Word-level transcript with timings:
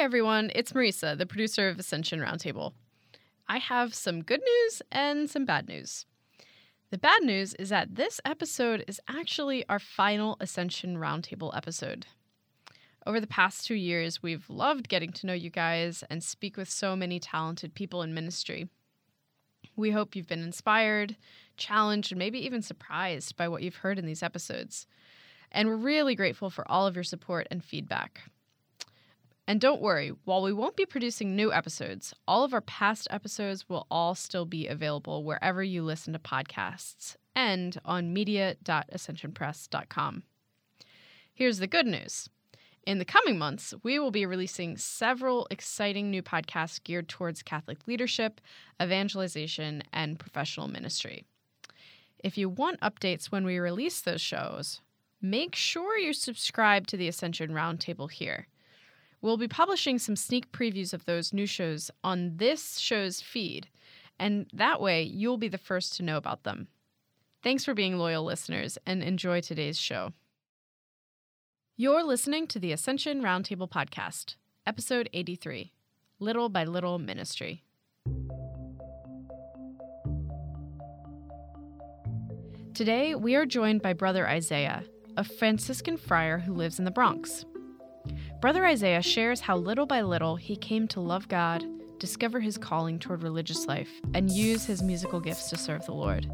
everyone, 0.00 0.50
it's 0.54 0.72
Marisa, 0.72 1.16
the 1.16 1.26
producer 1.26 1.68
of 1.68 1.78
Ascension 1.78 2.20
Roundtable. 2.20 2.72
I 3.46 3.58
have 3.58 3.94
some 3.94 4.22
good 4.22 4.40
news 4.40 4.80
and 4.90 5.28
some 5.28 5.44
bad 5.44 5.68
news. 5.68 6.06
The 6.90 6.96
bad 6.96 7.22
news 7.22 7.52
is 7.56 7.68
that 7.68 7.96
this 7.96 8.18
episode 8.24 8.82
is 8.88 8.98
actually 9.06 9.62
our 9.68 9.78
final 9.78 10.38
Ascension 10.40 10.96
Roundtable 10.96 11.54
episode. 11.54 12.06
Over 13.06 13.20
the 13.20 13.26
past 13.26 13.66
two 13.66 13.74
years, 13.74 14.22
we've 14.22 14.48
loved 14.48 14.88
getting 14.88 15.12
to 15.12 15.26
know 15.26 15.34
you 15.34 15.50
guys 15.50 16.02
and 16.08 16.24
speak 16.24 16.56
with 16.56 16.70
so 16.70 16.96
many 16.96 17.20
talented 17.20 17.74
people 17.74 18.00
in 18.00 18.14
ministry. 18.14 18.70
We 19.76 19.90
hope 19.90 20.16
you've 20.16 20.26
been 20.26 20.42
inspired, 20.42 21.14
challenged, 21.58 22.10
and 22.10 22.18
maybe 22.18 22.42
even 22.42 22.62
surprised 22.62 23.36
by 23.36 23.48
what 23.48 23.62
you've 23.62 23.76
heard 23.76 23.98
in 23.98 24.06
these 24.06 24.22
episodes. 24.22 24.86
And 25.52 25.68
we're 25.68 25.76
really 25.76 26.14
grateful 26.14 26.48
for 26.48 26.66
all 26.70 26.86
of 26.86 26.94
your 26.94 27.04
support 27.04 27.46
and 27.50 27.62
feedback. 27.62 28.22
And 29.50 29.60
don't 29.60 29.82
worry, 29.82 30.12
while 30.26 30.42
we 30.42 30.52
won't 30.52 30.76
be 30.76 30.86
producing 30.86 31.34
new 31.34 31.52
episodes, 31.52 32.14
all 32.28 32.44
of 32.44 32.54
our 32.54 32.60
past 32.60 33.08
episodes 33.10 33.68
will 33.68 33.88
all 33.90 34.14
still 34.14 34.44
be 34.44 34.68
available 34.68 35.24
wherever 35.24 35.60
you 35.60 35.82
listen 35.82 36.12
to 36.12 36.20
podcasts 36.20 37.16
and 37.34 37.76
on 37.84 38.12
media.ascensionpress.com. 38.12 40.22
Here's 41.34 41.58
the 41.58 41.66
good 41.66 41.88
news. 41.88 42.28
In 42.86 43.00
the 43.00 43.04
coming 43.04 43.38
months, 43.38 43.74
we 43.82 43.98
will 43.98 44.12
be 44.12 44.24
releasing 44.24 44.76
several 44.76 45.48
exciting 45.50 46.12
new 46.12 46.22
podcasts 46.22 46.80
geared 46.80 47.08
towards 47.08 47.42
Catholic 47.42 47.88
leadership, 47.88 48.40
evangelization, 48.80 49.82
and 49.92 50.20
professional 50.20 50.68
ministry. 50.68 51.24
If 52.22 52.38
you 52.38 52.48
want 52.48 52.80
updates 52.82 53.32
when 53.32 53.44
we 53.44 53.58
release 53.58 54.00
those 54.00 54.20
shows, 54.20 54.80
make 55.20 55.56
sure 55.56 55.98
you 55.98 56.12
subscribe 56.12 56.86
to 56.86 56.96
the 56.96 57.08
Ascension 57.08 57.50
Roundtable 57.50 58.08
here. 58.08 58.46
We'll 59.22 59.36
be 59.36 59.48
publishing 59.48 59.98
some 59.98 60.16
sneak 60.16 60.50
previews 60.50 60.94
of 60.94 61.04
those 61.04 61.34
new 61.34 61.46
shows 61.46 61.90
on 62.02 62.36
this 62.36 62.78
show's 62.78 63.20
feed, 63.20 63.68
and 64.18 64.46
that 64.54 64.80
way 64.80 65.02
you'll 65.02 65.36
be 65.36 65.48
the 65.48 65.58
first 65.58 65.94
to 65.96 66.02
know 66.02 66.16
about 66.16 66.44
them. 66.44 66.68
Thanks 67.42 67.64
for 67.64 67.74
being 67.74 67.98
loyal 67.98 68.24
listeners 68.24 68.78
and 68.86 69.02
enjoy 69.02 69.40
today's 69.42 69.78
show. 69.78 70.12
You're 71.76 72.02
listening 72.02 72.46
to 72.48 72.58
the 72.58 72.72
Ascension 72.72 73.22
Roundtable 73.22 73.70
Podcast, 73.70 74.36
Episode 74.66 75.10
83 75.12 75.72
Little 76.18 76.48
by 76.48 76.64
Little 76.64 76.98
Ministry. 76.98 77.62
Today, 82.72 83.14
we 83.14 83.34
are 83.34 83.44
joined 83.44 83.82
by 83.82 83.92
Brother 83.92 84.26
Isaiah, 84.26 84.84
a 85.16 85.24
Franciscan 85.24 85.98
friar 85.98 86.38
who 86.38 86.54
lives 86.54 86.78
in 86.78 86.86
the 86.86 86.90
Bronx. 86.90 87.44
Brother 88.40 88.64
Isaiah 88.64 89.02
shares 89.02 89.40
how 89.40 89.58
little 89.58 89.84
by 89.84 90.00
little 90.00 90.34
he 90.34 90.56
came 90.56 90.88
to 90.88 91.00
love 91.00 91.28
God, 91.28 91.62
discover 91.98 92.40
his 92.40 92.56
calling 92.56 92.98
toward 92.98 93.22
religious 93.22 93.66
life, 93.66 93.90
and 94.14 94.30
use 94.30 94.64
his 94.64 94.82
musical 94.82 95.20
gifts 95.20 95.50
to 95.50 95.58
serve 95.58 95.84
the 95.84 95.92
Lord. 95.92 96.26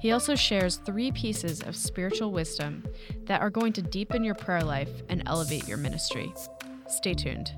He 0.00 0.10
also 0.10 0.34
shares 0.34 0.78
three 0.78 1.12
pieces 1.12 1.62
of 1.62 1.76
spiritual 1.76 2.32
wisdom 2.32 2.82
that 3.26 3.42
are 3.42 3.50
going 3.50 3.72
to 3.74 3.82
deepen 3.82 4.24
your 4.24 4.34
prayer 4.34 4.62
life 4.62 4.90
and 5.08 5.22
elevate 5.26 5.68
your 5.68 5.78
ministry. 5.78 6.34
Stay 6.88 7.14
tuned. 7.14 7.52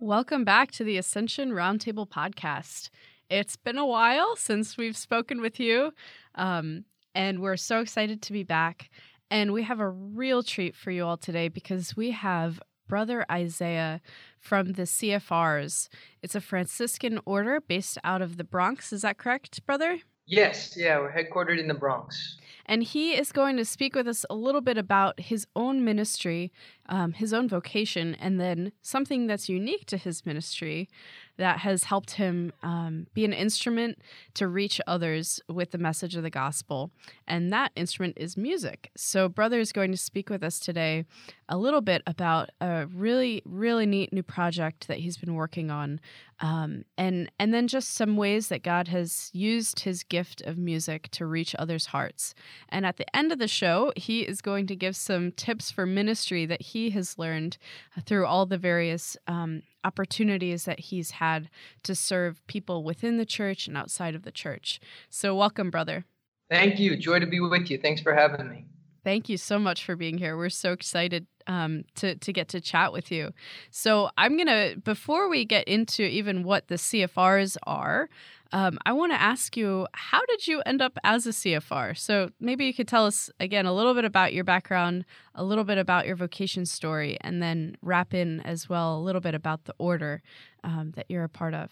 Welcome 0.00 0.42
back 0.42 0.72
to 0.72 0.82
the 0.82 0.98
Ascension 0.98 1.52
Roundtable 1.52 2.08
podcast. 2.08 2.90
It's 3.30 3.54
been 3.54 3.78
a 3.78 3.86
while 3.86 4.34
since 4.34 4.76
we've 4.76 4.96
spoken 4.96 5.40
with 5.40 5.60
you. 5.60 5.92
Um, 6.34 6.84
and 7.16 7.40
we're 7.40 7.56
so 7.56 7.80
excited 7.80 8.20
to 8.20 8.32
be 8.32 8.44
back. 8.44 8.90
And 9.30 9.52
we 9.52 9.62
have 9.62 9.80
a 9.80 9.88
real 9.88 10.42
treat 10.42 10.76
for 10.76 10.90
you 10.90 11.04
all 11.04 11.16
today 11.16 11.48
because 11.48 11.96
we 11.96 12.10
have 12.10 12.60
Brother 12.86 13.24
Isaiah 13.32 14.02
from 14.38 14.74
the 14.74 14.82
CFRs. 14.82 15.88
It's 16.22 16.34
a 16.34 16.40
Franciscan 16.40 17.18
order 17.24 17.60
based 17.60 17.98
out 18.04 18.20
of 18.20 18.36
the 18.36 18.44
Bronx. 18.44 18.92
Is 18.92 19.02
that 19.02 19.16
correct, 19.16 19.64
brother? 19.66 19.98
Yes, 20.26 20.74
yeah, 20.76 20.98
we're 20.98 21.10
headquartered 21.10 21.58
in 21.58 21.68
the 21.68 21.74
Bronx. 21.74 22.36
And 22.66 22.82
he 22.82 23.12
is 23.12 23.32
going 23.32 23.56
to 23.56 23.64
speak 23.64 23.94
with 23.94 24.06
us 24.06 24.26
a 24.28 24.34
little 24.34 24.60
bit 24.60 24.76
about 24.76 25.18
his 25.18 25.46
own 25.56 25.84
ministry, 25.84 26.52
um, 26.88 27.12
his 27.12 27.32
own 27.32 27.48
vocation, 27.48 28.14
and 28.16 28.40
then 28.40 28.72
something 28.82 29.26
that's 29.26 29.48
unique 29.48 29.86
to 29.86 29.96
his 29.96 30.24
ministry 30.24 30.88
that 31.38 31.58
has 31.58 31.84
helped 31.84 32.12
him 32.12 32.52
um, 32.62 33.06
be 33.12 33.24
an 33.24 33.32
instrument 33.32 33.98
to 34.34 34.48
reach 34.48 34.80
others 34.86 35.40
with 35.48 35.70
the 35.70 35.78
message 35.78 36.16
of 36.16 36.22
the 36.22 36.30
gospel. 36.30 36.90
And 37.26 37.52
that 37.52 37.72
instrument 37.76 38.16
is 38.16 38.36
music. 38.36 38.90
So, 38.96 39.28
Brother 39.28 39.60
is 39.60 39.72
going 39.72 39.90
to 39.90 39.96
speak 39.96 40.30
with 40.30 40.42
us 40.42 40.58
today 40.58 41.04
a 41.48 41.56
little 41.56 41.80
bit 41.80 42.02
about 42.06 42.50
a 42.60 42.86
really, 42.86 43.42
really 43.44 43.86
neat 43.86 44.12
new 44.12 44.22
project 44.22 44.88
that 44.88 44.98
he's 44.98 45.16
been 45.16 45.34
working 45.34 45.70
on. 45.70 46.00
Um, 46.40 46.84
and, 46.98 47.30
and 47.38 47.54
then 47.54 47.66
just 47.66 47.94
some 47.94 48.16
ways 48.16 48.48
that 48.48 48.62
God 48.62 48.88
has 48.88 49.30
used 49.32 49.80
his 49.80 50.02
gift 50.02 50.42
of 50.42 50.58
music 50.58 51.08
to 51.12 51.24
reach 51.24 51.54
others' 51.54 51.86
hearts. 51.86 52.34
And 52.68 52.84
at 52.84 52.98
the 52.98 53.16
end 53.16 53.32
of 53.32 53.38
the 53.38 53.48
show, 53.48 53.92
he 53.96 54.20
is 54.20 54.42
going 54.42 54.66
to 54.66 54.76
give 54.76 54.96
some 54.96 55.32
tips 55.32 55.70
for 55.70 55.86
ministry 55.86 56.44
that 56.44 56.60
he 56.60 56.75
has 56.90 57.18
learned 57.18 57.58
through 58.04 58.26
all 58.26 58.46
the 58.46 58.58
various 58.58 59.16
um, 59.26 59.62
opportunities 59.84 60.64
that 60.64 60.80
he's 60.80 61.12
had 61.12 61.48
to 61.82 61.94
serve 61.94 62.46
people 62.46 62.84
within 62.84 63.16
the 63.16 63.26
church 63.26 63.66
and 63.66 63.76
outside 63.76 64.14
of 64.14 64.22
the 64.22 64.32
church. 64.32 64.80
So, 65.08 65.34
welcome, 65.34 65.70
brother. 65.70 66.04
Thank 66.50 66.78
you. 66.78 66.96
Joy 66.96 67.18
to 67.20 67.26
be 67.26 67.40
with 67.40 67.70
you. 67.70 67.78
Thanks 67.78 68.00
for 68.00 68.14
having 68.14 68.48
me. 68.48 68.66
Thank 69.06 69.28
you 69.28 69.36
so 69.36 69.58
much 69.58 69.84
for 69.84 69.94
being 69.94 70.18
here. 70.18 70.36
We're 70.36 70.48
so 70.48 70.72
excited 70.72 71.26
um, 71.46 71.84
to 71.94 72.16
to 72.16 72.32
get 72.32 72.48
to 72.48 72.60
chat 72.60 72.92
with 72.92 73.12
you. 73.12 73.32
So 73.70 74.10
I'm 74.18 74.36
gonna 74.36 74.74
before 74.82 75.28
we 75.28 75.44
get 75.44 75.68
into 75.68 76.02
even 76.02 76.42
what 76.42 76.68
the 76.68 76.74
CFRs 76.74 77.56
are, 77.64 78.08
um, 78.52 78.78
I 78.86 78.92
want 78.92 79.12
to 79.12 79.20
ask 79.20 79.56
you, 79.56 79.86
how 79.92 80.24
did 80.26 80.46
you 80.46 80.62
end 80.64 80.80
up 80.80 80.98
as 81.04 81.26
a 81.26 81.30
CFR? 81.30 81.96
So 81.96 82.30
maybe 82.40 82.64
you 82.64 82.74
could 82.74 82.88
tell 82.88 83.06
us 83.06 83.30
again 83.40 83.66
a 83.66 83.72
little 83.72 83.94
bit 83.94 84.04
about 84.04 84.32
your 84.32 84.44
background, 84.44 85.04
a 85.34 85.44
little 85.44 85.64
bit 85.64 85.78
about 85.78 86.06
your 86.06 86.16
vocation 86.16 86.66
story, 86.66 87.18
and 87.22 87.42
then 87.42 87.76
wrap 87.82 88.14
in 88.14 88.40
as 88.40 88.68
well 88.68 88.96
a 88.96 89.00
little 89.00 89.20
bit 89.20 89.34
about 89.34 89.64
the 89.64 89.74
order 89.78 90.22
um, 90.64 90.92
that 90.96 91.06
you're 91.08 91.24
a 91.24 91.28
part 91.28 91.54
of. 91.54 91.70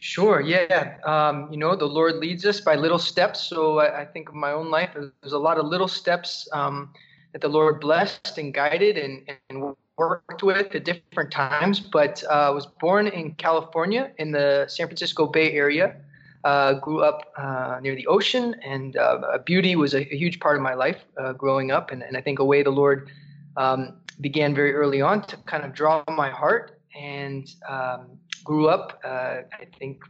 Sure. 0.00 0.40
Yeah. 0.40 0.98
Um, 1.04 1.48
you 1.50 1.56
know, 1.56 1.76
the 1.76 1.86
Lord 1.86 2.16
leads 2.16 2.44
us 2.44 2.60
by 2.60 2.74
little 2.74 2.98
steps. 2.98 3.40
So 3.40 3.78
I, 3.78 4.00
I 4.00 4.04
think 4.04 4.28
of 4.28 4.34
my 4.34 4.50
own 4.50 4.70
life, 4.70 4.90
there's 4.94 5.32
a 5.32 5.38
lot 5.38 5.58
of 5.58 5.66
little 5.66 5.86
steps 5.86 6.48
um, 6.52 6.92
that 7.32 7.40
the 7.40 7.48
Lord 7.48 7.80
blessed 7.80 8.36
and 8.36 8.52
guided 8.52 8.98
and, 8.98 9.30
and 9.48 9.74
worked 9.96 10.42
with 10.42 10.74
at 10.74 10.84
different 10.84 11.30
times, 11.30 11.80
but 11.80 12.22
uh, 12.24 12.50
was 12.54 12.66
born 12.66 13.06
in 13.06 13.32
California 13.34 14.10
in 14.18 14.32
the 14.32 14.66
San 14.68 14.86
Francisco 14.86 15.26
Bay 15.26 15.52
Area. 15.52 15.96
Uh, 16.44 16.74
grew 16.74 17.04
up 17.04 17.32
uh, 17.36 17.78
near 17.80 17.94
the 17.94 18.06
ocean, 18.08 18.56
and 18.64 18.96
uh, 18.96 19.38
beauty 19.44 19.76
was 19.76 19.94
a, 19.94 20.00
a, 20.12 20.16
huge 20.16 20.40
part 20.40 20.56
of 20.56 20.62
my 20.62 20.74
life 20.74 21.04
uh, 21.16 21.32
growing 21.32 21.70
up. 21.70 21.92
And, 21.92 22.02
and, 22.02 22.16
I 22.16 22.20
think 22.20 22.40
a 22.40 22.44
way 22.44 22.64
the 22.64 22.70
Lord 22.70 23.12
um, 23.56 23.94
began 24.20 24.52
very 24.52 24.74
early 24.74 25.00
on 25.00 25.22
to 25.26 25.36
kind 25.46 25.64
of 25.64 25.72
draw 25.72 26.02
my 26.08 26.30
heart, 26.30 26.80
and 26.98 27.48
um, 27.68 28.18
grew 28.42 28.66
up. 28.66 29.00
Uh, 29.04 29.42
I 29.52 29.66
think 29.78 30.02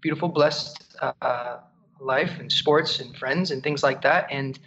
beautiful, 0.00 0.28
blessed 0.28 0.96
life 2.00 2.40
and 2.40 2.50
sports 2.50 2.98
and 2.98 3.16
friends 3.16 3.52
and 3.52 3.62
things 3.62 3.84
like 3.84 4.02
that, 4.02 4.26
and 4.28 4.58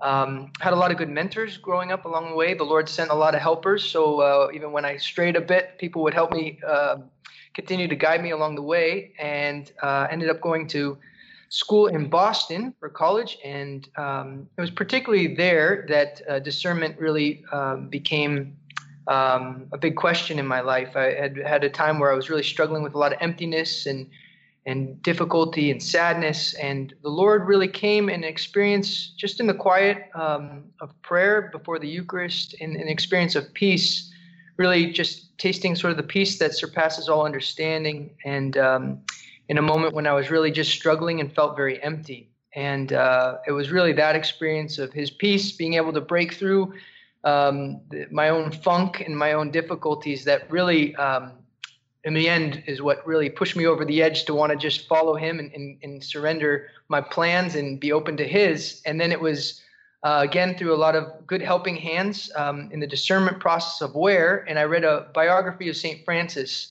um, 0.00 0.52
had 0.60 0.72
a 0.72 0.76
lot 0.76 0.90
of 0.90 0.98
good 0.98 1.08
mentors 1.08 1.56
growing 1.56 1.92
up 1.92 2.04
along 2.04 2.30
the 2.30 2.36
way. 2.36 2.54
The 2.54 2.64
Lord 2.64 2.88
sent 2.88 3.10
a 3.10 3.14
lot 3.14 3.34
of 3.34 3.40
helpers. 3.40 3.84
So 3.84 4.20
uh, 4.20 4.50
even 4.54 4.72
when 4.72 4.84
I 4.84 4.96
strayed 4.96 5.36
a 5.36 5.40
bit, 5.40 5.78
people 5.78 6.02
would 6.02 6.14
help 6.14 6.32
me 6.32 6.58
uh, 6.66 6.96
continue 7.54 7.88
to 7.88 7.96
guide 7.96 8.22
me 8.22 8.30
along 8.30 8.56
the 8.56 8.62
way. 8.62 9.12
And 9.18 9.70
uh, 9.82 10.06
ended 10.10 10.28
up 10.28 10.40
going 10.40 10.66
to 10.68 10.98
school 11.48 11.86
in 11.86 12.08
Boston 12.08 12.74
for 12.78 12.88
college. 12.88 13.38
And 13.44 13.88
um, 13.96 14.48
it 14.58 14.60
was 14.60 14.70
particularly 14.70 15.34
there 15.34 15.86
that 15.88 16.20
uh, 16.28 16.38
discernment 16.40 16.98
really 16.98 17.44
um, 17.52 17.88
became 17.88 18.56
um, 19.06 19.66
a 19.72 19.78
big 19.78 19.96
question 19.96 20.38
in 20.38 20.46
my 20.46 20.60
life. 20.60 20.96
I 20.96 21.14
had 21.14 21.36
had 21.36 21.64
a 21.64 21.70
time 21.70 21.98
where 21.98 22.12
I 22.12 22.16
was 22.16 22.28
really 22.28 22.42
struggling 22.42 22.82
with 22.82 22.94
a 22.94 22.98
lot 22.98 23.12
of 23.12 23.18
emptiness 23.20 23.86
and 23.86 24.08
and 24.66 25.00
difficulty 25.02 25.70
and 25.70 25.80
sadness. 25.82 26.54
And 26.54 26.92
the 27.02 27.08
Lord 27.08 27.46
really 27.46 27.68
came 27.68 28.08
and 28.08 28.24
experienced, 28.24 29.16
just 29.16 29.40
in 29.40 29.46
the 29.46 29.54
quiet 29.54 30.10
um, 30.14 30.64
of 30.80 30.90
prayer 31.02 31.48
before 31.52 31.78
the 31.78 31.88
Eucharist, 31.88 32.54
in 32.54 32.74
an 32.74 32.88
experience 32.88 33.36
of 33.36 33.52
peace, 33.54 34.12
really 34.56 34.92
just 34.92 35.38
tasting 35.38 35.76
sort 35.76 35.92
of 35.92 35.96
the 35.96 36.02
peace 36.02 36.38
that 36.38 36.54
surpasses 36.54 37.08
all 37.08 37.24
understanding. 37.24 38.10
And 38.24 38.56
um, 38.56 39.00
in 39.48 39.58
a 39.58 39.62
moment 39.62 39.94
when 39.94 40.06
I 40.06 40.12
was 40.12 40.30
really 40.30 40.50
just 40.50 40.72
struggling 40.72 41.20
and 41.20 41.32
felt 41.32 41.56
very 41.56 41.80
empty. 41.82 42.30
And 42.54 42.92
uh, 42.92 43.38
it 43.46 43.52
was 43.52 43.70
really 43.70 43.92
that 43.92 44.16
experience 44.16 44.78
of 44.78 44.92
His 44.92 45.10
peace, 45.10 45.52
being 45.52 45.74
able 45.74 45.92
to 45.92 46.00
break 46.00 46.34
through 46.34 46.74
um, 47.22 47.80
my 48.10 48.30
own 48.30 48.50
funk 48.50 49.00
and 49.00 49.16
my 49.16 49.32
own 49.32 49.50
difficulties 49.50 50.24
that 50.24 50.50
really 50.50 50.96
um, 50.96 51.32
in 52.06 52.14
the 52.14 52.28
end 52.28 52.62
is 52.66 52.80
what 52.80 53.04
really 53.04 53.28
pushed 53.28 53.56
me 53.56 53.66
over 53.66 53.84
the 53.84 54.00
edge 54.00 54.24
to 54.26 54.32
want 54.32 54.52
to 54.52 54.56
just 54.56 54.86
follow 54.86 55.16
him 55.16 55.40
and, 55.40 55.52
and, 55.52 55.76
and 55.82 56.02
surrender 56.02 56.68
my 56.88 57.00
plans 57.00 57.56
and 57.56 57.80
be 57.80 57.90
open 57.90 58.16
to 58.16 58.24
his. 58.24 58.80
And 58.86 59.00
then 59.00 59.10
it 59.10 59.20
was 59.20 59.60
uh, 60.04 60.20
again 60.22 60.56
through 60.56 60.72
a 60.72 60.78
lot 60.78 60.94
of 60.94 61.26
good 61.26 61.42
helping 61.42 61.74
hands 61.74 62.30
um, 62.36 62.70
in 62.70 62.78
the 62.78 62.86
discernment 62.86 63.40
process 63.40 63.80
of 63.80 63.96
where. 63.96 64.44
And 64.48 64.56
I 64.56 64.62
read 64.62 64.84
a 64.84 65.08
biography 65.14 65.68
of 65.68 65.76
St. 65.76 66.04
Francis 66.04 66.70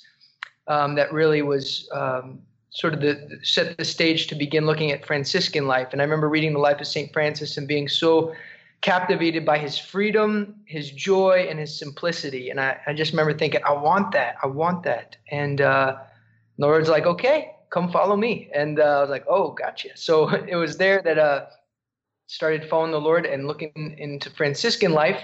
um, 0.68 0.96
that 0.96 1.12
really 1.12 1.42
was 1.42 1.90
um, 1.92 2.40
sort 2.70 2.94
of 2.94 3.02
the 3.02 3.38
set 3.44 3.78
the 3.78 3.84
stage 3.84 4.28
to 4.28 4.36
begin 4.36 4.66
looking 4.66 4.94
at 4.94 5.06
Franciscan 5.06 5.68
life. 5.68 5.90
And 5.92 6.02
I 6.02 6.06
remember 6.06 6.30
reading 6.30 6.54
the 6.54 6.60
life 6.60 6.80
of 6.80 6.88
St. 6.88 7.12
Francis 7.12 7.58
and 7.58 7.68
being 7.68 7.90
so 7.90 8.34
captivated 8.86 9.44
by 9.44 9.58
his 9.58 9.80
freedom, 9.80 10.54
his 10.66 10.92
joy, 10.92 11.48
and 11.50 11.58
his 11.60 11.76
simplicity. 11.76 12.52
And 12.52 12.62
I, 12.62 12.80
I 12.86 12.94
just 12.94 13.14
remember 13.14 13.34
thinking, 13.34 13.62
I 13.66 13.74
want 13.74 14.12
that. 14.12 14.36
I 14.44 14.46
want 14.46 14.84
that. 14.84 15.18
And 15.32 15.60
uh, 15.60 15.98
the 16.60 16.68
Lord's 16.68 16.88
like, 16.88 17.08
okay, 17.08 17.56
come 17.72 17.92
follow 17.92 18.16
me. 18.16 18.48
And 18.54 18.80
uh, 18.80 18.84
I 18.84 19.02
was 19.02 19.10
like, 19.10 19.26
oh, 19.28 19.54
gotcha. 19.54 19.90
So 19.96 20.30
it 20.48 20.56
was 20.56 20.78
there 20.78 21.02
that 21.02 21.18
uh, 21.18 21.48
started 22.28 22.70
following 22.70 22.92
the 22.92 23.02
Lord 23.02 23.26
and 23.26 23.48
looking 23.48 23.96
into 23.98 24.30
Franciscan 24.30 24.92
life. 24.92 25.20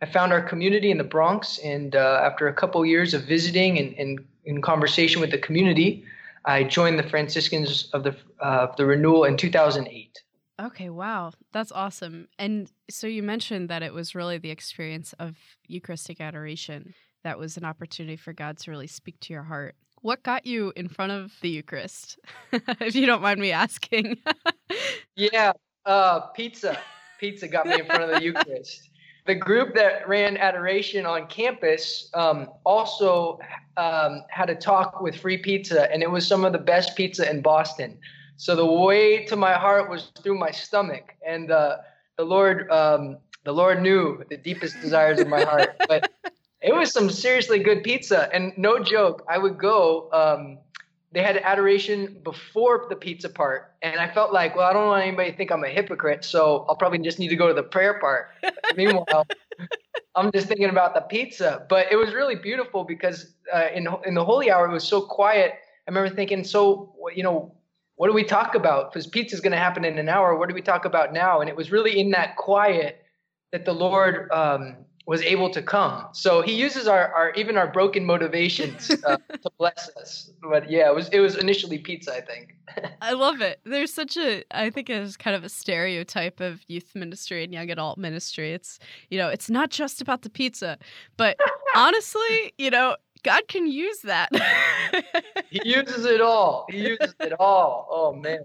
I 0.00 0.06
found 0.06 0.32
our 0.32 0.40
community 0.40 0.90
in 0.90 0.96
the 0.96 1.04
Bronx, 1.04 1.58
and 1.58 1.94
uh, 1.94 2.22
after 2.24 2.48
a 2.48 2.54
couple 2.54 2.84
years 2.86 3.12
of 3.12 3.24
visiting 3.24 3.78
and, 3.78 3.94
and, 3.98 4.24
in 4.44 4.60
conversation 4.60 5.20
with 5.20 5.30
the 5.30 5.38
community, 5.38 6.02
I 6.46 6.64
joined 6.64 6.98
the 6.98 7.08
Franciscans 7.08 7.88
of 7.92 8.02
the 8.02 8.16
uh, 8.40 8.74
the 8.76 8.84
Renewal 8.84 9.22
in 9.22 9.36
2008. 9.36 10.20
Okay, 10.60 10.90
wow, 10.90 11.32
that's 11.52 11.72
awesome. 11.72 12.28
And 12.38 12.70
so 12.90 13.06
you 13.06 13.22
mentioned 13.22 13.70
that 13.70 13.82
it 13.82 13.92
was 13.92 14.14
really 14.14 14.38
the 14.38 14.50
experience 14.50 15.14
of 15.18 15.36
Eucharistic 15.66 16.20
adoration 16.20 16.94
that 17.24 17.38
was 17.38 17.56
an 17.56 17.64
opportunity 17.64 18.16
for 18.16 18.32
God 18.32 18.58
to 18.58 18.70
really 18.70 18.86
speak 18.86 19.18
to 19.20 19.32
your 19.32 19.42
heart. 19.42 19.74
What 20.02 20.22
got 20.22 20.46
you 20.46 20.72
in 20.76 20.88
front 20.88 21.12
of 21.12 21.32
the 21.40 21.48
Eucharist, 21.48 22.18
if 22.52 22.94
you 22.94 23.06
don't 23.06 23.22
mind 23.22 23.40
me 23.40 23.52
asking? 23.52 24.18
yeah, 25.16 25.52
uh, 25.86 26.20
pizza. 26.34 26.78
Pizza 27.18 27.46
got 27.46 27.66
me 27.66 27.78
in 27.78 27.86
front 27.86 28.02
of 28.02 28.10
the 28.10 28.22
Eucharist. 28.22 28.90
The 29.26 29.36
group 29.36 29.74
that 29.76 30.08
ran 30.08 30.36
adoration 30.36 31.06
on 31.06 31.28
campus 31.28 32.10
um, 32.14 32.48
also 32.64 33.38
um, 33.76 34.24
had 34.28 34.50
a 34.50 34.56
talk 34.56 35.00
with 35.00 35.14
free 35.14 35.38
pizza, 35.38 35.90
and 35.92 36.02
it 36.02 36.10
was 36.10 36.26
some 36.26 36.44
of 36.44 36.52
the 36.52 36.58
best 36.58 36.96
pizza 36.96 37.30
in 37.30 37.40
Boston. 37.40 37.98
So 38.42 38.56
the 38.56 38.66
way 38.66 39.24
to 39.26 39.36
my 39.36 39.52
heart 39.52 39.88
was 39.88 40.10
through 40.20 40.36
my 40.36 40.50
stomach, 40.50 41.14
and 41.24 41.52
uh, 41.52 41.76
the 42.16 42.24
Lord, 42.24 42.68
um, 42.72 43.18
the 43.44 43.52
Lord 43.52 43.80
knew 43.80 44.24
the 44.28 44.36
deepest 44.36 44.80
desires 44.80 45.20
of 45.20 45.28
my 45.28 45.44
heart. 45.44 45.76
But 45.86 46.10
it 46.60 46.74
was 46.74 46.92
some 46.92 47.08
seriously 47.08 47.60
good 47.60 47.84
pizza, 47.84 48.28
and 48.34 48.52
no 48.56 48.82
joke, 48.82 49.24
I 49.28 49.38
would 49.38 49.58
go 49.58 50.10
um, 50.12 50.58
they 51.12 51.22
had 51.22 51.36
adoration 51.36 52.20
before 52.24 52.86
the 52.88 52.96
pizza 52.96 53.28
part, 53.28 53.74
and 53.80 54.00
I 54.00 54.12
felt 54.12 54.32
like, 54.32 54.56
well, 54.56 54.68
I 54.68 54.72
don't 54.72 54.88
want 54.88 55.06
anybody 55.06 55.30
to 55.30 55.36
think 55.36 55.52
I'm 55.52 55.62
a 55.62 55.68
hypocrite, 55.68 56.24
so 56.24 56.66
I'll 56.68 56.74
probably 56.74 56.98
just 56.98 57.20
need 57.20 57.28
to 57.28 57.36
go 57.36 57.46
to 57.46 57.54
the 57.54 57.62
prayer 57.62 58.00
part. 58.00 58.30
Meanwhile, 58.76 59.28
I'm 60.16 60.32
just 60.32 60.48
thinking 60.48 60.68
about 60.68 60.94
the 60.94 61.02
pizza. 61.02 61.64
But 61.68 61.92
it 61.92 61.96
was 61.96 62.12
really 62.12 62.34
beautiful 62.34 62.82
because 62.82 63.34
uh, 63.54 63.68
in 63.72 63.86
in 64.04 64.14
the 64.14 64.24
holy 64.24 64.50
hour 64.50 64.66
it 64.66 64.72
was 64.72 64.82
so 64.82 65.00
quiet. 65.00 65.52
I 65.86 65.90
remember 65.92 66.12
thinking, 66.12 66.42
so 66.42 66.96
you 67.14 67.22
know, 67.22 67.54
what 68.02 68.08
do 68.08 68.14
we 68.14 68.24
talk 68.24 68.56
about? 68.56 68.92
Because 68.92 69.06
pizza 69.06 69.32
is 69.32 69.40
going 69.40 69.52
to 69.52 69.56
happen 69.56 69.84
in 69.84 69.96
an 69.96 70.08
hour. 70.08 70.34
What 70.34 70.48
do 70.48 70.56
we 70.56 70.60
talk 70.60 70.84
about 70.84 71.12
now? 71.12 71.40
And 71.40 71.48
it 71.48 71.54
was 71.54 71.70
really 71.70 72.00
in 72.00 72.10
that 72.10 72.34
quiet 72.34 73.04
that 73.52 73.64
the 73.64 73.72
Lord 73.72 74.28
um, 74.32 74.74
was 75.06 75.22
able 75.22 75.50
to 75.50 75.62
come. 75.62 76.08
So 76.12 76.42
he 76.42 76.52
uses 76.52 76.88
our, 76.88 77.14
our 77.14 77.30
even 77.34 77.56
our 77.56 77.70
broken 77.70 78.04
motivations 78.04 78.90
uh, 79.06 79.18
to 79.18 79.50
bless 79.56 79.88
us. 79.96 80.32
But 80.42 80.68
yeah, 80.68 80.88
it 80.88 80.94
was 80.96 81.10
it 81.10 81.20
was 81.20 81.36
initially 81.36 81.78
pizza, 81.78 82.12
I 82.12 82.22
think. 82.22 82.56
I 83.00 83.12
love 83.12 83.40
it. 83.40 83.60
There's 83.62 83.94
such 83.94 84.16
a 84.16 84.42
I 84.50 84.70
think 84.70 84.90
it's 84.90 85.16
kind 85.16 85.36
of 85.36 85.44
a 85.44 85.48
stereotype 85.48 86.40
of 86.40 86.60
youth 86.66 86.96
ministry 86.96 87.44
and 87.44 87.54
young 87.54 87.70
adult 87.70 87.98
ministry. 87.98 88.52
It's 88.52 88.80
you 89.10 89.18
know, 89.18 89.28
it's 89.28 89.48
not 89.48 89.70
just 89.70 90.00
about 90.00 90.22
the 90.22 90.30
pizza. 90.30 90.76
But 91.16 91.38
honestly, 91.76 92.52
you 92.58 92.70
know, 92.70 92.96
God 93.22 93.46
can 93.46 93.68
use 93.68 94.00
that. 94.00 94.30
He 95.52 95.60
uses 95.64 96.04
it 96.04 96.20
all. 96.20 96.66
He 96.70 96.78
uses 96.78 97.14
it 97.20 97.32
all. 97.38 97.88
Oh 97.90 98.14
man. 98.14 98.44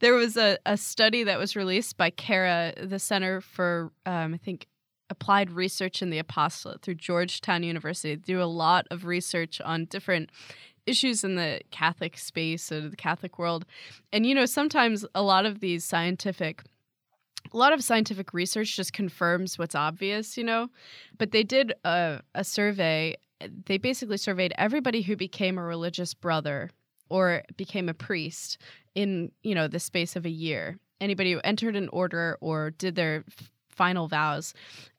There 0.00 0.14
was 0.14 0.36
a, 0.36 0.58
a 0.66 0.76
study 0.76 1.24
that 1.24 1.38
was 1.38 1.54
released 1.54 1.96
by 1.96 2.10
CARA, 2.10 2.74
the 2.82 2.98
Center 2.98 3.40
for, 3.40 3.92
um, 4.04 4.34
I 4.34 4.38
think, 4.38 4.66
applied 5.08 5.50
research 5.50 6.02
in 6.02 6.10
the 6.10 6.18
apostolate 6.18 6.82
through 6.82 6.94
Georgetown 6.94 7.62
University. 7.62 8.14
They 8.14 8.22
do 8.22 8.42
a 8.42 8.44
lot 8.44 8.86
of 8.90 9.04
research 9.04 9.60
on 9.60 9.84
different 9.84 10.30
issues 10.86 11.22
in 11.22 11.36
the 11.36 11.60
Catholic 11.70 12.16
space 12.16 12.72
or 12.72 12.88
the 12.88 12.96
Catholic 12.96 13.38
world. 13.38 13.66
And 14.12 14.26
you 14.26 14.34
know, 14.34 14.46
sometimes 14.46 15.04
a 15.14 15.22
lot 15.22 15.46
of 15.46 15.60
these 15.60 15.84
scientific 15.84 16.62
a 17.52 17.56
lot 17.56 17.72
of 17.72 17.82
scientific 17.82 18.32
research 18.32 18.76
just 18.76 18.92
confirms 18.92 19.58
what's 19.58 19.74
obvious, 19.74 20.36
you 20.36 20.44
know. 20.44 20.68
But 21.18 21.32
they 21.32 21.42
did 21.42 21.72
a, 21.84 22.20
a 22.34 22.44
survey. 22.44 23.16
They 23.66 23.78
basically 23.78 24.16
surveyed 24.16 24.52
everybody 24.56 25.02
who 25.02 25.16
became 25.16 25.58
a 25.58 25.62
religious 25.62 26.14
brother 26.14 26.70
or 27.08 27.42
became 27.56 27.88
a 27.88 27.94
priest 27.94 28.58
in, 28.94 29.32
you 29.42 29.54
know, 29.54 29.68
the 29.68 29.80
space 29.80 30.16
of 30.16 30.26
a 30.26 30.30
year. 30.30 30.78
Anybody 31.00 31.32
who 31.32 31.40
entered 31.42 31.76
an 31.76 31.88
order 31.88 32.36
or 32.40 32.70
did 32.70 32.94
their 32.94 33.24
final 33.70 34.08
vows 34.08 34.52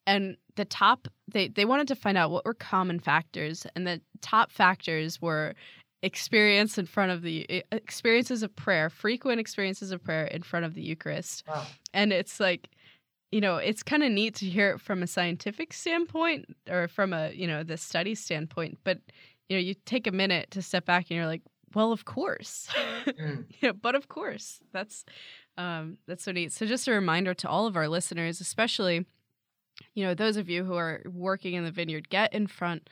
and 0.07 0.37
the 0.55 0.65
top 0.65 1.07
they 1.27 1.47
they 1.47 1.65
wanted 1.65 1.87
to 1.87 1.95
find 1.95 2.17
out 2.17 2.31
what 2.31 2.45
were 2.45 2.53
common 2.53 2.99
factors 2.99 3.65
and 3.75 3.85
the 3.85 4.01
top 4.21 4.51
factors 4.51 5.21
were 5.21 5.53
experience 6.01 6.77
in 6.77 6.85
front 6.85 7.11
of 7.11 7.21
the 7.21 7.63
experiences 7.71 8.41
of 8.41 8.55
prayer 8.55 8.89
frequent 8.89 9.39
experiences 9.39 9.91
of 9.91 10.03
prayer 10.03 10.25
in 10.25 10.41
front 10.41 10.65
of 10.65 10.73
the 10.73 10.81
eucharist 10.81 11.43
wow. 11.47 11.63
and 11.93 12.11
it's 12.11 12.39
like 12.39 12.69
you 13.31 13.41
know 13.41 13.57
it's 13.57 13.83
kind 13.83 14.03
of 14.03 14.11
neat 14.11 14.35
to 14.35 14.45
hear 14.45 14.71
it 14.71 14.81
from 14.81 15.03
a 15.03 15.07
scientific 15.07 15.73
standpoint 15.73 16.45
or 16.69 16.87
from 16.87 17.13
a 17.13 17.31
you 17.33 17.47
know 17.47 17.63
the 17.63 17.77
study 17.77 18.15
standpoint 18.15 18.77
but 18.83 18.99
you 19.49 19.57
know 19.57 19.61
you 19.61 19.73
take 19.85 20.07
a 20.07 20.11
minute 20.11 20.51
to 20.51 20.61
step 20.61 20.85
back 20.85 21.05
and 21.09 21.17
you're 21.17 21.27
like 21.27 21.41
well 21.73 21.91
of 21.91 22.05
course 22.05 22.67
mm. 23.05 23.45
yeah 23.61 23.71
but 23.71 23.95
of 23.95 24.07
course 24.07 24.59
that's 24.73 25.05
um 25.57 25.97
that's 26.07 26.23
so 26.23 26.31
neat 26.31 26.51
so 26.51 26.65
just 26.65 26.87
a 26.87 26.91
reminder 26.91 27.33
to 27.33 27.47
all 27.47 27.65
of 27.65 27.75
our 27.75 27.87
listeners 27.87 28.41
especially 28.41 29.05
you 29.93 30.05
know, 30.05 30.13
those 30.13 30.37
of 30.37 30.49
you 30.49 30.63
who 30.63 30.75
are 30.75 31.01
working 31.05 31.53
in 31.53 31.63
the 31.63 31.71
vineyard, 31.71 32.09
get 32.09 32.33
in 32.33 32.47
front 32.47 32.89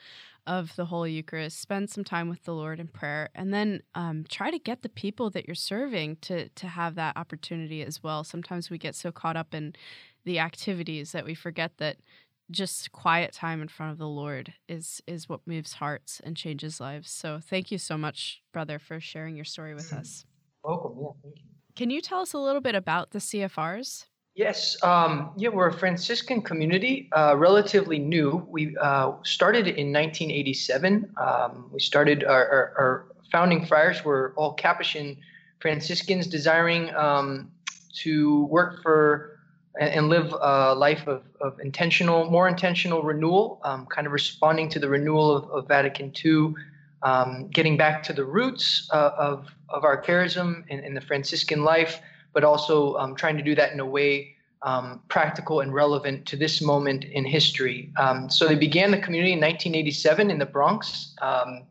of 0.47 0.75
the 0.75 0.85
Holy 0.85 1.11
Eucharist, 1.11 1.59
spend 1.59 1.89
some 1.89 2.03
time 2.03 2.29
with 2.29 2.43
the 2.43 2.53
Lord 2.53 2.79
in 2.79 2.87
prayer, 2.87 3.29
and 3.35 3.53
then 3.53 3.83
um, 3.93 4.25
try 4.27 4.49
to 4.49 4.57
get 4.57 4.81
the 4.81 4.89
people 4.89 5.29
that 5.31 5.45
you're 5.47 5.55
serving 5.55 6.17
to 6.21 6.49
to 6.49 6.67
have 6.67 6.95
that 6.95 7.17
opportunity 7.17 7.83
as 7.83 8.01
well. 8.01 8.23
Sometimes 8.23 8.69
we 8.69 8.77
get 8.77 8.95
so 8.95 9.11
caught 9.11 9.37
up 9.37 9.53
in 9.53 9.75
the 10.25 10.39
activities 10.39 11.11
that 11.11 11.25
we 11.25 11.35
forget 11.35 11.71
that 11.77 11.97
just 12.51 12.91
quiet 12.91 13.31
time 13.31 13.61
in 13.61 13.67
front 13.67 13.91
of 13.91 13.97
the 13.97 14.07
Lord 14.07 14.53
is 14.67 15.01
is 15.05 15.29
what 15.29 15.41
moves 15.45 15.73
hearts 15.73 16.19
and 16.23 16.35
changes 16.35 16.79
lives. 16.79 17.09
So 17.11 17.39
thank 17.41 17.71
you 17.71 17.77
so 17.77 17.97
much, 17.97 18.41
brother, 18.51 18.79
for 18.79 18.99
sharing 18.99 19.35
your 19.35 19.45
story 19.45 19.73
with 19.73 19.93
us. 19.93 20.25
Welcome. 20.63 20.97
Yeah, 20.99 21.09
thank 21.23 21.37
you. 21.37 21.43
Can 21.75 21.89
you 21.89 22.01
tell 22.01 22.19
us 22.19 22.33
a 22.33 22.39
little 22.39 22.61
bit 22.61 22.75
about 22.75 23.11
the 23.11 23.19
CFRs? 23.19 24.05
Yes, 24.35 24.81
um, 24.83 25.31
yeah, 25.37 25.49
we're 25.49 25.67
a 25.67 25.73
Franciscan 25.73 26.41
community, 26.41 27.09
uh, 27.11 27.35
relatively 27.35 27.99
new. 27.99 28.45
We 28.47 28.75
uh, 28.77 29.13
started 29.23 29.67
in 29.67 29.91
1987. 29.91 31.13
Um, 31.17 31.69
we 31.73 31.79
started 31.79 32.23
our, 32.23 32.47
our, 32.47 32.73
our, 32.77 33.05
founding 33.31 33.65
friars 33.65 34.03
were 34.03 34.33
all 34.37 34.53
Capuchin 34.53 35.17
Franciscans, 35.59 36.25
desiring 36.25 36.93
um, 36.95 37.51
to 37.95 38.45
work 38.45 38.81
for 38.81 39.38
and, 39.79 39.89
and, 39.89 40.09
live 40.09 40.33
a 40.33 40.75
life 40.75 41.07
of, 41.07 41.23
of 41.41 41.59
intentional, 41.59 42.29
more 42.29 42.47
intentional 42.47 43.01
renewal, 43.01 43.59
um, 43.63 43.87
kind 43.87 44.05
of 44.05 44.13
responding 44.13 44.69
to 44.69 44.79
the 44.79 44.89
renewal 44.89 45.35
of, 45.35 45.49
of 45.49 45.67
Vatican 45.67 46.13
II, 46.23 46.53
um, 47.01 47.47
getting 47.47 47.77
back 47.77 48.03
to 48.03 48.13
the 48.13 48.25
roots 48.25 48.89
uh, 48.93 49.11
of 49.17 49.47
of 49.69 49.83
our 49.83 50.01
charism 50.01 50.63
and, 50.69 50.97
the 50.97 51.01
Franciscan 51.01 51.63
life 51.63 52.01
but 52.33 52.43
also 52.43 52.95
um, 52.95 53.15
trying 53.15 53.37
to 53.37 53.43
do 53.43 53.55
that 53.55 53.71
in 53.71 53.79
a 53.79 53.85
way 53.85 54.35
um, 54.61 55.01
practical 55.07 55.61
and 55.61 55.73
relevant 55.73 56.25
to 56.27 56.35
this 56.35 56.61
moment 56.61 57.05
in 57.05 57.25
history. 57.25 57.91
Um, 57.97 58.29
so 58.29 58.47
they 58.47 58.55
began 58.55 58.91
the 58.91 58.99
community 58.99 59.33
in 59.33 59.39
1987 59.39 60.29
in 60.29 60.37
the 60.37 60.45
Bronx, 60.45 61.15
um, 61.21 61.63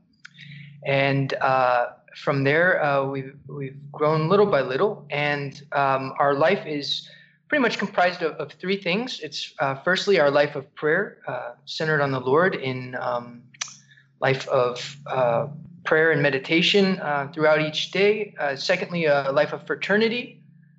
and 0.84 1.34
uh, 1.34 1.88
from 2.16 2.44
there 2.44 2.82
uh, 2.82 3.04
we've 3.04 3.36
we've 3.46 3.76
grown 3.92 4.28
little 4.28 4.46
by 4.46 4.62
little, 4.62 5.06
and 5.10 5.62
um, 5.72 6.14
our 6.18 6.34
life 6.34 6.66
is 6.66 7.08
pretty 7.48 7.62
much 7.62 7.78
comprised 7.78 8.22
of, 8.22 8.32
of 8.36 8.52
three 8.52 8.76
things. 8.76 9.20
It's 9.20 9.54
uh, 9.58 9.74
firstly 9.76 10.20
our 10.20 10.30
life 10.30 10.54
of 10.54 10.72
prayer, 10.74 11.18
uh, 11.26 11.52
centered 11.64 12.00
on 12.00 12.10
the 12.10 12.20
Lord 12.20 12.54
in 12.54 12.94
um, 13.00 13.42
life 14.20 14.46
of 14.48 14.96
uh, 15.06 15.48
prayer 15.84 16.12
and 16.12 16.22
meditation 16.22 17.00
uh, 17.00 17.30
throughout 17.32 17.60
each 17.60 17.90
day. 17.90 18.34
secondly, 18.56 19.06
a 19.06 19.32
life 19.32 19.52
of 19.52 19.66
fraternity, 19.66 20.38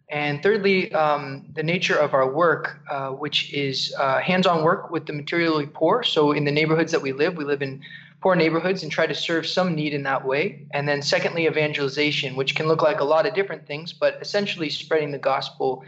and 0.09 0.41
thirdly, 0.41 0.91
um, 0.93 1.45
the 1.53 1.61
nature 1.61 1.95
of 1.95 2.15
our 2.15 2.27
work, 2.31 2.79
uh, 2.89 3.09
which 3.09 3.53
is 3.53 3.93
uh, 3.97 4.19
hands 4.19 4.47
on 4.47 4.63
work 4.63 4.89
with 4.89 5.05
the 5.05 5.13
materially 5.13 5.67
poor. 5.67 6.01
So, 6.01 6.31
in 6.31 6.45
the 6.45 6.51
neighborhoods 6.51 6.91
that 6.93 7.01
we 7.01 7.11
live, 7.11 7.37
we 7.37 7.45
live 7.45 7.61
in 7.61 7.83
poor 8.19 8.35
neighborhoods 8.35 8.81
and 8.81 8.91
try 8.91 9.05
to 9.05 9.13
serve 9.13 9.45
some 9.45 9.75
need 9.75 9.93
in 9.93 10.01
that 10.03 10.25
way. 10.25 10.65
And 10.71 10.87
then, 10.87 11.03
secondly, 11.03 11.45
evangelization, 11.45 12.35
which 12.35 12.55
can 12.55 12.67
look 12.67 12.81
like 12.81 13.01
a 13.01 13.03
lot 13.03 13.27
of 13.27 13.35
different 13.35 13.67
things, 13.67 13.93
but 13.93 14.17
essentially 14.19 14.69
spreading 14.71 15.11
the 15.11 15.19
gospel 15.19 15.83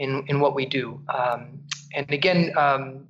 in 0.00 0.24
in 0.26 0.40
what 0.40 0.54
we 0.54 0.66
do. 0.66 1.00
Um, 1.08 1.60
and 1.94 2.10
again, 2.10 2.52
um, 2.56 3.06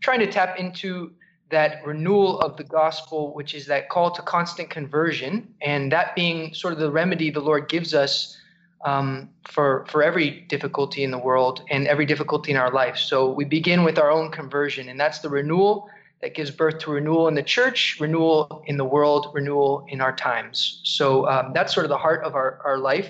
trying 0.00 0.20
to 0.20 0.26
tap 0.26 0.58
into 0.58 1.12
that 1.50 1.84
renewal 1.84 2.40
of 2.40 2.56
the 2.56 2.64
gospel, 2.64 3.34
which 3.34 3.54
is 3.54 3.66
that 3.66 3.88
call 3.88 4.10
to 4.12 4.22
constant 4.22 4.70
conversion, 4.70 5.52
and 5.60 5.92
that 5.92 6.14
being 6.14 6.54
sort 6.54 6.72
of 6.72 6.78
the 6.78 6.90
remedy 6.90 7.30
the 7.30 7.40
Lord 7.40 7.68
gives 7.68 7.94
us 7.94 8.36
um, 8.84 9.28
for 9.48 9.84
for 9.90 10.02
every 10.02 10.30
difficulty 10.48 11.04
in 11.04 11.10
the 11.10 11.18
world 11.18 11.62
and 11.70 11.86
every 11.86 12.06
difficulty 12.06 12.50
in 12.50 12.56
our 12.56 12.72
life. 12.72 12.96
So 12.96 13.30
we 13.30 13.44
begin 13.44 13.84
with 13.84 13.98
our 13.98 14.10
own 14.10 14.30
conversion, 14.30 14.88
and 14.88 14.98
that's 14.98 15.20
the 15.20 15.28
renewal 15.28 15.90
that 16.22 16.34
gives 16.34 16.50
birth 16.50 16.78
to 16.78 16.90
renewal 16.90 17.28
in 17.28 17.34
the 17.34 17.42
church, 17.42 17.98
renewal 17.98 18.62
in 18.66 18.76
the 18.76 18.84
world, 18.84 19.30
renewal 19.32 19.86
in 19.88 20.00
our 20.00 20.14
times. 20.14 20.80
So 20.84 21.26
um, 21.28 21.52
that's 21.54 21.74
sort 21.74 21.86
of 21.86 21.90
the 21.90 22.02
heart 22.06 22.22
of 22.24 22.34
our, 22.34 22.60
our 22.64 22.78
life. 22.78 23.08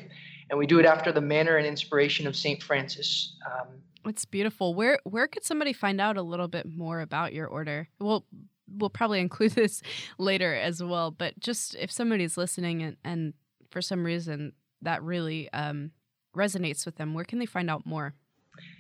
And 0.51 0.59
we 0.59 0.67
do 0.67 0.79
it 0.81 0.85
after 0.85 1.13
the 1.13 1.21
manner 1.21 1.57
and 1.57 1.67
inspiration 1.67 2.27
of 2.27 2.37
St. 2.37 2.63
Francis. 2.63 3.37
Um, 3.47 3.69
it's 4.05 4.25
beautiful. 4.25 4.75
Where 4.75 4.99
where 5.05 5.29
could 5.29 5.45
somebody 5.45 5.73
find 5.73 6.01
out 6.01 6.17
a 6.17 6.23
little 6.23 6.49
bit 6.49 6.67
more 6.67 7.01
about 7.01 7.33
your 7.33 7.47
order? 7.47 7.89
Well, 8.01 8.27
we'll 8.69 8.91
probably 8.91 9.21
include 9.27 9.53
this 9.53 9.83
later 10.19 10.55
as 10.55 10.83
well. 10.83 11.11
But 11.11 11.39
just 11.39 11.75
if 11.77 11.91
somebody's 11.91 12.37
listening 12.37 12.83
and, 12.83 12.97
and 13.05 13.35
for 13.71 13.81
some 13.81 14.05
reason 14.05 14.53
that 14.83 15.03
really 15.03 15.53
um, 15.53 15.93
resonates 16.37 16.85
with 16.85 16.97
them, 16.97 17.15
where 17.15 17.25
can 17.25 17.39
they 17.39 17.47
find 17.47 17.71
out 17.71 17.87
more? 17.87 18.15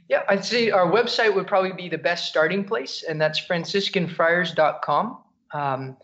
Yeah, 0.08 0.22
I'd 0.28 0.44
say 0.44 0.70
our 0.70 0.90
website 0.90 1.34
would 1.34 1.46
probably 1.46 1.72
be 1.72 1.88
the 1.88 1.98
best 1.98 2.28
starting 2.28 2.64
place, 2.64 3.04
and 3.08 3.20
that's 3.20 3.40
franciscanfriars.com. 3.40 5.18
Um, 5.54 5.96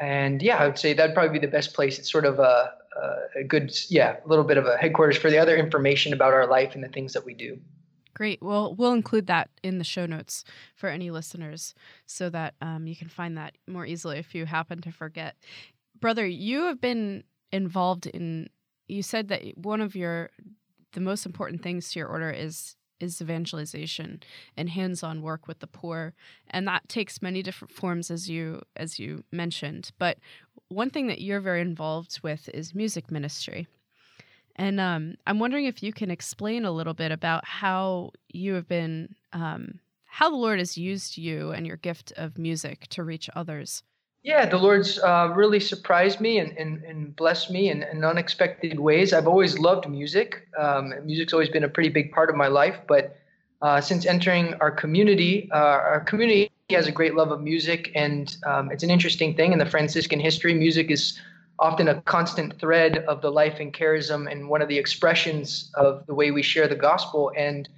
and 0.00 0.40
yeah, 0.40 0.58
I 0.58 0.66
would 0.66 0.78
say 0.78 0.94
that'd 0.94 1.14
probably 1.14 1.38
be 1.38 1.44
the 1.44 1.50
best 1.50 1.74
place. 1.74 1.98
It's 1.98 2.10
sort 2.10 2.24
of 2.24 2.38
a, 2.38 2.72
a 3.36 3.44
good, 3.44 3.72
yeah, 3.88 4.16
a 4.24 4.28
little 4.28 4.44
bit 4.44 4.58
of 4.58 4.66
a 4.66 4.76
headquarters 4.76 5.16
for 5.16 5.30
the 5.30 5.38
other 5.38 5.56
information 5.56 6.12
about 6.12 6.32
our 6.32 6.46
life 6.46 6.74
and 6.74 6.84
the 6.84 6.88
things 6.88 7.12
that 7.12 7.24
we 7.24 7.34
do. 7.34 7.58
Great. 8.14 8.42
Well, 8.42 8.74
we'll 8.74 8.92
include 8.92 9.26
that 9.28 9.48
in 9.62 9.78
the 9.78 9.84
show 9.84 10.04
notes 10.04 10.44
for 10.74 10.88
any 10.88 11.10
listeners 11.10 11.74
so 12.06 12.28
that 12.30 12.54
um, 12.60 12.86
you 12.86 12.94
can 12.94 13.08
find 13.08 13.38
that 13.38 13.56
more 13.66 13.86
easily 13.86 14.18
if 14.18 14.34
you 14.34 14.44
happen 14.44 14.82
to 14.82 14.92
forget. 14.92 15.36
Brother, 15.98 16.26
you 16.26 16.64
have 16.64 16.80
been 16.80 17.24
involved 17.52 18.06
in, 18.06 18.50
you 18.86 19.02
said 19.02 19.28
that 19.28 19.56
one 19.56 19.80
of 19.80 19.96
your, 19.96 20.30
the 20.92 21.00
most 21.00 21.24
important 21.24 21.62
things 21.62 21.90
to 21.92 22.00
your 22.00 22.08
order 22.08 22.30
is 22.30 22.76
is 23.02 23.20
evangelization 23.20 24.22
and 24.56 24.70
hands-on 24.70 25.22
work 25.22 25.48
with 25.48 25.58
the 25.60 25.66
poor. 25.66 26.14
And 26.48 26.66
that 26.68 26.88
takes 26.88 27.22
many 27.22 27.42
different 27.42 27.72
forms 27.72 28.10
as 28.10 28.30
you 28.30 28.62
as 28.76 28.98
you 28.98 29.24
mentioned. 29.32 29.90
But 29.98 30.18
one 30.68 30.90
thing 30.90 31.08
that 31.08 31.20
you're 31.20 31.40
very 31.40 31.60
involved 31.60 32.20
with 32.22 32.48
is 32.54 32.74
music 32.74 33.10
ministry. 33.10 33.66
And 34.56 34.78
um, 34.80 35.14
i'm 35.26 35.38
wondering 35.38 35.64
if 35.64 35.82
you 35.82 35.92
can 35.92 36.10
explain 36.10 36.66
a 36.66 36.70
little 36.70 36.92
bit 36.92 37.10
about 37.10 37.46
how 37.46 38.10
you 38.28 38.52
have 38.54 38.68
been 38.68 39.14
um, 39.32 39.80
how 40.04 40.28
the 40.28 40.36
lord 40.36 40.58
has 40.58 40.76
used 40.76 41.16
you 41.16 41.52
and 41.52 41.66
your 41.66 41.78
gift 41.78 42.12
of 42.16 42.36
music 42.36 42.86
to 42.88 43.02
reach 43.02 43.30
others 43.34 43.82
yeah, 44.22 44.46
the 44.46 44.56
Lord's 44.56 44.98
uh, 45.00 45.32
really 45.34 45.58
surprised 45.58 46.20
me 46.20 46.38
and, 46.38 46.56
and, 46.56 46.84
and 46.84 47.16
blessed 47.16 47.50
me 47.50 47.70
in, 47.70 47.82
in 47.82 48.04
unexpected 48.04 48.78
ways. 48.78 49.12
I've 49.12 49.26
always 49.26 49.58
loved 49.58 49.88
music. 49.88 50.46
Um, 50.56 50.94
music's 51.04 51.32
always 51.32 51.48
been 51.48 51.64
a 51.64 51.68
pretty 51.68 51.88
big 51.88 52.12
part 52.12 52.30
of 52.30 52.36
my 52.36 52.46
life, 52.46 52.78
but 52.86 53.16
uh, 53.62 53.80
since 53.80 54.06
entering 54.06 54.54
our 54.54 54.70
community, 54.70 55.48
uh, 55.52 55.56
our 55.56 56.00
community 56.00 56.50
has 56.70 56.86
a 56.86 56.92
great 56.92 57.14
love 57.14 57.32
of 57.32 57.40
music, 57.40 57.90
and 57.94 58.36
um, 58.46 58.70
it's 58.70 58.82
an 58.82 58.90
interesting 58.90 59.34
thing 59.34 59.52
in 59.52 59.58
the 59.58 59.66
Franciscan 59.66 60.20
history. 60.20 60.54
Music 60.54 60.90
is 60.90 61.20
often 61.58 61.88
a 61.88 62.00
constant 62.02 62.58
thread 62.58 62.98
of 63.06 63.22
the 63.22 63.30
life 63.30 63.60
and 63.60 63.72
charism 63.72 64.30
and 64.30 64.48
one 64.48 64.62
of 64.62 64.68
the 64.68 64.78
expressions 64.78 65.70
of 65.74 66.04
the 66.06 66.14
way 66.14 66.30
we 66.30 66.42
share 66.42 66.66
the 66.66 66.74
gospel. 66.74 67.30
And 67.36 67.68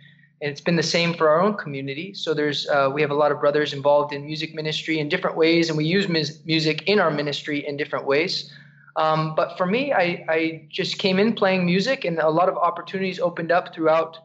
and 0.41 0.51
it's 0.51 0.61
been 0.61 0.77
the 0.77 0.83
same 0.83 1.15
for 1.15 1.29
our 1.29 1.41
own 1.41 1.55
community. 1.55 2.13
So 2.15 2.35
there's 2.35 2.69
uh, 2.69 2.91
we 2.93 3.01
have 3.01 3.11
a 3.11 3.15
lot 3.15 3.33
of 3.33 3.41
brothers 3.41 3.73
involved 3.73 4.13
in 4.13 4.25
music 4.27 4.55
ministry 4.55 4.99
in 4.99 5.09
different 5.09 5.37
ways, 5.37 5.69
and 5.69 5.79
we 5.79 5.85
use 5.85 6.09
music 6.09 6.83
in 6.87 6.99
our 6.99 7.11
ministry 7.11 7.67
in 7.67 7.77
different 7.77 8.07
ways. 8.07 8.53
Um, 8.97 9.35
but 9.35 9.57
for 9.59 9.67
me, 9.67 9.93
I, 9.93 10.25
I 10.29 10.67
just 10.69 10.99
came 10.99 11.19
in 11.19 11.35
playing 11.35 11.67
music, 11.67 12.05
and 12.05 12.19
a 12.19 12.29
lot 12.29 12.49
of 12.49 12.57
opportunities 12.57 13.19
opened 13.19 13.51
up 13.51 13.75
throughout 13.75 14.19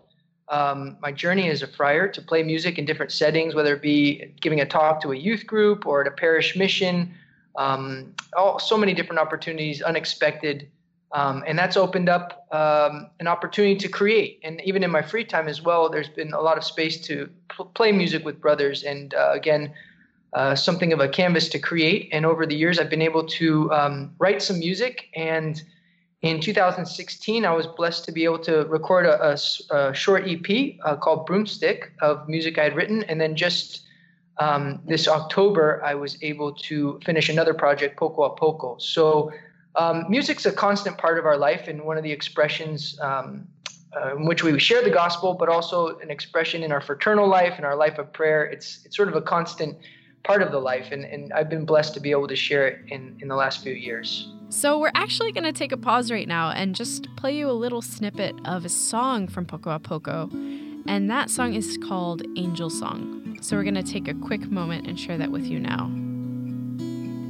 um, 0.50 0.98
my 1.02 1.12
journey 1.12 1.50
as 1.50 1.62
a 1.62 1.68
friar 1.68 2.08
to 2.08 2.22
play 2.22 2.44
music 2.44 2.78
in 2.78 2.86
different 2.86 3.12
settings, 3.12 3.56
whether 3.56 3.76
it 3.76 3.82
be 3.82 4.34
giving 4.42 4.62
a 4.62 4.66
talk 4.66 5.02
to 5.02 5.12
a 5.12 5.16
youth 5.16 5.46
group 5.46 5.86
or 5.86 6.02
at 6.02 6.08
a 6.08 6.12
parish 6.12 6.56
mission. 6.56 7.14
Um, 7.56 8.14
all 8.38 8.60
so 8.60 8.78
many 8.78 8.94
different 8.94 9.20
opportunities, 9.20 9.82
unexpected 9.82 10.70
um, 11.12 11.44
and 11.48 11.58
that's 11.58 11.76
opened 11.76 12.08
up 12.08 12.48
um, 12.52 13.10
an 13.20 13.28
opportunity 13.28 13.76
to 13.76 13.88
create. 13.88 14.40
And 14.44 14.62
even 14.64 14.84
in 14.84 14.92
my 14.92 15.02
free 15.02 15.26
time 15.26 15.48
as 15.48 15.62
well, 15.62 15.90
there's 15.90 16.10
been 16.10 16.34
a 16.34 16.42
lot 16.42 16.58
of 16.58 16.64
space 16.64 17.02
to 17.08 17.30
pl- 17.50 17.66
play 17.66 17.92
music 17.92 18.24
with 18.24 18.40
brothers. 18.40 18.84
And 18.84 19.14
uh, 19.14 19.32
again, 19.34 19.74
uh, 20.34 20.54
something 20.54 20.94
of 20.94 21.00
a 21.00 21.08
canvas 21.08 21.50
to 21.50 21.60
create. 21.60 22.10
And 22.12 22.26
over 22.26 22.46
the 22.46 22.56
years, 22.56 22.78
I've 22.78 22.90
been 22.90 23.02
able 23.02 23.26
to 23.26 23.72
um, 23.72 24.14
write 24.20 24.44
some 24.44 24.60
music. 24.60 25.10
And 25.16 25.62
in 26.22 26.40
2016, 26.40 27.44
I 27.44 27.52
was 27.54 27.66
blessed 27.66 28.06
to 28.06 28.12
be 28.12 28.24
able 28.26 28.40
to 28.40 28.66
record 28.66 29.08
a, 29.08 29.32
a, 29.32 29.76
a 29.76 29.94
short 29.96 30.26
EP 30.28 30.76
uh, 30.84 30.96
called 30.96 31.26
Broomstick 31.26 31.92
of 32.02 32.30
music 32.30 32.60
I 32.60 32.66
had 32.66 32.76
written. 32.76 33.02
And 33.04 33.20
then 33.20 33.36
just 33.36 33.82
um, 34.38 34.80
this 34.86 35.08
October, 35.08 35.82
I 35.84 35.96
was 35.96 36.22
able 36.22 36.54
to 36.54 37.00
finish 37.04 37.30
another 37.30 37.56
project, 37.56 37.98
Poco 37.98 38.24
a 38.24 38.36
Poco. 38.36 38.78
So 38.78 39.32
um, 39.76 40.06
music's 40.10 40.46
a 40.46 40.52
constant 40.52 40.98
part 40.98 41.20
of 41.20 41.26
our 41.26 41.38
life 41.38 41.68
and 41.68 41.84
one 41.84 41.98
of 41.98 42.04
the 42.04 42.12
expressions 42.12 43.00
um, 43.02 43.48
uh, 43.96 44.16
in 44.16 44.26
which 44.26 44.44
we 44.44 44.58
share 44.60 44.84
the 44.84 44.90
gospel, 44.90 45.34
but 45.34 45.50
also 45.50 45.98
an 46.00 46.12
expression 46.12 46.64
in 46.64 46.72
our 46.72 46.82
fraternal 46.82 47.28
life 47.28 47.54
and 47.58 47.66
our 47.66 47.76
life 47.76 47.98
of 47.98 48.12
prayer. 48.14 48.46
It's 48.46 48.86
it's 48.86 48.96
sort 48.96 49.10
of 49.10 49.16
a 49.16 49.22
constant 49.22 49.78
part 50.24 50.42
of 50.42 50.52
the 50.52 50.60
life, 50.60 50.92
and, 50.92 51.06
and 51.06 51.34
I've 51.34 51.50
been 51.50 51.66
blessed 51.66 51.94
to 51.96 52.00
be 52.00 52.12
able 52.12 52.28
to 52.28 52.36
share 52.36 52.68
it 52.68 52.80
in, 52.90 53.18
in 53.22 53.28
the 53.28 53.36
last 53.36 53.64
few 53.64 53.74
years. 53.74 54.32
So 54.50 54.80
we're 54.80 54.92
actually 54.96 55.32
going 55.32 55.44
to 55.44 55.54
take 55.54 55.72
a 55.72 55.78
pause 55.78 56.12
right 56.12 56.28
now 56.28 56.50
and 56.50 56.76
just 56.76 57.08
play 57.16 57.36
you 57.36 57.50
a 57.50 57.54
little 57.54 57.82
snippet 57.82 58.36
of 58.46 58.66
a 58.66 58.70
song 58.70 59.28
from 59.28 59.46
Poco 59.46 59.72
a 59.72 59.80
Poco, 59.80 60.30
and 60.88 61.10
that 61.10 61.30
song 61.30 61.54
is 61.54 61.78
called 61.88 62.24
Angel 62.36 62.70
Song. 62.70 63.38
So 63.42 63.56
we're 63.56 63.64
going 63.64 63.76
to 63.76 63.84
take 63.84 64.08
a 64.08 64.14
quick 64.14 64.52
moment 64.52 64.88
and 64.88 65.00
share 65.00 65.18
that 65.18 65.32
with 65.32 65.46
you 65.46 65.60
now. 65.60 66.09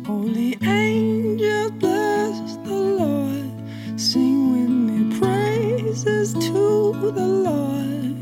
Holy 0.09 0.57
angels, 0.63 1.69
bless 1.73 2.55
the 2.65 2.73
Lord. 2.73 3.51
Sing 3.95 4.53
with 4.53 4.71
me 4.87 5.19
praises 5.19 6.33
to 6.33 7.11
the 7.11 7.27
Lord. 7.27 8.17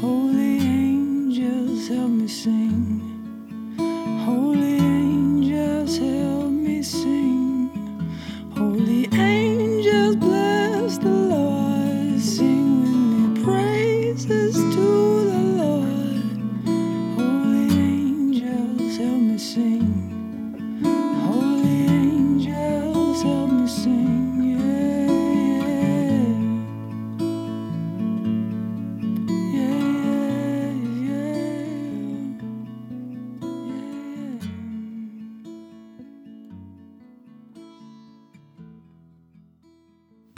Holy 0.00 0.58
angels, 0.60 1.88
help 1.88 2.10
me 2.12 2.28
sing. 2.28 3.02
Holy 4.24 4.76
angels, 4.76 5.98
help 5.98 6.39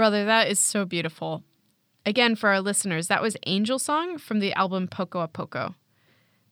Brother, 0.02 0.25
that 0.25 0.49
is 0.49 0.59
so 0.59 0.85
beautiful. 0.85 1.44
Again, 2.04 2.35
for 2.35 2.49
our 2.49 2.61
listeners, 2.61 3.06
that 3.06 3.23
was 3.23 3.37
Angel 3.47 3.78
Song 3.78 4.18
from 4.18 4.40
the 4.40 4.52
album 4.54 4.88
Poco 4.88 5.21
a 5.21 5.28
Poco. 5.28 5.76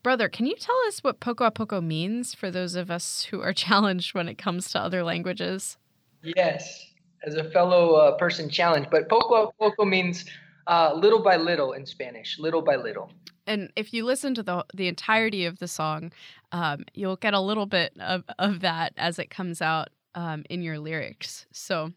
Brother, 0.04 0.28
can 0.28 0.46
you 0.46 0.54
tell 0.54 0.76
us 0.86 1.02
what 1.02 1.18
Poco 1.18 1.46
a 1.46 1.50
Poco 1.50 1.80
means 1.80 2.32
for 2.32 2.48
those 2.48 2.76
of 2.76 2.92
us 2.92 3.24
who 3.24 3.40
are 3.40 3.52
challenged 3.66 4.14
when 4.14 4.28
it 4.28 4.38
comes 4.38 4.70
to 4.70 4.78
other 4.78 5.02
languages? 5.02 5.78
Yes, 6.22 6.92
as 7.26 7.34
a 7.34 7.42
fellow 7.42 7.94
uh, 7.94 8.16
person 8.18 8.48
challenged, 8.48 8.88
but 8.88 9.08
Poco 9.08 9.48
a 9.48 9.52
Poco 9.54 9.84
means 9.84 10.26
uh, 10.68 10.92
little 10.94 11.20
by 11.20 11.36
little 11.36 11.72
in 11.72 11.84
Spanish, 11.84 12.38
little 12.38 12.62
by 12.62 12.76
little. 12.76 13.10
And 13.48 13.72
if 13.74 13.92
you 13.92 14.04
listen 14.04 14.32
to 14.36 14.44
the 14.44 14.64
the 14.74 14.86
entirety 14.86 15.44
of 15.44 15.58
the 15.58 15.66
song, 15.66 16.12
um, 16.52 16.84
you'll 16.94 17.16
get 17.16 17.34
a 17.34 17.40
little 17.40 17.66
bit 17.66 17.94
of, 17.98 18.22
of 18.38 18.60
that 18.60 18.92
as 18.96 19.18
it 19.18 19.28
comes 19.28 19.60
out 19.60 19.88
um, 20.14 20.44
in 20.48 20.62
your 20.62 20.78
lyrics. 20.78 21.46
So 21.50 21.92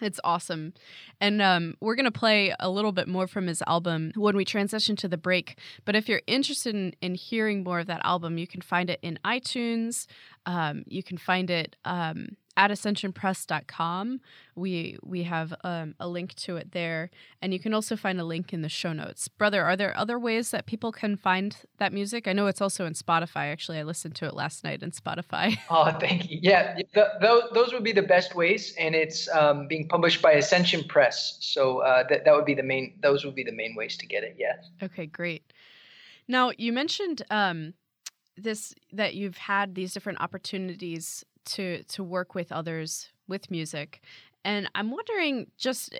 it's 0.00 0.20
awesome. 0.24 0.74
And 1.20 1.42
um, 1.42 1.74
we're 1.80 1.94
going 1.94 2.04
to 2.04 2.10
play 2.10 2.54
a 2.60 2.70
little 2.70 2.92
bit 2.92 3.08
more 3.08 3.26
from 3.26 3.46
his 3.46 3.62
album 3.66 4.12
when 4.14 4.36
we 4.36 4.44
transition 4.44 4.96
to 4.96 5.08
the 5.08 5.16
break. 5.16 5.58
But 5.84 5.96
if 5.96 6.08
you're 6.08 6.22
interested 6.26 6.74
in, 6.74 6.94
in 7.00 7.14
hearing 7.14 7.64
more 7.64 7.80
of 7.80 7.86
that 7.86 8.00
album, 8.04 8.38
you 8.38 8.46
can 8.46 8.60
find 8.60 8.90
it 8.90 9.00
in 9.02 9.18
iTunes. 9.24 10.06
Um, 10.46 10.84
you 10.86 11.02
can 11.02 11.18
find 11.18 11.50
it 11.50 11.76
um, 11.84 12.36
at 12.58 12.72
ascensionpress.com. 12.72 14.20
We 14.56 14.98
we 15.02 15.22
have 15.22 15.54
um, 15.62 15.94
a 16.00 16.08
link 16.08 16.34
to 16.34 16.56
it 16.56 16.72
there, 16.72 17.08
and 17.40 17.52
you 17.52 17.60
can 17.60 17.72
also 17.72 17.96
find 17.96 18.20
a 18.20 18.24
link 18.24 18.52
in 18.52 18.62
the 18.62 18.68
show 18.68 18.92
notes. 18.92 19.28
Brother, 19.28 19.62
are 19.62 19.76
there 19.76 19.96
other 19.96 20.18
ways 20.18 20.50
that 20.50 20.66
people 20.66 20.90
can 20.90 21.16
find 21.16 21.56
that 21.78 21.92
music? 21.92 22.26
I 22.26 22.32
know 22.32 22.48
it's 22.48 22.60
also 22.60 22.84
in 22.84 22.94
Spotify. 22.94 23.52
Actually, 23.52 23.78
I 23.78 23.84
listened 23.84 24.16
to 24.16 24.26
it 24.26 24.34
last 24.34 24.64
night 24.64 24.82
in 24.82 24.90
Spotify. 24.90 25.56
Oh, 25.70 25.92
thank 26.00 26.30
you. 26.30 26.40
Yeah, 26.42 26.74
th- 26.74 26.88
th- 26.94 27.44
those 27.52 27.72
would 27.72 27.84
be 27.84 27.92
the 27.92 28.02
best 28.02 28.34
ways, 28.34 28.74
and 28.78 28.94
it's 28.94 29.28
um, 29.28 29.68
being 29.68 29.86
published 29.86 30.22
by 30.22 30.32
Ascension 30.32 30.82
Press. 30.88 31.36
So 31.40 31.80
uh, 31.80 32.04
that 32.08 32.24
that 32.24 32.34
would 32.34 32.46
be 32.46 32.54
the 32.54 32.62
main. 32.62 32.94
Those 33.00 33.24
would 33.24 33.34
be 33.34 33.44
the 33.44 33.52
main 33.52 33.76
ways 33.76 33.96
to 33.98 34.06
get 34.06 34.24
it. 34.24 34.36
Yeah. 34.38 34.56
Okay, 34.82 35.06
great. 35.06 35.52
Now 36.26 36.50
you 36.56 36.72
mentioned 36.72 37.22
um, 37.30 37.74
this 38.36 38.74
that 38.92 39.14
you've 39.14 39.36
had 39.36 39.74
these 39.74 39.92
different 39.92 40.20
opportunities 40.20 41.24
to 41.48 41.82
to 41.84 42.04
work 42.04 42.34
with 42.34 42.52
others 42.52 43.08
with 43.26 43.50
music, 43.50 44.00
and 44.44 44.70
I'm 44.74 44.90
wondering 44.90 45.50
just 45.56 45.94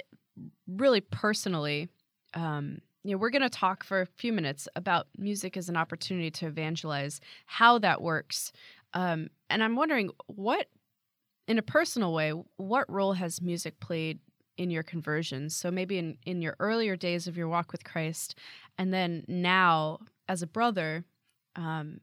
really 0.67 1.00
personally. 1.00 1.88
Um, 2.35 2.81
you 3.05 3.12
know, 3.12 3.19
we're 3.19 3.31
going 3.31 3.43
to 3.43 3.49
talk 3.49 3.85
for 3.85 4.02
a 4.02 4.07
few 4.07 4.33
minutes 4.33 4.69
about 4.76 5.07
music 5.17 5.57
as 5.57 5.69
an 5.69 5.76
opportunity 5.76 6.31
to 6.33 6.47
evangelize, 6.47 7.21
how 7.47 7.78
that 7.78 8.02
works, 8.02 8.52
um, 8.93 9.28
and 9.50 9.62
I'm 9.62 9.76
wondering 9.76 10.11
what, 10.26 10.67
in 11.47 11.59
a 11.59 11.62
personal 11.62 12.12
way, 12.12 12.33
what 12.57 12.90
role 12.90 13.14
has 13.14 13.40
music 13.40 13.81
played 13.81 14.19
in 14.57 14.71
your 14.71 14.83
conversion? 14.83 15.49
So 15.50 15.71
maybe 15.71 15.99
in 15.99 16.19
in 16.26 16.43
your 16.43 16.57
earlier 16.59 16.97
days 16.97 17.26
of 17.26 17.37
your 17.37 17.49
walk 17.49 17.73
with 17.73 17.85
Christ, 17.85 18.38
and 18.76 18.93
then 18.93 19.25
now 19.28 20.00
as 20.28 20.43
a 20.43 20.47
brother, 20.47 21.05
um, 21.57 22.00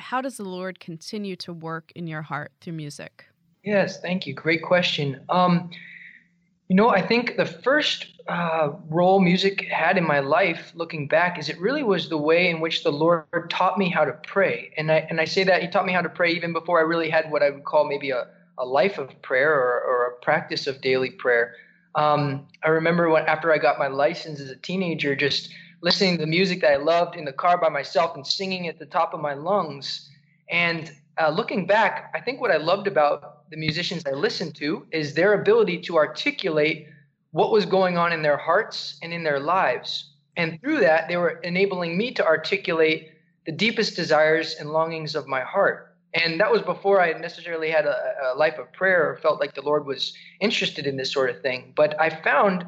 how 0.00 0.20
does 0.20 0.36
the 0.36 0.44
Lord 0.44 0.80
continue 0.80 1.36
to 1.36 1.52
work 1.52 1.92
in 1.94 2.06
your 2.06 2.22
heart 2.22 2.52
through 2.60 2.72
music? 2.74 3.26
Yes, 3.62 4.00
thank 4.00 4.26
you. 4.26 4.34
Great 4.34 4.62
question. 4.62 5.20
Um, 5.28 5.70
you 6.68 6.76
know, 6.76 6.88
I 6.88 7.04
think 7.04 7.36
the 7.36 7.46
first 7.46 8.06
uh, 8.28 8.70
role 8.88 9.20
music 9.20 9.62
had 9.62 9.98
in 9.98 10.06
my 10.06 10.20
life, 10.20 10.72
looking 10.74 11.08
back, 11.08 11.38
is 11.38 11.48
it 11.48 11.60
really 11.60 11.82
was 11.82 12.08
the 12.08 12.16
way 12.16 12.48
in 12.48 12.60
which 12.60 12.84
the 12.84 12.92
Lord 12.92 13.26
taught 13.50 13.76
me 13.76 13.90
how 13.90 14.04
to 14.04 14.12
pray. 14.12 14.72
And 14.76 14.90
I 14.90 14.98
and 15.10 15.20
I 15.20 15.24
say 15.24 15.42
that 15.44 15.62
He 15.62 15.68
taught 15.68 15.84
me 15.84 15.92
how 15.92 16.00
to 16.00 16.08
pray 16.08 16.30
even 16.30 16.52
before 16.52 16.78
I 16.78 16.82
really 16.82 17.10
had 17.10 17.30
what 17.30 17.42
I 17.42 17.50
would 17.50 17.64
call 17.64 17.88
maybe 17.88 18.10
a, 18.10 18.28
a 18.56 18.64
life 18.64 18.98
of 18.98 19.20
prayer 19.20 19.52
or, 19.52 19.82
or 19.82 20.06
a 20.06 20.24
practice 20.24 20.68
of 20.68 20.80
daily 20.80 21.10
prayer. 21.10 21.54
Um, 21.96 22.46
I 22.62 22.68
remember 22.68 23.10
when 23.10 23.26
after 23.26 23.52
I 23.52 23.58
got 23.58 23.80
my 23.80 23.88
license 23.88 24.38
as 24.38 24.50
a 24.50 24.56
teenager, 24.56 25.16
just 25.16 25.52
listening 25.82 26.16
to 26.16 26.20
the 26.20 26.26
music 26.26 26.60
that 26.60 26.72
I 26.72 26.76
loved 26.76 27.16
in 27.16 27.24
the 27.24 27.32
car 27.32 27.58
by 27.58 27.68
myself 27.68 28.14
and 28.14 28.26
singing 28.26 28.68
at 28.68 28.78
the 28.78 28.86
top 28.86 29.14
of 29.14 29.20
my 29.20 29.34
lungs. 29.34 30.10
And 30.50 30.92
uh, 31.18 31.30
looking 31.30 31.66
back, 31.66 32.10
I 32.14 32.20
think 32.20 32.40
what 32.40 32.50
I 32.50 32.56
loved 32.56 32.86
about 32.86 33.50
the 33.50 33.56
musicians 33.56 34.04
I 34.06 34.12
listened 34.12 34.54
to 34.56 34.86
is 34.92 35.14
their 35.14 35.34
ability 35.34 35.80
to 35.82 35.96
articulate 35.96 36.86
what 37.32 37.52
was 37.52 37.64
going 37.64 37.96
on 37.96 38.12
in 38.12 38.22
their 38.22 38.36
hearts 38.36 38.98
and 39.02 39.12
in 39.12 39.22
their 39.22 39.40
lives. 39.40 40.12
And 40.36 40.60
through 40.60 40.80
that, 40.80 41.08
they 41.08 41.16
were 41.16 41.40
enabling 41.42 41.96
me 41.96 42.12
to 42.14 42.26
articulate 42.26 43.12
the 43.46 43.52
deepest 43.52 43.96
desires 43.96 44.56
and 44.58 44.70
longings 44.70 45.14
of 45.14 45.26
my 45.26 45.40
heart. 45.40 45.96
And 46.14 46.40
that 46.40 46.50
was 46.50 46.62
before 46.62 47.00
I 47.00 47.12
necessarily 47.12 47.70
had 47.70 47.86
a, 47.86 47.96
a 48.32 48.36
life 48.36 48.58
of 48.58 48.72
prayer 48.72 49.10
or 49.10 49.16
felt 49.18 49.40
like 49.40 49.54
the 49.54 49.62
Lord 49.62 49.86
was 49.86 50.12
interested 50.40 50.86
in 50.86 50.96
this 50.96 51.12
sort 51.12 51.30
of 51.30 51.40
thing. 51.40 51.72
But 51.76 51.98
I 52.00 52.10
found 52.10 52.66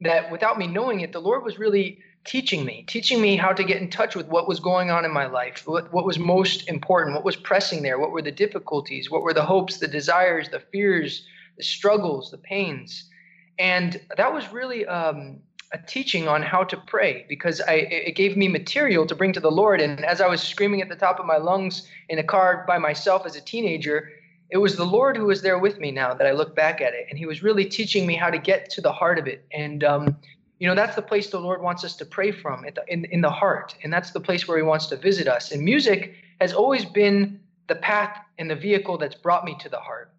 that 0.00 0.30
without 0.30 0.58
me 0.58 0.66
knowing 0.66 1.00
it, 1.00 1.12
the 1.12 1.20
Lord 1.20 1.44
was 1.44 1.58
really 1.58 1.98
teaching 2.24 2.64
me, 2.64 2.84
teaching 2.86 3.20
me 3.20 3.36
how 3.36 3.52
to 3.52 3.62
get 3.62 3.80
in 3.80 3.90
touch 3.90 4.16
with 4.16 4.26
what 4.28 4.48
was 4.48 4.58
going 4.58 4.90
on 4.90 5.04
in 5.04 5.12
my 5.12 5.26
life, 5.26 5.62
what, 5.66 5.92
what 5.92 6.06
was 6.06 6.18
most 6.18 6.68
important, 6.68 7.14
what 7.14 7.24
was 7.24 7.36
pressing 7.36 7.82
there, 7.82 7.98
what 7.98 8.12
were 8.12 8.22
the 8.22 8.32
difficulties, 8.32 9.10
what 9.10 9.22
were 9.22 9.34
the 9.34 9.44
hopes, 9.44 9.78
the 9.78 9.88
desires, 9.88 10.48
the 10.48 10.60
fears, 10.60 11.26
the 11.56 11.62
struggles, 11.62 12.30
the 12.30 12.38
pains. 12.38 13.10
And 13.58 14.00
that 14.16 14.32
was 14.32 14.50
really 14.52 14.86
um, 14.86 15.38
a 15.72 15.78
teaching 15.78 16.26
on 16.26 16.42
how 16.42 16.64
to 16.64 16.76
pray 16.76 17.26
because 17.28 17.60
I, 17.60 17.72
it 17.72 18.16
gave 18.16 18.36
me 18.36 18.48
material 18.48 19.06
to 19.06 19.14
bring 19.14 19.32
to 19.34 19.40
the 19.40 19.50
Lord. 19.50 19.80
And 19.80 20.04
as 20.04 20.20
I 20.20 20.26
was 20.26 20.40
screaming 20.40 20.80
at 20.80 20.88
the 20.88 20.96
top 20.96 21.20
of 21.20 21.26
my 21.26 21.36
lungs 21.36 21.86
in 22.08 22.18
a 22.18 22.24
car 22.24 22.64
by 22.66 22.78
myself 22.78 23.26
as 23.26 23.36
a 23.36 23.40
teenager, 23.40 24.10
it 24.50 24.58
was 24.58 24.76
the 24.76 24.84
Lord 24.84 25.16
who 25.16 25.26
was 25.26 25.42
there 25.42 25.58
with 25.58 25.78
me 25.78 25.90
now 25.90 26.14
that 26.14 26.26
I 26.26 26.32
look 26.32 26.54
back 26.56 26.80
at 26.80 26.94
it. 26.94 27.06
And 27.10 27.18
He 27.18 27.26
was 27.26 27.42
really 27.42 27.64
teaching 27.64 28.06
me 28.06 28.14
how 28.14 28.30
to 28.30 28.38
get 28.38 28.70
to 28.70 28.80
the 28.80 28.92
heart 28.92 29.18
of 29.18 29.26
it. 29.26 29.44
And 29.52 29.84
um, 29.84 30.16
you 30.64 30.70
know 30.70 30.74
that's 30.74 30.96
the 30.96 31.02
place 31.02 31.28
the 31.28 31.38
lord 31.38 31.60
wants 31.60 31.84
us 31.84 31.94
to 31.94 32.06
pray 32.06 32.32
from 32.32 32.64
in, 32.88 33.04
in 33.04 33.20
the 33.20 33.28
heart. 33.28 33.76
And 33.84 33.92
that's 33.92 34.12
the 34.12 34.20
place 34.20 34.48
where 34.48 34.56
he 34.56 34.62
wants 34.62 34.86
to 34.86 34.96
visit 34.96 35.28
us. 35.28 35.52
And 35.52 35.62
music 35.62 36.14
has 36.40 36.54
always 36.54 36.86
been 36.86 37.38
the 37.66 37.74
path 37.74 38.16
and 38.38 38.50
the 38.50 38.56
vehicle 38.56 38.96
that's 38.96 39.14
brought 39.14 39.44
me 39.44 39.58
to 39.60 39.68
the 39.68 39.78
heart. 39.78 40.10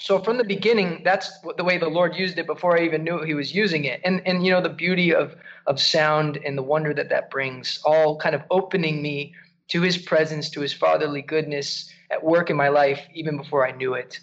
So 0.00 0.18
from 0.18 0.38
the 0.38 0.44
beginning 0.44 1.02
that's 1.04 1.30
the 1.58 1.64
way 1.64 1.76
the 1.76 1.90
lord 1.90 2.16
used 2.16 2.38
it 2.38 2.46
before 2.46 2.78
i 2.78 2.82
even 2.82 3.04
knew 3.04 3.22
he 3.22 3.34
was 3.34 3.54
using 3.54 3.84
it. 3.84 4.00
And 4.02 4.22
and 4.26 4.42
you 4.42 4.50
know 4.50 4.62
the 4.62 4.76
beauty 4.86 5.14
of 5.14 5.34
of 5.66 5.78
sound 5.78 6.38
and 6.46 6.56
the 6.56 6.62
wonder 6.62 6.94
that 6.94 7.10
that 7.10 7.30
brings 7.30 7.78
all 7.84 8.16
kind 8.16 8.34
of 8.34 8.42
opening 8.50 9.02
me 9.02 9.34
to 9.68 9.82
his 9.82 9.98
presence 9.98 10.48
to 10.54 10.62
his 10.62 10.72
fatherly 10.72 11.20
goodness 11.20 11.92
at 12.10 12.24
work 12.24 12.48
in 12.48 12.56
my 12.56 12.70
life 12.70 13.02
even 13.12 13.36
before 13.36 13.66
i 13.68 13.70
knew 13.70 13.92
it 13.92 14.18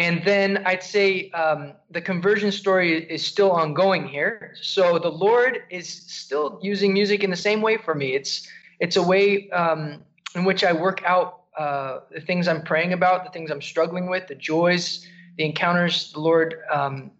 and 0.00 0.24
then 0.24 0.62
I'd 0.64 0.82
say 0.82 1.30
um, 1.32 1.74
the 1.90 2.00
conversion 2.00 2.50
story 2.50 3.04
is 3.10 3.22
still 3.22 3.52
ongoing 3.52 4.08
here. 4.08 4.54
So 4.62 4.98
the 4.98 5.10
Lord 5.10 5.64
is 5.68 5.86
still 5.90 6.58
using 6.62 6.94
music 6.94 7.22
in 7.22 7.28
the 7.28 7.36
same 7.36 7.60
way 7.60 7.76
for 7.76 7.94
me. 7.94 8.14
It's 8.14 8.48
it's 8.78 8.96
a 8.96 9.02
way 9.02 9.50
um, 9.50 10.02
in 10.34 10.46
which 10.46 10.64
I 10.64 10.72
work 10.72 11.02
out 11.04 11.42
uh, 11.58 12.00
the 12.10 12.22
things 12.22 12.48
I'm 12.48 12.62
praying 12.62 12.94
about, 12.94 13.24
the 13.24 13.30
things 13.30 13.50
I'm 13.50 13.60
struggling 13.60 14.08
with, 14.08 14.26
the 14.26 14.34
joys, 14.34 15.06
the 15.36 15.44
encounters 15.44 16.12
the 16.12 16.20
Lord 16.20 16.54
um, 16.72 17.10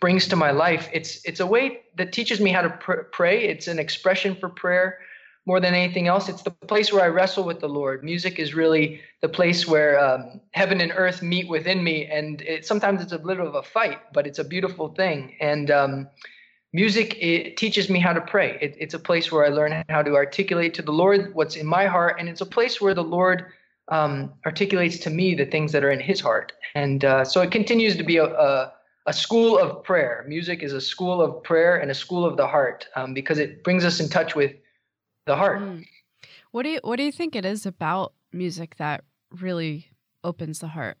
brings 0.00 0.28
to 0.28 0.36
my 0.36 0.52
life. 0.52 0.88
It's 0.92 1.24
it's 1.24 1.40
a 1.40 1.46
way 1.46 1.80
that 1.96 2.12
teaches 2.12 2.38
me 2.40 2.52
how 2.52 2.62
to 2.62 2.70
pr- 2.70 3.02
pray. 3.10 3.48
It's 3.48 3.66
an 3.66 3.80
expression 3.80 4.36
for 4.36 4.48
prayer 4.48 4.98
more 5.46 5.60
than 5.60 5.74
anything 5.74 6.06
else. 6.06 6.28
It's 6.28 6.42
the 6.42 6.50
place 6.50 6.92
where 6.92 7.02
I 7.02 7.08
wrestle 7.08 7.44
with 7.44 7.60
the 7.60 7.68
Lord. 7.68 8.04
Music 8.04 8.38
is 8.38 8.54
really 8.54 9.00
the 9.20 9.28
place 9.28 9.66
where 9.66 9.98
um, 9.98 10.40
heaven 10.52 10.80
and 10.80 10.92
earth 10.94 11.22
meet 11.22 11.48
within 11.48 11.82
me, 11.82 12.06
and 12.06 12.42
it, 12.42 12.64
sometimes 12.64 13.02
it's 13.02 13.12
a 13.12 13.18
little 13.18 13.46
of 13.46 13.54
a 13.54 13.62
fight, 13.62 13.98
but 14.12 14.26
it's 14.26 14.38
a 14.38 14.44
beautiful 14.44 14.88
thing. 14.88 15.36
And 15.40 15.70
um, 15.70 16.08
music 16.72 17.16
it 17.20 17.56
teaches 17.56 17.90
me 17.90 17.98
how 17.98 18.12
to 18.12 18.20
pray. 18.20 18.58
It, 18.60 18.76
it's 18.78 18.94
a 18.94 18.98
place 18.98 19.32
where 19.32 19.44
I 19.44 19.48
learn 19.48 19.84
how 19.88 20.02
to 20.02 20.14
articulate 20.14 20.74
to 20.74 20.82
the 20.82 20.92
Lord 20.92 21.34
what's 21.34 21.56
in 21.56 21.66
my 21.66 21.86
heart, 21.86 22.16
and 22.20 22.28
it's 22.28 22.40
a 22.40 22.46
place 22.46 22.80
where 22.80 22.94
the 22.94 23.04
Lord 23.04 23.46
um, 23.88 24.32
articulates 24.46 24.98
to 25.00 25.10
me 25.10 25.34
the 25.34 25.46
things 25.46 25.72
that 25.72 25.84
are 25.84 25.90
in 25.90 26.00
His 26.00 26.20
heart. 26.20 26.52
And 26.76 27.04
uh, 27.04 27.24
so 27.24 27.40
it 27.42 27.50
continues 27.50 27.96
to 27.96 28.04
be 28.04 28.18
a, 28.18 28.26
a 28.26 28.72
a 29.06 29.12
school 29.12 29.58
of 29.58 29.82
prayer. 29.82 30.24
Music 30.28 30.62
is 30.62 30.72
a 30.72 30.80
school 30.80 31.20
of 31.20 31.42
prayer 31.42 31.76
and 31.76 31.90
a 31.90 31.94
school 31.94 32.24
of 32.24 32.36
the 32.36 32.46
heart 32.46 32.86
um, 32.94 33.12
because 33.12 33.38
it 33.38 33.64
brings 33.64 33.84
us 33.84 33.98
in 33.98 34.08
touch 34.08 34.36
with 34.36 34.52
the 35.26 35.36
heart. 35.36 35.60
Mm. 35.60 35.84
What 36.50 36.62
do 36.64 36.70
you 36.70 36.80
What 36.82 36.96
do 36.96 37.02
you 37.02 37.12
think 37.12 37.34
it 37.34 37.44
is 37.44 37.66
about 37.66 38.12
music 38.32 38.76
that 38.76 39.04
really 39.30 39.88
opens 40.24 40.58
the 40.58 40.68
heart? 40.68 40.98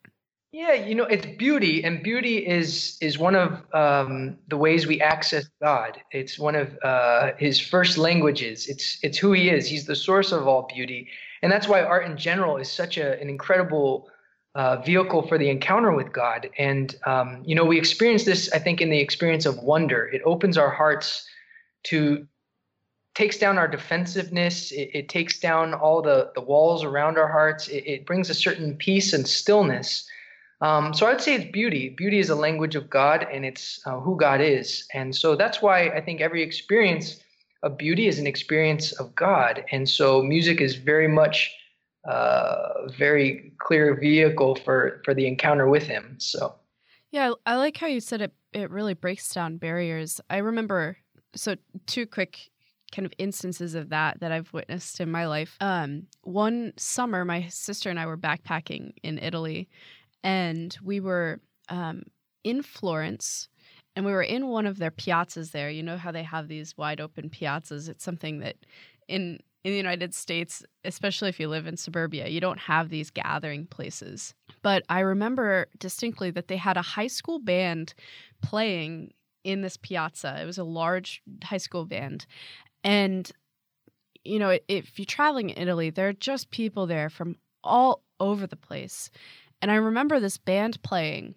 Yeah, 0.52 0.74
you 0.74 0.94
know, 0.94 1.04
it's 1.04 1.24
beauty, 1.24 1.82
and 1.82 2.02
beauty 2.02 2.46
is 2.46 2.98
is 3.00 3.18
one 3.18 3.34
of 3.34 3.62
um, 3.72 4.36
the 4.48 4.56
ways 4.58 4.86
we 4.86 5.00
access 5.00 5.48
God. 5.62 5.98
It's 6.10 6.38
one 6.38 6.54
of 6.54 6.76
uh, 6.84 7.32
His 7.38 7.58
first 7.58 7.96
languages. 7.96 8.68
It's 8.68 8.98
it's 9.02 9.16
who 9.16 9.32
He 9.32 9.48
is. 9.48 9.66
He's 9.66 9.86
the 9.86 9.96
source 9.96 10.30
of 10.30 10.46
all 10.46 10.68
beauty, 10.74 11.08
and 11.42 11.50
that's 11.50 11.68
why 11.68 11.82
art 11.82 12.04
in 12.04 12.18
general 12.18 12.58
is 12.58 12.70
such 12.70 12.98
a, 12.98 13.18
an 13.18 13.30
incredible 13.30 14.10
uh, 14.54 14.76
vehicle 14.82 15.26
for 15.26 15.38
the 15.38 15.48
encounter 15.48 15.92
with 15.92 16.12
God. 16.12 16.50
And 16.58 16.94
um, 17.06 17.42
you 17.46 17.54
know, 17.54 17.64
we 17.64 17.78
experience 17.78 18.24
this, 18.24 18.52
I 18.52 18.58
think, 18.58 18.82
in 18.82 18.90
the 18.90 19.00
experience 19.00 19.46
of 19.46 19.56
wonder. 19.62 20.04
It 20.04 20.20
opens 20.26 20.58
our 20.58 20.70
hearts 20.70 21.26
to 21.84 22.28
takes 23.14 23.38
down 23.38 23.58
our 23.58 23.68
defensiveness. 23.68 24.72
It, 24.72 24.90
it, 24.94 25.08
takes 25.08 25.38
down 25.38 25.74
all 25.74 26.02
the, 26.02 26.30
the 26.34 26.40
walls 26.40 26.84
around 26.84 27.18
our 27.18 27.28
hearts. 27.28 27.68
It, 27.68 27.84
it 27.86 28.06
brings 28.06 28.30
a 28.30 28.34
certain 28.34 28.76
peace 28.76 29.12
and 29.12 29.26
stillness. 29.26 30.08
Um, 30.60 30.94
so 30.94 31.06
I'd 31.06 31.20
say 31.20 31.34
it's 31.34 31.50
beauty. 31.50 31.90
Beauty 31.90 32.20
is 32.20 32.30
a 32.30 32.36
language 32.36 32.76
of 32.76 32.88
God, 32.88 33.26
and 33.32 33.44
it's 33.44 33.80
uh, 33.84 33.98
who 33.98 34.16
God 34.16 34.40
is. 34.40 34.86
And 34.94 35.14
so 35.14 35.34
that's 35.34 35.60
why 35.60 35.88
I 35.88 36.00
think 36.00 36.20
every 36.20 36.42
experience 36.42 37.20
of 37.62 37.76
beauty 37.76 38.06
is 38.06 38.18
an 38.18 38.26
experience 38.26 38.92
of 38.92 39.14
God. 39.14 39.64
And 39.72 39.88
so 39.88 40.22
music 40.22 40.60
is 40.60 40.76
very 40.76 41.08
much 41.08 41.52
a 42.04 42.10
uh, 42.10 42.88
very 42.98 43.52
clear 43.58 43.94
vehicle 43.94 44.56
for 44.56 45.00
for 45.04 45.14
the 45.14 45.26
encounter 45.26 45.68
with 45.68 45.84
Him. 45.84 46.16
So. 46.18 46.54
Yeah, 47.12 47.32
I 47.44 47.56
like 47.56 47.76
how 47.76 47.86
you 47.88 48.00
said 48.00 48.22
it. 48.22 48.32
It 48.52 48.70
really 48.70 48.94
breaks 48.94 49.32
down 49.32 49.58
barriers. 49.58 50.20
I 50.30 50.38
remember 50.38 50.96
so 51.34 51.56
two 51.86 52.06
quick 52.06 52.50
kind 52.92 53.06
of 53.06 53.12
instances 53.18 53.74
of 53.74 53.88
that 53.88 54.20
that 54.20 54.30
I've 54.30 54.52
witnessed 54.52 55.00
in 55.00 55.10
my 55.10 55.26
life. 55.26 55.56
Um, 55.60 56.06
one 56.22 56.72
summer, 56.76 57.24
my 57.24 57.48
sister 57.48 57.90
and 57.90 57.98
I 57.98 58.06
were 58.06 58.18
backpacking 58.18 58.92
in 59.02 59.18
Italy, 59.18 59.68
and 60.22 60.76
we 60.82 61.00
were 61.00 61.40
um, 61.68 62.04
in 62.44 62.62
Florence, 62.62 63.48
and 63.96 64.04
we 64.04 64.12
were 64.12 64.22
in 64.22 64.48
one 64.48 64.66
of 64.66 64.78
their 64.78 64.90
piazzas 64.90 65.50
there. 65.50 65.70
You 65.70 65.82
know 65.82 65.96
how 65.96 66.12
they 66.12 66.22
have 66.22 66.48
these 66.48 66.76
wide 66.76 67.00
open 67.00 67.30
piazzas. 67.30 67.88
It's 67.88 68.04
something 68.04 68.40
that 68.40 68.56
in 69.08 69.40
in 69.64 69.70
the 69.70 69.76
United 69.76 70.12
States, 70.12 70.64
especially 70.84 71.28
if 71.28 71.38
you 71.38 71.48
live 71.48 71.66
in 71.68 71.76
suburbia, 71.76 72.26
you 72.26 72.40
don't 72.40 72.58
have 72.58 72.88
these 72.88 73.10
gathering 73.10 73.66
places. 73.66 74.34
But 74.60 74.82
I 74.88 75.00
remember 75.00 75.68
distinctly 75.78 76.30
that 76.32 76.48
they 76.48 76.56
had 76.56 76.76
a 76.76 76.82
high 76.82 77.06
school 77.06 77.38
band 77.38 77.94
playing 78.42 79.12
in 79.44 79.60
this 79.60 79.76
piazza. 79.76 80.40
It 80.40 80.46
was 80.46 80.58
a 80.58 80.64
large 80.64 81.22
high 81.44 81.58
school 81.58 81.84
band. 81.84 82.26
And, 82.84 83.30
you 84.24 84.38
know, 84.38 84.58
if 84.68 84.98
you're 84.98 85.06
traveling 85.06 85.50
in 85.50 85.62
Italy, 85.62 85.90
there 85.90 86.08
are 86.08 86.12
just 86.12 86.50
people 86.50 86.86
there 86.86 87.10
from 87.10 87.36
all 87.64 88.02
over 88.20 88.46
the 88.46 88.56
place. 88.56 89.10
And 89.60 89.70
I 89.70 89.76
remember 89.76 90.18
this 90.18 90.38
band 90.38 90.82
playing, 90.82 91.34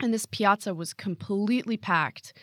and 0.00 0.12
this 0.12 0.26
piazza 0.26 0.74
was 0.74 0.92
completely 0.92 1.76
packed. 1.76 2.34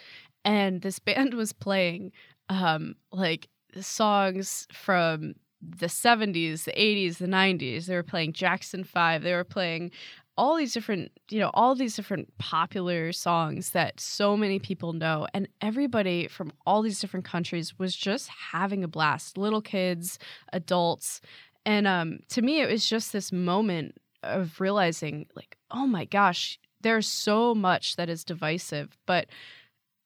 And 0.43 0.81
this 0.81 0.99
band 1.07 1.33
was 1.33 1.53
playing 1.53 2.11
um, 2.49 2.95
like 3.11 3.47
songs 3.79 4.67
from 4.73 5.35
the 5.61 5.87
70s, 5.87 6.63
the 6.63 6.71
80s, 6.71 7.17
the 7.17 7.27
90s. 7.27 7.85
They 7.85 7.95
were 7.95 8.03
playing 8.03 8.33
Jackson 8.33 8.83
5. 8.83 9.21
They 9.21 9.33
were 9.33 9.43
playing 9.43 9.91
all 10.41 10.55
these 10.55 10.73
different, 10.73 11.11
you 11.29 11.37
know, 11.37 11.51
all 11.53 11.75
these 11.75 11.95
different 11.95 12.35
popular 12.39 13.11
songs 13.11 13.69
that 13.69 13.99
so 13.99 14.35
many 14.35 14.57
people 14.57 14.91
know. 14.91 15.27
And 15.35 15.47
everybody 15.61 16.27
from 16.27 16.51
all 16.65 16.81
these 16.81 16.99
different 16.99 17.27
countries 17.27 17.77
was 17.77 17.95
just 17.95 18.27
having 18.27 18.83
a 18.83 18.87
blast 18.87 19.37
little 19.37 19.61
kids, 19.61 20.17
adults. 20.51 21.21
And 21.63 21.85
um, 21.85 22.21
to 22.29 22.41
me, 22.41 22.59
it 22.59 22.71
was 22.71 22.89
just 22.89 23.13
this 23.13 23.31
moment 23.31 23.93
of 24.23 24.59
realizing, 24.59 25.27
like, 25.35 25.59
oh 25.69 25.85
my 25.85 26.05
gosh, 26.05 26.57
there's 26.81 27.07
so 27.07 27.53
much 27.53 27.95
that 27.97 28.09
is 28.09 28.23
divisive. 28.23 28.97
But 29.05 29.27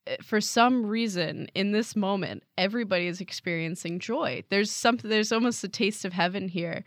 eh, 0.06 0.18
for 0.22 0.42
some 0.42 0.86
reason 0.86 1.48
in 1.56 1.72
this 1.72 1.96
moment 1.96 2.44
everybody 2.58 3.08
is 3.08 3.22
experiencing 3.22 4.00
joy 4.00 4.44
there's 4.50 4.70
something 4.70 5.10
there's 5.10 5.32
almost 5.32 5.64
a 5.64 5.68
taste 5.68 6.06
of 6.06 6.14
heaven 6.14 6.48
here 6.48 6.84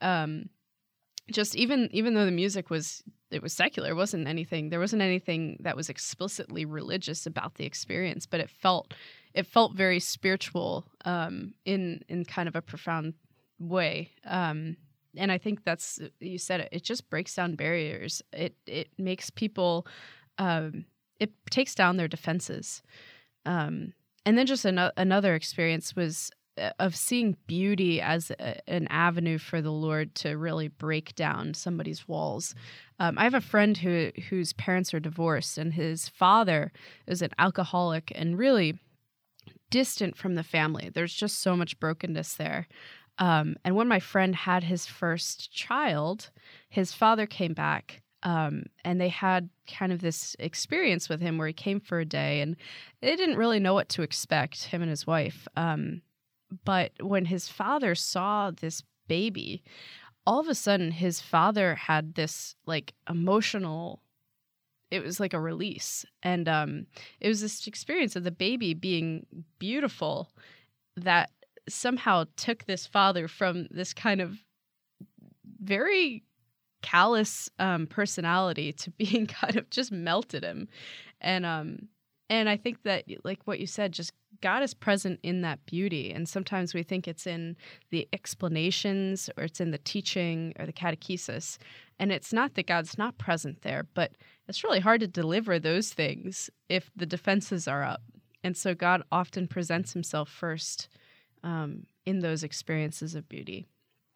um 0.00 0.48
just 1.32 1.56
even 1.56 1.88
even 1.92 2.14
though 2.14 2.24
the 2.24 2.30
music 2.30 2.70
was 2.70 3.02
it 3.30 3.42
was 3.42 3.52
secular, 3.52 3.94
wasn't 3.94 4.26
anything 4.26 4.70
there 4.70 4.80
wasn't 4.80 5.02
anything 5.02 5.56
that 5.60 5.76
was 5.76 5.88
explicitly 5.88 6.64
religious 6.64 7.26
about 7.26 7.54
the 7.54 7.64
experience, 7.64 8.26
but 8.26 8.40
it 8.40 8.50
felt 8.50 8.94
it 9.34 9.46
felt 9.46 9.74
very 9.74 10.00
spiritual 10.00 10.84
um, 11.04 11.54
in 11.64 12.02
in 12.08 12.24
kind 12.24 12.48
of 12.48 12.56
a 12.56 12.62
profound 12.62 13.14
way. 13.58 14.10
Um, 14.26 14.76
and 15.16 15.32
I 15.32 15.38
think 15.38 15.64
that's 15.64 16.00
you 16.20 16.38
said 16.38 16.60
it. 16.60 16.68
It 16.72 16.84
just 16.84 17.10
breaks 17.10 17.34
down 17.34 17.56
barriers. 17.56 18.22
It 18.32 18.56
it 18.66 18.88
makes 18.98 19.30
people. 19.30 19.86
Um, 20.38 20.86
it 21.18 21.32
takes 21.50 21.74
down 21.74 21.98
their 21.98 22.08
defenses. 22.08 22.82
Um, 23.44 23.92
and 24.24 24.38
then 24.38 24.46
just 24.46 24.64
an- 24.64 24.90
another 24.96 25.34
experience 25.34 25.94
was 25.94 26.30
of 26.78 26.96
seeing 26.96 27.36
beauty 27.46 28.00
as 28.00 28.30
a, 28.32 28.70
an 28.70 28.86
avenue 28.88 29.38
for 29.38 29.60
the 29.60 29.72
Lord 29.72 30.14
to 30.16 30.36
really 30.36 30.68
break 30.68 31.14
down 31.14 31.54
somebody's 31.54 32.06
walls. 32.06 32.54
Um, 32.98 33.18
I 33.18 33.24
have 33.24 33.34
a 33.34 33.40
friend 33.40 33.76
who 33.76 34.10
whose 34.28 34.52
parents 34.52 34.92
are 34.94 35.00
divorced, 35.00 35.58
and 35.58 35.74
his 35.74 36.08
father 36.08 36.72
is 37.06 37.22
an 37.22 37.30
alcoholic 37.38 38.12
and 38.14 38.38
really 38.38 38.78
distant 39.70 40.16
from 40.16 40.34
the 40.34 40.42
family. 40.42 40.90
There's 40.92 41.14
just 41.14 41.38
so 41.38 41.56
much 41.56 41.78
brokenness 41.78 42.34
there. 42.34 42.66
Um, 43.18 43.56
and 43.64 43.76
when 43.76 43.88
my 43.88 44.00
friend 44.00 44.34
had 44.34 44.64
his 44.64 44.86
first 44.86 45.52
child, 45.52 46.30
his 46.68 46.92
father 46.92 47.26
came 47.26 47.52
back 47.52 48.02
um, 48.22 48.64
and 48.84 49.00
they 49.00 49.08
had 49.08 49.48
kind 49.66 49.92
of 49.92 50.00
this 50.00 50.36
experience 50.38 51.08
with 51.08 51.20
him 51.20 51.38
where 51.38 51.46
he 51.46 51.52
came 51.52 51.80
for 51.80 52.00
a 52.00 52.04
day 52.04 52.40
and 52.40 52.56
they 53.00 53.16
didn't 53.16 53.36
really 53.36 53.60
know 53.60 53.74
what 53.74 53.88
to 53.90 54.02
expect, 54.02 54.64
him 54.64 54.82
and 54.82 54.90
his 54.90 55.06
wife. 55.06 55.48
Um, 55.56 56.02
but 56.64 56.92
when 57.00 57.26
his 57.26 57.48
father 57.48 57.94
saw 57.94 58.50
this 58.50 58.82
baby, 59.08 59.62
all 60.26 60.40
of 60.40 60.48
a 60.48 60.54
sudden 60.54 60.90
his 60.90 61.20
father 61.20 61.74
had 61.74 62.14
this 62.14 62.54
like 62.66 62.94
emotional 63.08 64.02
it 64.90 65.04
was 65.04 65.20
like 65.20 65.34
a 65.34 65.40
release. 65.40 66.04
And 66.22 66.48
um 66.48 66.86
it 67.20 67.28
was 67.28 67.40
this 67.40 67.66
experience 67.66 68.16
of 68.16 68.24
the 68.24 68.30
baby 68.30 68.74
being 68.74 69.26
beautiful 69.58 70.30
that 70.96 71.30
somehow 71.68 72.24
took 72.36 72.64
this 72.64 72.86
father 72.86 73.28
from 73.28 73.68
this 73.70 73.92
kind 73.92 74.20
of 74.20 74.38
very 75.62 76.24
callous 76.82 77.48
um 77.58 77.86
personality 77.86 78.72
to 78.72 78.90
being 78.98 79.26
kind 79.26 79.56
of 79.56 79.70
just 79.70 79.92
melted 79.92 80.42
him. 80.42 80.68
And 81.20 81.46
um 81.46 81.88
and 82.30 82.48
i 82.48 82.56
think 82.56 82.82
that 82.84 83.04
like 83.24 83.40
what 83.44 83.60
you 83.60 83.66
said 83.66 83.92
just 83.92 84.12
God 84.40 84.62
is 84.62 84.74
present 84.74 85.20
in 85.22 85.42
that 85.42 85.64
beauty. 85.66 86.12
And 86.12 86.28
sometimes 86.28 86.74
we 86.74 86.82
think 86.82 87.06
it's 87.06 87.26
in 87.26 87.56
the 87.90 88.08
explanations 88.12 89.28
or 89.36 89.44
it's 89.44 89.60
in 89.60 89.70
the 89.70 89.78
teaching 89.78 90.52
or 90.58 90.66
the 90.66 90.72
catechesis. 90.72 91.58
And 91.98 92.10
it's 92.10 92.32
not 92.32 92.54
that 92.54 92.66
God's 92.66 92.96
not 92.96 93.18
present 93.18 93.62
there, 93.62 93.86
but 93.94 94.12
it's 94.48 94.64
really 94.64 94.80
hard 94.80 95.00
to 95.00 95.06
deliver 95.06 95.58
those 95.58 95.90
things 95.90 96.50
if 96.68 96.90
the 96.96 97.06
defenses 97.06 97.68
are 97.68 97.84
up. 97.84 98.02
And 98.42 98.56
so 98.56 98.74
God 98.74 99.02
often 99.12 99.46
presents 99.46 99.92
himself 99.92 100.28
first 100.28 100.88
um, 101.42 101.84
in 102.06 102.20
those 102.20 102.42
experiences 102.42 103.14
of 103.14 103.28
beauty. 103.28 103.66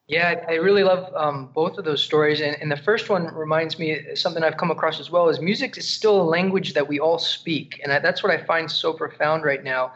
Yeah, 0.07 0.45
I 0.49 0.55
really 0.55 0.85
love 0.85 1.11
um, 1.15 1.51
both 1.55 1.79
of 1.79 1.87
those 1.87 2.03
stories. 2.03 2.43
And, 2.43 2.57
and 2.61 2.71
the 2.71 2.77
first 2.77 3.09
one 3.09 3.35
reminds 3.35 3.79
me 3.79 4.15
something 4.15 4.45
I've 4.45 4.59
come 4.59 4.71
across 4.71 5.01
as 5.01 5.11
well 5.11 5.31
is 5.31 5.41
music 5.41 5.79
is 5.79 5.89
still 5.89 6.21
a 6.21 6.25
language 6.25 6.75
that 6.75 6.87
we 6.87 7.01
all 7.01 7.19
speak. 7.19 7.81
And 7.83 7.91
that's 8.05 8.23
what 8.23 8.31
I 8.31 8.45
find 8.45 8.71
so 8.71 8.93
profound 8.93 9.45
right 9.45 9.65
now 9.65 9.93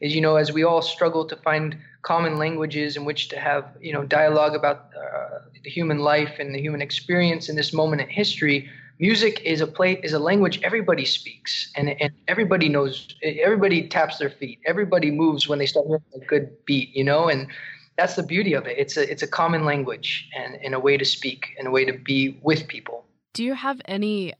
is, 0.00 0.16
you 0.16 0.20
know, 0.20 0.34
as 0.34 0.52
we 0.52 0.64
all 0.64 0.82
struggle 0.82 1.24
to 1.26 1.36
find 1.36 1.76
common 2.02 2.38
languages 2.38 2.96
in 2.96 3.04
which 3.04 3.28
to 3.28 3.38
have, 3.38 3.64
you 3.80 3.92
know, 3.92 4.02
dialogue 4.02 4.56
about 4.56 4.88
uh, 4.96 5.38
the 5.62 5.70
human 5.70 6.00
life 6.00 6.40
and 6.40 6.52
the 6.52 6.60
human 6.60 6.82
experience 6.82 7.48
in 7.48 7.54
this 7.54 7.72
moment 7.72 8.02
in 8.02 8.08
history, 8.08 8.68
music 8.98 9.40
is 9.44 9.60
a 9.60 9.66
play 9.66 9.94
is 10.02 10.12
a 10.12 10.18
language 10.18 10.60
everybody 10.62 11.04
speaks 11.04 11.72
and, 11.76 11.88
and 12.00 12.12
everybody 12.28 12.68
knows 12.68 13.14
everybody 13.22 13.88
taps 13.88 14.18
their 14.18 14.30
feet 14.30 14.60
everybody 14.66 15.10
moves 15.10 15.48
when 15.48 15.58
they 15.58 15.66
start 15.66 15.86
hearing 15.86 16.02
a 16.14 16.24
good 16.26 16.50
beat 16.66 16.94
you 16.94 17.02
know 17.02 17.26
and 17.28 17.48
that's 17.96 18.16
the 18.16 18.22
beauty 18.22 18.54
of 18.54 18.66
it. 18.66 18.78
It's 18.78 18.96
a 18.96 19.10
it's 19.10 19.22
a 19.22 19.26
common 19.26 19.64
language 19.64 20.28
and, 20.36 20.56
and 20.62 20.74
a 20.74 20.80
way 20.80 20.96
to 20.96 21.04
speak 21.04 21.54
and 21.58 21.68
a 21.68 21.70
way 21.70 21.84
to 21.84 21.92
be 21.92 22.38
with 22.42 22.66
people. 22.68 23.04
Do 23.32 23.44
you 23.44 23.54
have 23.54 23.80
any 23.86 24.34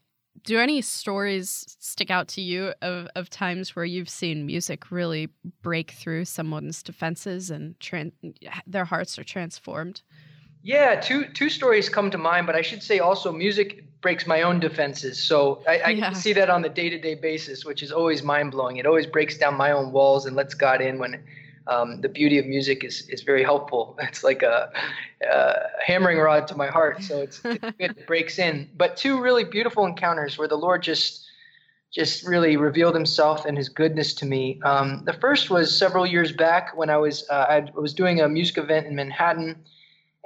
do 0.44 0.58
any 0.58 0.80
stories 0.80 1.76
stick 1.78 2.10
out 2.10 2.26
to 2.26 2.40
you 2.40 2.72
of, 2.82 3.08
of 3.14 3.30
times 3.30 3.76
where 3.76 3.84
you've 3.84 4.08
seen 4.08 4.46
music 4.46 4.90
really 4.90 5.28
break 5.62 5.92
through 5.92 6.24
someone's 6.24 6.82
defenses 6.82 7.50
and 7.50 7.78
tran- 7.78 8.12
their 8.66 8.84
hearts 8.84 9.18
are 9.18 9.24
transformed? 9.24 10.02
Yeah, 10.62 11.00
two 11.00 11.26
two 11.26 11.48
stories 11.48 11.88
come 11.88 12.10
to 12.10 12.18
mind, 12.18 12.46
but 12.46 12.54
I 12.54 12.62
should 12.62 12.82
say 12.82 13.00
also 13.00 13.32
music 13.32 13.84
breaks 14.00 14.26
my 14.26 14.42
own 14.42 14.60
defenses. 14.60 15.22
So 15.22 15.62
I, 15.66 15.78
I 15.78 15.88
yeah. 15.90 16.12
see 16.12 16.32
that 16.34 16.50
on 16.50 16.62
the 16.62 16.68
day 16.68 16.88
to 16.88 16.98
day 16.98 17.14
basis, 17.14 17.64
which 17.64 17.82
is 17.82 17.92
always 17.92 18.22
mind 18.22 18.52
blowing. 18.52 18.76
It 18.76 18.86
always 18.86 19.06
breaks 19.06 19.36
down 19.38 19.56
my 19.56 19.72
own 19.72 19.92
walls 19.92 20.26
and 20.26 20.36
lets 20.36 20.54
God 20.54 20.80
in 20.80 20.98
when 20.98 21.22
um, 21.66 22.00
the 22.00 22.08
beauty 22.08 22.38
of 22.38 22.46
music 22.46 22.84
is, 22.84 23.08
is 23.08 23.22
very 23.22 23.42
helpful. 23.42 23.98
It's 24.02 24.24
like 24.24 24.42
a, 24.42 24.70
a 25.30 25.54
hammering 25.84 26.18
rod 26.18 26.48
to 26.48 26.56
my 26.56 26.66
heart. 26.66 27.02
So 27.02 27.20
it's, 27.20 27.40
it's 27.44 27.60
good, 27.78 27.96
it 27.98 28.06
breaks 28.06 28.38
in. 28.38 28.68
But 28.76 28.96
two 28.96 29.20
really 29.20 29.44
beautiful 29.44 29.86
encounters 29.86 30.38
where 30.38 30.48
the 30.48 30.56
Lord 30.56 30.82
just 30.82 31.26
just 31.92 32.26
really 32.26 32.56
revealed 32.56 32.94
Himself 32.94 33.44
and 33.44 33.56
His 33.56 33.68
goodness 33.68 34.14
to 34.14 34.26
me. 34.26 34.60
Um, 34.62 35.02
the 35.04 35.12
first 35.12 35.50
was 35.50 35.76
several 35.76 36.06
years 36.06 36.32
back 36.32 36.76
when 36.76 36.88
I 36.90 36.96
was 36.96 37.28
uh, 37.30 37.46
I 37.48 37.70
was 37.74 37.94
doing 37.94 38.20
a 38.20 38.28
music 38.28 38.58
event 38.58 38.86
in 38.86 38.94
Manhattan, 38.94 39.62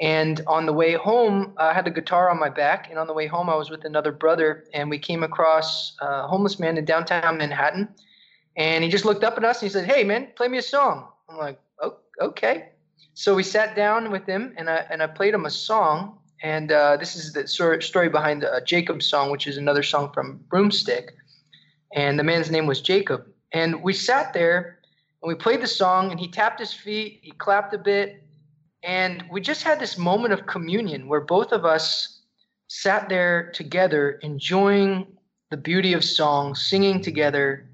and 0.00 0.40
on 0.46 0.66
the 0.66 0.72
way 0.72 0.94
home 0.94 1.54
I 1.58 1.72
had 1.72 1.86
a 1.86 1.90
guitar 1.90 2.30
on 2.30 2.38
my 2.38 2.48
back, 2.48 2.88
and 2.88 2.98
on 2.98 3.06
the 3.06 3.12
way 3.12 3.26
home 3.26 3.50
I 3.50 3.56
was 3.56 3.68
with 3.68 3.84
another 3.84 4.12
brother, 4.12 4.64
and 4.72 4.88
we 4.88 4.98
came 4.98 5.22
across 5.22 5.96
a 6.00 6.26
homeless 6.28 6.60
man 6.60 6.78
in 6.78 6.84
downtown 6.84 7.36
Manhattan, 7.36 7.88
and 8.56 8.84
he 8.84 8.90
just 8.90 9.04
looked 9.04 9.24
up 9.24 9.36
at 9.36 9.44
us 9.44 9.60
and 9.60 9.68
he 9.68 9.72
said, 9.72 9.86
"Hey 9.86 10.04
man, 10.04 10.28
play 10.36 10.46
me 10.46 10.58
a 10.58 10.62
song." 10.62 11.08
I'm 11.36 11.44
like, 11.44 11.60
oh, 11.82 11.96
okay. 12.20 12.70
So 13.14 13.34
we 13.34 13.42
sat 13.42 13.76
down 13.76 14.10
with 14.10 14.26
him 14.26 14.54
and 14.56 14.70
I, 14.70 14.86
and 14.90 15.02
I 15.02 15.06
played 15.06 15.34
him 15.34 15.44
a 15.44 15.50
song. 15.50 16.18
And 16.42 16.72
uh, 16.72 16.96
this 16.96 17.16
is 17.16 17.32
the 17.32 17.46
story 17.46 18.08
behind 18.08 18.44
uh, 18.44 18.60
Jacob's 18.62 19.06
song, 19.06 19.30
which 19.30 19.46
is 19.46 19.56
another 19.56 19.82
song 19.82 20.12
from 20.12 20.40
Broomstick. 20.48 21.14
And 21.94 22.18
the 22.18 22.24
man's 22.24 22.50
name 22.50 22.66
was 22.66 22.80
Jacob. 22.80 23.26
And 23.52 23.82
we 23.82 23.92
sat 23.92 24.32
there 24.32 24.78
and 25.22 25.28
we 25.28 25.34
played 25.34 25.62
the 25.62 25.66
song, 25.66 26.10
and 26.10 26.20
he 26.20 26.28
tapped 26.28 26.60
his 26.60 26.72
feet, 26.72 27.20
he 27.22 27.30
clapped 27.32 27.72
a 27.72 27.78
bit, 27.78 28.22
and 28.82 29.24
we 29.30 29.40
just 29.40 29.62
had 29.62 29.80
this 29.80 29.96
moment 29.96 30.34
of 30.34 30.46
communion 30.46 31.08
where 31.08 31.22
both 31.22 31.52
of 31.52 31.64
us 31.64 32.20
sat 32.68 33.08
there 33.08 33.50
together, 33.52 34.18
enjoying 34.22 35.06
the 35.50 35.56
beauty 35.56 35.94
of 35.94 36.04
song, 36.04 36.54
singing 36.54 37.00
together, 37.00 37.68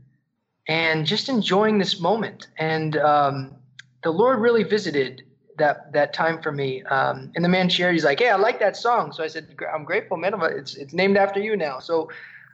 and 0.68 1.06
just 1.06 1.28
enjoying 1.28 1.78
this 1.78 2.00
moment. 2.00 2.48
And 2.58 2.96
um, 2.96 3.56
the 4.02 4.10
Lord 4.10 4.40
really 4.40 4.62
visited 4.62 5.22
that 5.58 5.92
that 5.92 6.12
time 6.12 6.40
for 6.42 6.52
me. 6.52 6.82
Um, 6.84 7.30
and 7.34 7.44
the 7.44 7.48
man 7.48 7.68
shared, 7.68 7.94
he's 7.94 8.04
like, 8.04 8.20
"Hey, 8.20 8.30
I 8.30 8.36
like 8.36 8.58
that 8.60 8.76
song." 8.76 9.12
So 9.12 9.22
I 9.22 9.28
said, 9.28 9.54
"I'm 9.72 9.84
grateful, 9.84 10.16
man. 10.16 10.34
It's 10.42 10.76
it's 10.76 10.92
named 10.92 11.16
after 11.16 11.40
you 11.40 11.56
now." 11.56 11.78
So 11.78 12.10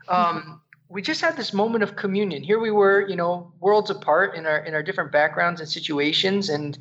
um, 0.09 0.61
we 0.88 1.03
just 1.03 1.21
had 1.21 1.37
this 1.37 1.53
moment 1.53 1.85
of 1.85 1.97
communion. 1.97 2.42
Here 2.42 2.59
we 2.59 2.71
were, 2.71 3.07
you 3.09 3.16
know, 3.16 3.53
worlds 3.61 3.90
apart 3.90 4.35
in 4.35 4.47
our 4.47 4.59
in 4.59 4.75
our 4.75 4.83
different 4.83 5.12
backgrounds 5.12 5.61
and 5.61 5.68
situations, 5.68 6.49
and 6.49 6.79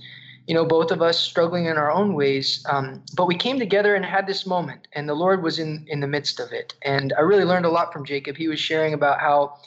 you 0.47 0.53
know, 0.53 0.65
both 0.65 0.91
of 0.91 1.01
us 1.01 1.19
struggling 1.19 1.65
in 1.65 1.77
our 1.77 1.91
own 1.91 2.13
ways. 2.13 2.65
Um, 2.69 3.03
but 3.15 3.27
we 3.27 3.35
came 3.35 3.59
together 3.59 3.95
and 3.95 4.05
had 4.05 4.27
this 4.27 4.45
moment, 4.45 4.87
and 4.93 5.07
the 5.07 5.13
Lord 5.13 5.43
was 5.43 5.59
in 5.59 5.85
in 5.87 5.99
the 5.99 6.07
midst 6.07 6.39
of 6.39 6.51
it. 6.51 6.73
And 6.83 7.13
I 7.17 7.21
really 7.21 7.45
learned 7.45 7.65
a 7.65 7.69
lot 7.69 7.93
from 7.93 8.05
Jacob. 8.05 8.37
He 8.37 8.47
was 8.47 8.59
sharing 8.59 8.93
about 8.93 9.19
how 9.19 9.57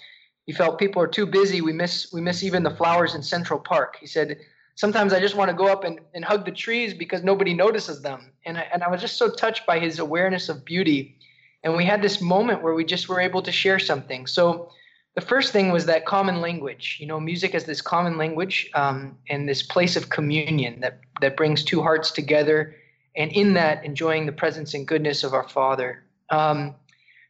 he 0.50 0.56
felt 0.56 0.80
people 0.80 1.00
are 1.00 1.06
too 1.06 1.26
busy. 1.26 1.60
We 1.60 1.72
miss 1.72 2.12
we 2.12 2.20
miss 2.20 2.42
even 2.42 2.64
the 2.64 2.74
flowers 2.74 3.14
in 3.14 3.22
Central 3.22 3.60
Park. 3.60 3.96
He 4.00 4.06
said 4.08 4.40
sometimes 4.74 5.12
I 5.12 5.20
just 5.20 5.36
want 5.36 5.48
to 5.48 5.56
go 5.56 5.68
up 5.68 5.84
and, 5.84 6.00
and 6.12 6.24
hug 6.24 6.44
the 6.44 6.50
trees 6.50 6.92
because 6.92 7.22
nobody 7.22 7.54
notices 7.54 8.02
them. 8.02 8.32
And 8.44 8.58
I, 8.58 8.66
and 8.72 8.82
I 8.82 8.90
was 8.90 9.00
just 9.00 9.16
so 9.16 9.30
touched 9.30 9.64
by 9.64 9.78
his 9.78 10.00
awareness 10.00 10.48
of 10.48 10.64
beauty. 10.64 11.16
And 11.62 11.76
we 11.76 11.84
had 11.84 12.02
this 12.02 12.20
moment 12.20 12.64
where 12.64 12.74
we 12.74 12.84
just 12.84 13.08
were 13.08 13.20
able 13.20 13.42
to 13.42 13.52
share 13.52 13.78
something. 13.78 14.26
So 14.26 14.72
the 15.14 15.20
first 15.20 15.52
thing 15.52 15.70
was 15.70 15.86
that 15.86 16.04
common 16.04 16.40
language. 16.40 16.96
You 16.98 17.06
know, 17.06 17.20
music 17.20 17.54
is 17.54 17.62
this 17.62 17.80
common 17.80 18.18
language 18.18 18.68
um, 18.74 19.16
and 19.28 19.48
this 19.48 19.62
place 19.62 19.94
of 19.94 20.10
communion 20.10 20.80
that, 20.80 20.98
that 21.20 21.36
brings 21.36 21.62
two 21.62 21.80
hearts 21.80 22.10
together. 22.10 22.74
And 23.14 23.30
in 23.30 23.54
that, 23.54 23.84
enjoying 23.84 24.26
the 24.26 24.32
presence 24.32 24.74
and 24.74 24.84
goodness 24.84 25.22
of 25.22 25.32
our 25.32 25.48
Father. 25.48 26.02
Um, 26.30 26.74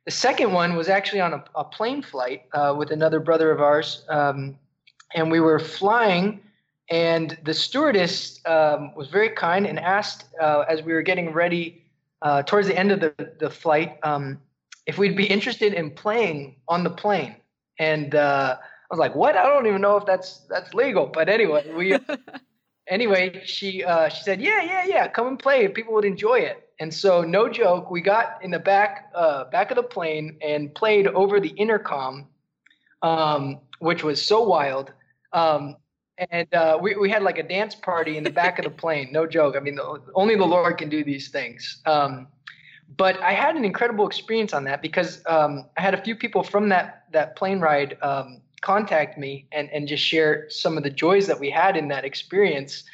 the 0.06 0.10
second 0.10 0.52
one 0.52 0.76
was 0.76 0.88
actually 0.88 1.20
on 1.20 1.34
a, 1.34 1.44
a 1.54 1.64
plane 1.64 2.02
flight 2.02 2.44
uh, 2.52 2.74
with 2.76 2.90
another 2.90 3.20
brother 3.20 3.50
of 3.50 3.60
ours. 3.60 4.04
Um, 4.08 4.58
and 5.14 5.30
we 5.30 5.40
were 5.40 5.58
flying 5.58 6.40
and 6.90 7.38
the 7.44 7.54
stewardess 7.54 8.40
um, 8.46 8.92
was 8.96 9.08
very 9.08 9.30
kind 9.30 9.64
and 9.66 9.78
asked, 9.78 10.24
uh, 10.40 10.64
as 10.68 10.82
we 10.82 10.92
were 10.92 11.02
getting 11.02 11.32
ready 11.32 11.84
uh, 12.22 12.42
towards 12.42 12.66
the 12.66 12.76
end 12.76 12.90
of 12.90 13.00
the, 13.00 13.32
the 13.38 13.48
flight, 13.48 13.96
um, 14.02 14.40
if 14.86 14.98
we'd 14.98 15.16
be 15.16 15.26
interested 15.26 15.72
in 15.72 15.92
playing 15.92 16.56
on 16.66 16.82
the 16.82 16.90
plane. 16.90 17.36
And 17.78 18.14
uh, 18.14 18.56
I 18.60 18.94
was 18.94 18.98
like, 18.98 19.14
"What? 19.14 19.36
I 19.36 19.44
don't 19.44 19.66
even 19.66 19.80
know 19.80 19.96
if 19.96 20.04
that's 20.04 20.40
that's 20.50 20.74
legal." 20.74 21.06
But 21.06 21.30
anyway, 21.30 21.72
we 21.72 21.96
anyway 22.90 23.40
she 23.44 23.82
uh, 23.84 24.08
she 24.08 24.22
said, 24.22 24.40
"Yeah, 24.40 24.62
yeah, 24.62 24.84
yeah, 24.86 25.08
come 25.08 25.26
and 25.26 25.38
play. 25.38 25.66
People 25.68 25.94
would 25.94 26.04
enjoy 26.04 26.40
it." 26.40 26.68
And 26.80 26.92
so, 26.92 27.22
no 27.22 27.48
joke, 27.48 27.90
we 27.90 28.00
got 28.00 28.42
in 28.42 28.50
the 28.50 28.58
back 28.58 29.10
uh, 29.14 29.44
back 29.44 29.70
of 29.70 29.76
the 29.76 29.82
plane 29.82 30.36
and 30.42 30.74
played 30.74 31.06
over 31.06 31.40
the 31.40 31.50
intercom, 31.50 32.26
um, 33.02 33.60
which 33.78 34.02
was 34.02 34.20
so 34.20 34.42
wild. 34.42 34.92
Um, 35.32 35.76
and 36.30 36.52
uh, 36.52 36.78
we, 36.80 36.96
we 36.96 37.08
had 37.08 37.22
like 37.22 37.38
a 37.38 37.42
dance 37.42 37.74
party 37.74 38.18
in 38.18 38.24
the 38.24 38.30
back 38.30 38.58
of 38.58 38.64
the 38.64 38.70
plane. 38.82 39.10
No 39.12 39.26
joke. 39.26 39.56
I 39.56 39.60
mean, 39.60 39.76
the, 39.76 40.02
only 40.14 40.36
the 40.36 40.44
Lord 40.44 40.76
can 40.78 40.88
do 40.88 41.02
these 41.02 41.28
things. 41.28 41.80
Um, 41.86 42.28
but 42.96 43.20
I 43.22 43.32
had 43.32 43.56
an 43.56 43.64
incredible 43.64 44.06
experience 44.06 44.52
on 44.52 44.64
that 44.64 44.82
because 44.82 45.22
um, 45.26 45.66
I 45.76 45.80
had 45.80 45.94
a 45.94 46.02
few 46.02 46.16
people 46.16 46.42
from 46.42 46.68
that 46.70 47.04
that 47.12 47.36
plane 47.36 47.60
ride 47.60 47.96
um, 48.02 48.42
contact 48.60 49.18
me 49.18 49.46
and 49.52 49.70
and 49.70 49.88
just 49.88 50.04
share 50.04 50.48
some 50.50 50.76
of 50.76 50.82
the 50.82 50.90
joys 50.90 51.26
that 51.26 51.40
we 51.40 51.50
had 51.50 51.76
in 51.76 51.88
that 51.88 52.04
experience. 52.04 52.84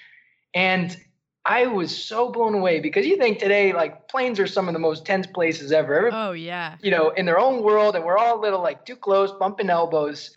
And 0.54 0.96
I 1.44 1.66
was 1.66 1.96
so 1.96 2.30
blown 2.30 2.54
away 2.54 2.80
because 2.80 3.06
you 3.06 3.16
think 3.16 3.38
today 3.38 3.72
like 3.72 4.08
planes 4.08 4.40
are 4.40 4.48
some 4.48 4.68
of 4.68 4.74
the 4.74 4.80
most 4.80 5.06
tense 5.06 5.26
places 5.28 5.70
ever. 5.70 5.94
Every, 5.94 6.10
oh 6.12 6.32
yeah. 6.32 6.76
You 6.82 6.90
know, 6.90 7.10
in 7.10 7.24
their 7.24 7.38
own 7.38 7.62
world, 7.62 7.94
and 7.94 8.04
we're 8.04 8.18
all 8.18 8.38
a 8.38 8.42
little 8.42 8.60
like 8.60 8.84
too 8.84 8.96
close, 8.96 9.30
bumping 9.32 9.70
elbows. 9.70 10.30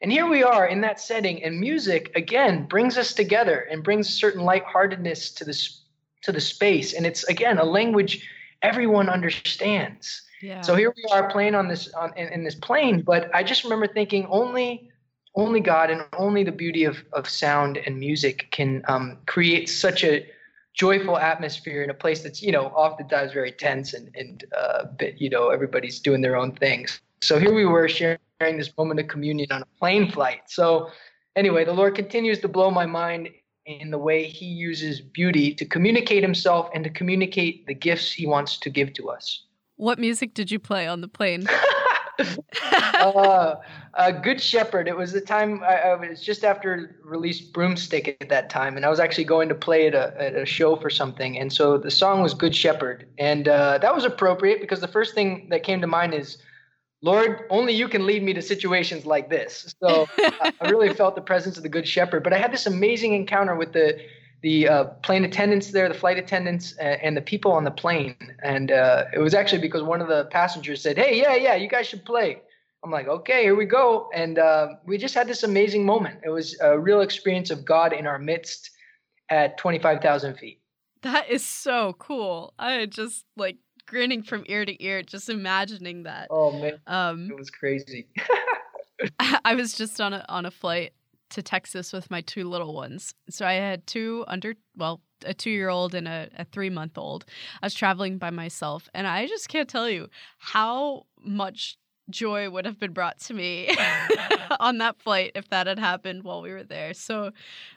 And 0.00 0.10
here 0.10 0.26
we 0.26 0.42
are 0.42 0.66
in 0.66 0.80
that 0.82 1.00
setting, 1.00 1.42
and 1.42 1.60
music 1.60 2.12
again 2.14 2.66
brings 2.66 2.98
us 2.98 3.12
together 3.12 3.66
and 3.70 3.82
brings 3.82 4.08
a 4.08 4.12
certain 4.12 4.42
lightheartedness 4.42 5.32
to 5.32 5.44
this 5.44 5.82
to 6.22 6.32
the 6.32 6.40
space. 6.40 6.94
And 6.94 7.04
it's 7.04 7.24
again 7.24 7.58
a 7.58 7.64
language 7.64 8.26
everyone 8.62 9.10
understands. 9.10 10.22
So 10.62 10.74
here 10.74 10.92
we 10.96 11.04
are 11.10 11.30
playing 11.30 11.54
on 11.54 11.68
this 11.68 11.92
on 11.94 12.12
in, 12.16 12.28
in 12.28 12.44
this 12.44 12.54
plane, 12.54 13.02
but 13.02 13.34
I 13.34 13.42
just 13.42 13.64
remember 13.64 13.86
thinking 13.86 14.26
only 14.26 14.90
only 15.36 15.60
God 15.60 15.90
and 15.90 16.04
only 16.16 16.44
the 16.44 16.52
beauty 16.52 16.84
of, 16.84 17.02
of 17.12 17.28
sound 17.28 17.76
and 17.76 17.98
music 17.98 18.48
can 18.52 18.82
um, 18.86 19.18
create 19.26 19.68
such 19.68 20.04
a 20.04 20.26
joyful 20.74 21.18
atmosphere 21.18 21.82
in 21.82 21.90
a 21.90 21.94
place 21.94 22.22
that's 22.22 22.42
you 22.42 22.52
know 22.52 22.66
oftentimes 22.66 23.32
very 23.32 23.52
tense 23.52 23.94
and 23.94 24.10
and 24.14 24.44
uh, 24.56 24.84
you 25.16 25.30
know 25.30 25.50
everybody's 25.50 26.00
doing 26.00 26.20
their 26.20 26.36
own 26.36 26.52
things. 26.52 27.00
So 27.22 27.38
here 27.38 27.54
we 27.54 27.64
were 27.64 27.88
sharing 27.88 28.18
this 28.40 28.70
moment 28.76 29.00
of 29.00 29.08
communion 29.08 29.50
on 29.50 29.62
a 29.62 29.78
plane 29.78 30.10
flight. 30.10 30.42
So, 30.46 30.90
anyway, 31.36 31.64
the 31.64 31.72
Lord 31.72 31.94
continues 31.94 32.40
to 32.40 32.48
blow 32.48 32.70
my 32.70 32.84
mind 32.84 33.30
in 33.64 33.90
the 33.90 33.98
way 33.98 34.24
He 34.26 34.44
uses 34.44 35.00
beauty 35.00 35.54
to 35.54 35.64
communicate 35.64 36.22
Himself 36.22 36.68
and 36.74 36.84
to 36.84 36.90
communicate 36.90 37.66
the 37.66 37.74
gifts 37.74 38.12
He 38.12 38.26
wants 38.26 38.58
to 38.58 38.68
give 38.68 38.92
to 38.94 39.08
us. 39.08 39.46
What 39.76 39.98
music 39.98 40.34
did 40.34 40.50
you 40.50 40.58
play 40.58 40.86
on 40.86 41.00
the 41.00 41.08
plane? 41.08 41.46
uh, 43.00 43.56
uh, 43.94 44.10
Good 44.10 44.40
Shepherd. 44.40 44.86
It 44.86 44.96
was 44.96 45.12
the 45.12 45.20
time 45.20 45.62
I, 45.64 45.76
I, 45.76 45.94
was 45.94 46.22
just 46.22 46.44
after 46.44 46.96
released 47.02 47.52
Broomstick 47.52 48.16
at 48.20 48.28
that 48.28 48.50
time, 48.50 48.76
and 48.76 48.86
I 48.86 48.88
was 48.88 49.00
actually 49.00 49.24
going 49.24 49.48
to 49.48 49.54
play 49.54 49.88
at 49.88 49.94
a, 49.94 50.14
at 50.20 50.34
a 50.36 50.46
show 50.46 50.76
for 50.76 50.90
something, 50.90 51.38
and 51.38 51.52
so 51.52 51.76
the 51.76 51.90
song 51.90 52.22
was 52.22 52.34
Good 52.34 52.54
Shepherd, 52.54 53.08
and 53.18 53.48
uh, 53.48 53.78
that 53.78 53.94
was 53.94 54.04
appropriate 54.04 54.60
because 54.60 54.80
the 54.80 54.88
first 54.88 55.14
thing 55.14 55.48
that 55.50 55.64
came 55.64 55.80
to 55.80 55.86
mind 55.86 56.14
is 56.14 56.38
Lord, 57.04 57.44
only 57.50 57.74
you 57.74 57.86
can 57.86 58.06
lead 58.06 58.22
me 58.22 58.32
to 58.32 58.40
situations 58.40 59.04
like 59.04 59.28
this. 59.28 59.74
So 59.82 60.08
I 60.18 60.70
really 60.70 60.94
felt 60.94 61.16
the 61.16 61.20
presence 61.20 61.58
of 61.58 61.62
the 61.62 61.68
Good 61.68 61.86
Shepherd. 61.86 62.24
But 62.24 62.32
I 62.32 62.38
had 62.38 62.50
this 62.50 62.64
amazing 62.64 63.12
encounter 63.12 63.54
with 63.54 63.74
the 63.74 64.00
the 64.44 64.68
uh, 64.68 64.84
plane 65.02 65.24
attendants 65.24 65.70
there, 65.70 65.88
the 65.88 65.94
flight 65.94 66.18
attendants, 66.18 66.74
uh, 66.78 66.98
and 67.02 67.16
the 67.16 67.22
people 67.22 67.50
on 67.50 67.64
the 67.64 67.70
plane. 67.70 68.14
And 68.42 68.70
uh, 68.70 69.06
it 69.14 69.18
was 69.18 69.32
actually 69.32 69.62
because 69.62 69.82
one 69.82 70.02
of 70.02 70.08
the 70.08 70.26
passengers 70.26 70.82
said, 70.82 70.98
"Hey, 70.98 71.18
yeah, 71.18 71.34
yeah, 71.34 71.54
you 71.54 71.66
guys 71.66 71.86
should 71.88 72.04
play." 72.04 72.42
I'm 72.84 72.90
like, 72.90 73.08
"Okay, 73.08 73.44
here 73.44 73.54
we 73.54 73.64
go." 73.64 74.10
And 74.12 74.38
uh, 74.38 74.74
we 74.84 74.98
just 74.98 75.14
had 75.14 75.28
this 75.28 75.44
amazing 75.44 75.86
moment. 75.86 76.20
It 76.24 76.28
was 76.28 76.58
a 76.60 76.78
real 76.78 77.00
experience 77.00 77.50
of 77.50 77.64
God 77.64 77.94
in 77.94 78.06
our 78.06 78.18
midst 78.18 78.70
at 79.30 79.56
25,000 79.56 80.34
feet. 80.34 80.60
That 81.00 81.30
is 81.30 81.42
so 81.42 81.94
cool. 81.98 82.52
I 82.58 82.84
just 82.84 83.24
like 83.38 83.56
grinning 83.86 84.22
from 84.22 84.44
ear 84.46 84.66
to 84.66 84.84
ear 84.84 85.02
just 85.02 85.30
imagining 85.30 86.02
that. 86.02 86.28
Oh 86.28 86.52
man, 86.52 86.78
um, 86.86 87.30
it 87.30 87.38
was 87.38 87.48
crazy. 87.48 88.08
I 89.44 89.54
was 89.54 89.72
just 89.72 90.02
on 90.02 90.12
a 90.12 90.24
on 90.28 90.44
a 90.44 90.50
flight 90.50 90.92
to 91.30 91.42
Texas 91.42 91.92
with 91.92 92.10
my 92.10 92.20
two 92.20 92.48
little 92.48 92.74
ones. 92.74 93.14
So 93.30 93.46
I 93.46 93.54
had 93.54 93.86
two 93.86 94.24
under 94.28 94.54
well 94.76 95.00
a 95.24 95.34
two 95.34 95.50
year 95.50 95.68
old 95.68 95.94
and 95.94 96.06
a, 96.06 96.28
a 96.38 96.44
three 96.44 96.70
month 96.70 96.98
old. 96.98 97.24
I 97.62 97.66
was 97.66 97.74
traveling 97.74 98.18
by 98.18 98.30
myself, 98.30 98.88
and 98.94 99.06
I 99.06 99.26
just 99.26 99.48
can't 99.48 99.68
tell 99.68 99.88
you 99.88 100.08
how 100.38 101.06
much 101.22 101.78
joy 102.10 102.50
would 102.50 102.66
have 102.66 102.78
been 102.78 102.92
brought 102.92 103.18
to 103.18 103.34
me 103.34 103.74
on 104.60 104.78
that 104.78 105.00
flight 105.00 105.32
if 105.34 105.48
that 105.48 105.66
had 105.66 105.78
happened 105.78 106.22
while 106.22 106.42
we 106.42 106.52
were 106.52 106.62
there. 106.62 106.94
So, 106.94 107.30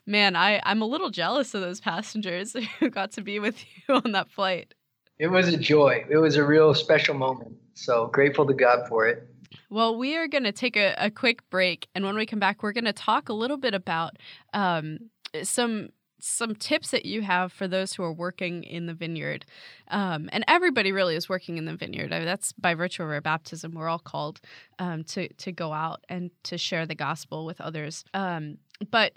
man, 0.05 0.35
I, 0.35 0.61
I'm 0.63 0.81
a 0.81 0.85
little 0.85 1.09
jealous 1.09 1.53
of 1.53 1.61
those 1.61 1.79
passengers 1.79 2.55
who 2.79 2.89
got 2.89 3.11
to 3.13 3.21
be 3.21 3.39
with 3.39 3.63
you 3.87 3.95
on 3.95 4.11
that 4.13 4.29
flight. 4.29 4.73
It 5.19 5.27
was 5.27 5.47
a 5.47 5.57
joy. 5.57 6.05
It 6.09 6.17
was 6.17 6.35
a 6.35 6.43
real 6.45 6.73
special 6.75 7.15
moment. 7.15 7.55
So 7.73 8.07
grateful 8.07 8.45
to 8.45 8.53
God 8.53 8.87
for 8.87 9.07
it. 9.07 9.27
Well, 9.69 9.97
we 9.97 10.15
are 10.15 10.27
going 10.27 10.43
to 10.43 10.51
take 10.51 10.75
a, 10.75 10.95
a, 10.97 11.09
quick 11.09 11.49
break, 11.49 11.87
and 11.95 12.05
when 12.05 12.15
we 12.15 12.25
come 12.25 12.39
back, 12.39 12.63
we're 12.63 12.73
going 12.73 12.85
to 12.85 12.93
talk 12.93 13.29
a 13.29 13.33
little 13.33 13.57
bit 13.57 13.73
about 13.73 14.17
um, 14.53 15.09
some 15.43 15.89
some 16.19 16.55
tips 16.55 16.91
that 16.91 17.05
you 17.05 17.21
have 17.21 17.51
for 17.53 17.67
those 17.67 17.93
who 17.93 18.03
are 18.03 18.11
working 18.11 18.63
in 18.63 18.87
the 18.87 18.93
vineyard. 18.93 19.45
Um, 19.89 20.29
and 20.31 20.43
everybody 20.47 20.91
really 20.91 21.15
is 21.15 21.29
working 21.29 21.57
in 21.57 21.65
the 21.65 21.75
vineyard. 21.75 22.11
I 22.11 22.17
mean, 22.17 22.25
that's 22.25 22.53
by 22.53 22.73
virtue 22.73 23.03
of 23.03 23.09
our 23.09 23.21
baptism. 23.21 23.73
We're 23.73 23.87
all 23.87 23.99
called 23.99 24.41
um, 24.79 25.03
to 25.05 25.27
to 25.31 25.51
go 25.51 25.73
out 25.73 26.03
and 26.09 26.31
to 26.43 26.57
share 26.57 26.85
the 26.85 26.95
gospel 26.95 27.45
with 27.45 27.61
others. 27.61 28.03
Um, 28.13 28.57
but 28.89 29.13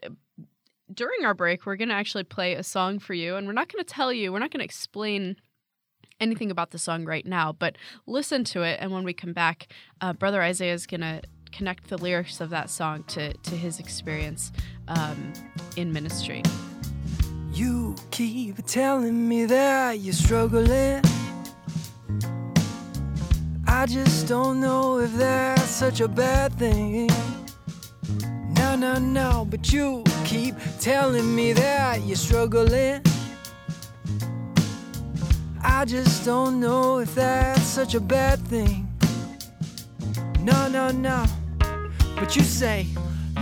during 0.92 1.24
our 1.24 1.34
break, 1.34 1.66
we're 1.66 1.76
going 1.76 1.88
to 1.88 1.94
actually 1.94 2.24
play 2.24 2.54
a 2.54 2.62
song 2.62 2.98
for 2.98 3.14
you, 3.14 3.36
and 3.36 3.46
we're 3.46 3.52
not 3.52 3.72
going 3.72 3.84
to 3.84 3.94
tell 3.94 4.12
you. 4.12 4.32
We're 4.32 4.40
not 4.40 4.50
going 4.50 4.60
to 4.60 4.64
explain 4.64 5.36
anything 6.20 6.50
about 6.50 6.70
the 6.70 6.78
song 6.78 7.04
right 7.04 7.26
now, 7.26 7.52
but 7.52 7.76
listen 8.06 8.44
to 8.44 8.62
it. 8.62 8.78
And 8.80 8.92
when 8.92 9.04
we 9.04 9.12
come 9.12 9.32
back, 9.32 9.68
uh, 10.00 10.12
Brother 10.12 10.42
Isaiah 10.42 10.74
is 10.74 10.86
going 10.86 11.00
to 11.00 11.22
connect 11.52 11.88
the 11.88 11.98
lyrics 11.98 12.40
of 12.40 12.50
that 12.50 12.70
song 12.70 13.04
to, 13.04 13.32
to 13.32 13.56
his 13.56 13.80
experience 13.80 14.52
um, 14.88 15.32
in 15.76 15.92
ministry. 15.92 16.42
You 17.52 17.96
keep 18.10 18.64
telling 18.66 19.28
me 19.28 19.44
that 19.46 19.98
you're 19.98 20.12
struggling. 20.12 21.02
I 23.66 23.86
just 23.86 24.28
don't 24.28 24.60
know 24.60 24.98
if 24.98 25.12
that's 25.14 25.62
such 25.62 26.00
a 26.00 26.08
bad 26.08 26.52
thing. 26.54 27.08
No, 28.50 28.76
no, 28.76 28.98
no, 28.98 29.46
but 29.48 29.72
you 29.72 30.04
keep 30.24 30.54
telling 30.78 31.34
me 31.34 31.52
that 31.54 32.02
you're 32.02 32.16
struggling. 32.16 33.02
I 35.62 35.84
just 35.84 36.24
don't 36.24 36.60
know 36.60 36.98
if 36.98 37.14
that's 37.14 37.62
such 37.62 37.94
a 37.94 38.00
bad 38.00 38.38
thing. 38.48 38.88
No, 40.40 40.68
no, 40.68 40.90
no. 40.90 41.24
But 42.16 42.34
you 42.36 42.42
say, 42.42 42.86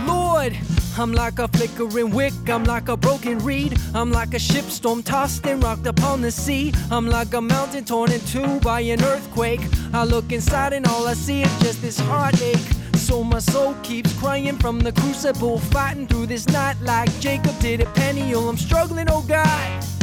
Lord, 0.05 0.57
I'm 0.97 1.13
like 1.13 1.39
a 1.39 1.47
flickering 1.47 2.11
wick, 2.11 2.33
I'm 2.47 2.63
like 2.65 2.89
a 2.89 2.97
broken 2.97 3.39
reed, 3.39 3.77
I'm 3.93 4.11
like 4.11 4.33
a 4.33 4.39
ship 4.39 4.65
storm 4.65 5.01
tossed 5.01 5.45
and 5.45 5.63
rocked 5.63 5.87
upon 5.87 6.21
the 6.21 6.31
sea, 6.31 6.73
I'm 6.91 7.07
like 7.07 7.33
a 7.33 7.41
mountain 7.41 7.85
torn 7.85 8.11
in 8.11 8.19
two 8.21 8.59
by 8.59 8.81
an 8.81 9.01
earthquake. 9.03 9.61
I 9.93 10.03
look 10.03 10.31
inside 10.31 10.73
and 10.73 10.85
all 10.87 11.07
I 11.07 11.13
see 11.13 11.41
is 11.41 11.59
just 11.59 11.81
this 11.81 11.99
heartache 11.99 12.57
So 12.93 13.23
my 13.23 13.39
soul 13.39 13.73
keeps 13.81 14.13
crying 14.19 14.57
from 14.57 14.79
the 14.79 14.91
crucible, 14.91 15.59
fighting 15.59 16.05
through 16.05 16.27
this 16.27 16.47
night 16.49 16.77
like 16.81 17.09
Jacob 17.19 17.57
did 17.59 17.81
at 17.81 17.95
Peniel. 17.95 18.47
I'm 18.47 18.57
struggling, 18.57 19.07
oh 19.09 19.23
God. 19.27 19.98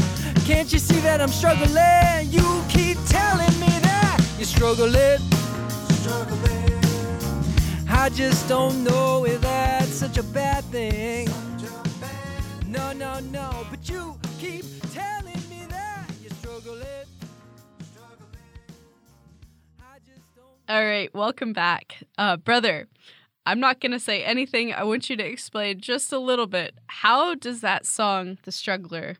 Can't 0.46 0.72
you 0.72 0.78
see 0.78 1.00
that 1.00 1.20
I'm 1.20 1.28
struggling? 1.30 2.30
You 2.30 2.62
keep 2.68 2.96
telling 3.08 3.50
me 3.58 3.66
that 3.82 4.16
you're 4.38 4.46
struggling. 4.46 5.18
Struggling. 5.90 7.86
I 7.88 8.08
just 8.10 8.48
don't 8.48 8.84
know 8.84 9.26
if 9.26 9.40
that's 9.40 9.88
such 9.88 10.18
a 10.18 10.22
bad 10.22 10.62
thing. 10.66 11.28
No, 12.68 12.92
no, 12.92 13.18
no, 13.18 13.66
but 13.72 13.88
you 13.88 14.16
keep 14.38 14.64
telling 14.92 15.42
me 15.50 15.66
that 15.68 16.08
you're 16.22 16.30
struggling. 16.30 16.84
All 20.68 20.84
right, 20.84 21.12
welcome 21.12 21.54
back. 21.54 22.04
Uh, 22.16 22.36
brother, 22.36 22.86
I'm 23.46 23.58
not 23.58 23.80
going 23.80 23.90
to 23.90 23.98
say 23.98 24.22
anything. 24.22 24.72
I 24.72 24.84
want 24.84 25.10
you 25.10 25.16
to 25.16 25.26
explain 25.26 25.80
just 25.80 26.12
a 26.12 26.20
little 26.20 26.46
bit. 26.46 26.76
How 26.86 27.34
does 27.34 27.62
that 27.62 27.84
song, 27.84 28.38
The 28.44 28.52
Struggler, 28.52 29.16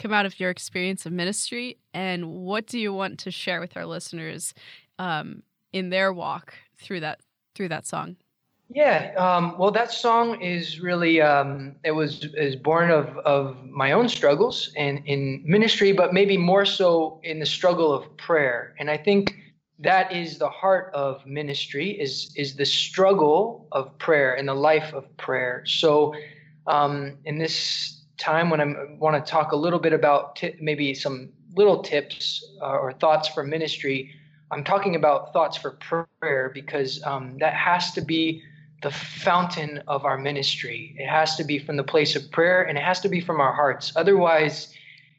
come 0.00 0.12
out 0.12 0.26
of 0.26 0.40
your 0.40 0.50
experience 0.50 1.06
of 1.06 1.12
ministry? 1.12 1.78
And 1.94 2.32
what 2.32 2.66
do 2.66 2.78
you 2.78 2.92
want 2.92 3.18
to 3.20 3.30
share 3.30 3.60
with 3.60 3.76
our 3.76 3.86
listeners 3.86 4.54
um, 4.98 5.42
in 5.72 5.90
their 5.90 6.12
walk 6.12 6.54
through 6.78 7.00
that 7.00 7.20
through 7.54 7.68
that 7.68 7.86
song? 7.86 8.16
Yeah, 8.72 9.12
um, 9.16 9.58
well, 9.58 9.72
that 9.72 9.90
song 9.90 10.40
is 10.40 10.80
really 10.80 11.20
um, 11.20 11.76
it 11.84 11.90
was 11.90 12.24
is 12.36 12.56
born 12.56 12.90
of 12.90 13.16
of 13.18 13.62
my 13.64 13.92
own 13.92 14.08
struggles 14.08 14.72
and 14.76 15.02
in 15.06 15.42
ministry, 15.44 15.92
but 15.92 16.12
maybe 16.12 16.36
more 16.36 16.64
so 16.64 17.20
in 17.22 17.40
the 17.40 17.46
struggle 17.46 17.92
of 17.92 18.16
prayer. 18.16 18.74
And 18.78 18.90
I 18.90 18.96
think 18.96 19.34
that 19.80 20.12
is 20.12 20.38
the 20.38 20.48
heart 20.48 20.92
of 20.94 21.24
ministry 21.26 21.90
is 22.00 22.32
is 22.36 22.54
the 22.54 22.66
struggle 22.66 23.66
of 23.72 23.96
prayer 23.98 24.34
and 24.34 24.46
the 24.46 24.54
life 24.54 24.92
of 24.92 25.04
prayer 25.16 25.62
so 25.64 26.14
um, 26.66 27.16
in 27.24 27.38
this 27.38 27.99
time 28.20 28.50
when 28.50 28.60
i 28.60 28.66
want 28.98 29.24
to 29.24 29.30
talk 29.30 29.52
a 29.52 29.56
little 29.56 29.78
bit 29.78 29.92
about 29.92 30.36
t- 30.36 30.54
maybe 30.60 30.94
some 30.94 31.28
little 31.56 31.82
tips 31.82 32.44
uh, 32.62 32.78
or 32.78 32.92
thoughts 32.92 33.26
for 33.28 33.42
ministry 33.42 34.14
i'm 34.52 34.62
talking 34.62 34.94
about 34.94 35.32
thoughts 35.32 35.56
for 35.56 35.78
prayer 36.20 36.50
because 36.54 37.02
um, 37.04 37.36
that 37.38 37.54
has 37.54 37.92
to 37.92 38.00
be 38.00 38.42
the 38.82 38.90
fountain 38.90 39.82
of 39.88 40.06
our 40.06 40.16
ministry. 40.16 40.96
It 40.98 41.06
has 41.06 41.36
to 41.36 41.44
be 41.44 41.58
from 41.58 41.76
the 41.76 41.84
place 41.84 42.16
of 42.16 42.30
prayer 42.30 42.62
and 42.62 42.78
it 42.78 42.80
has 42.82 42.98
to 43.00 43.10
be 43.10 43.20
from 43.20 43.38
our 43.38 43.52
hearts. 43.52 43.92
Otherwise 43.94 44.74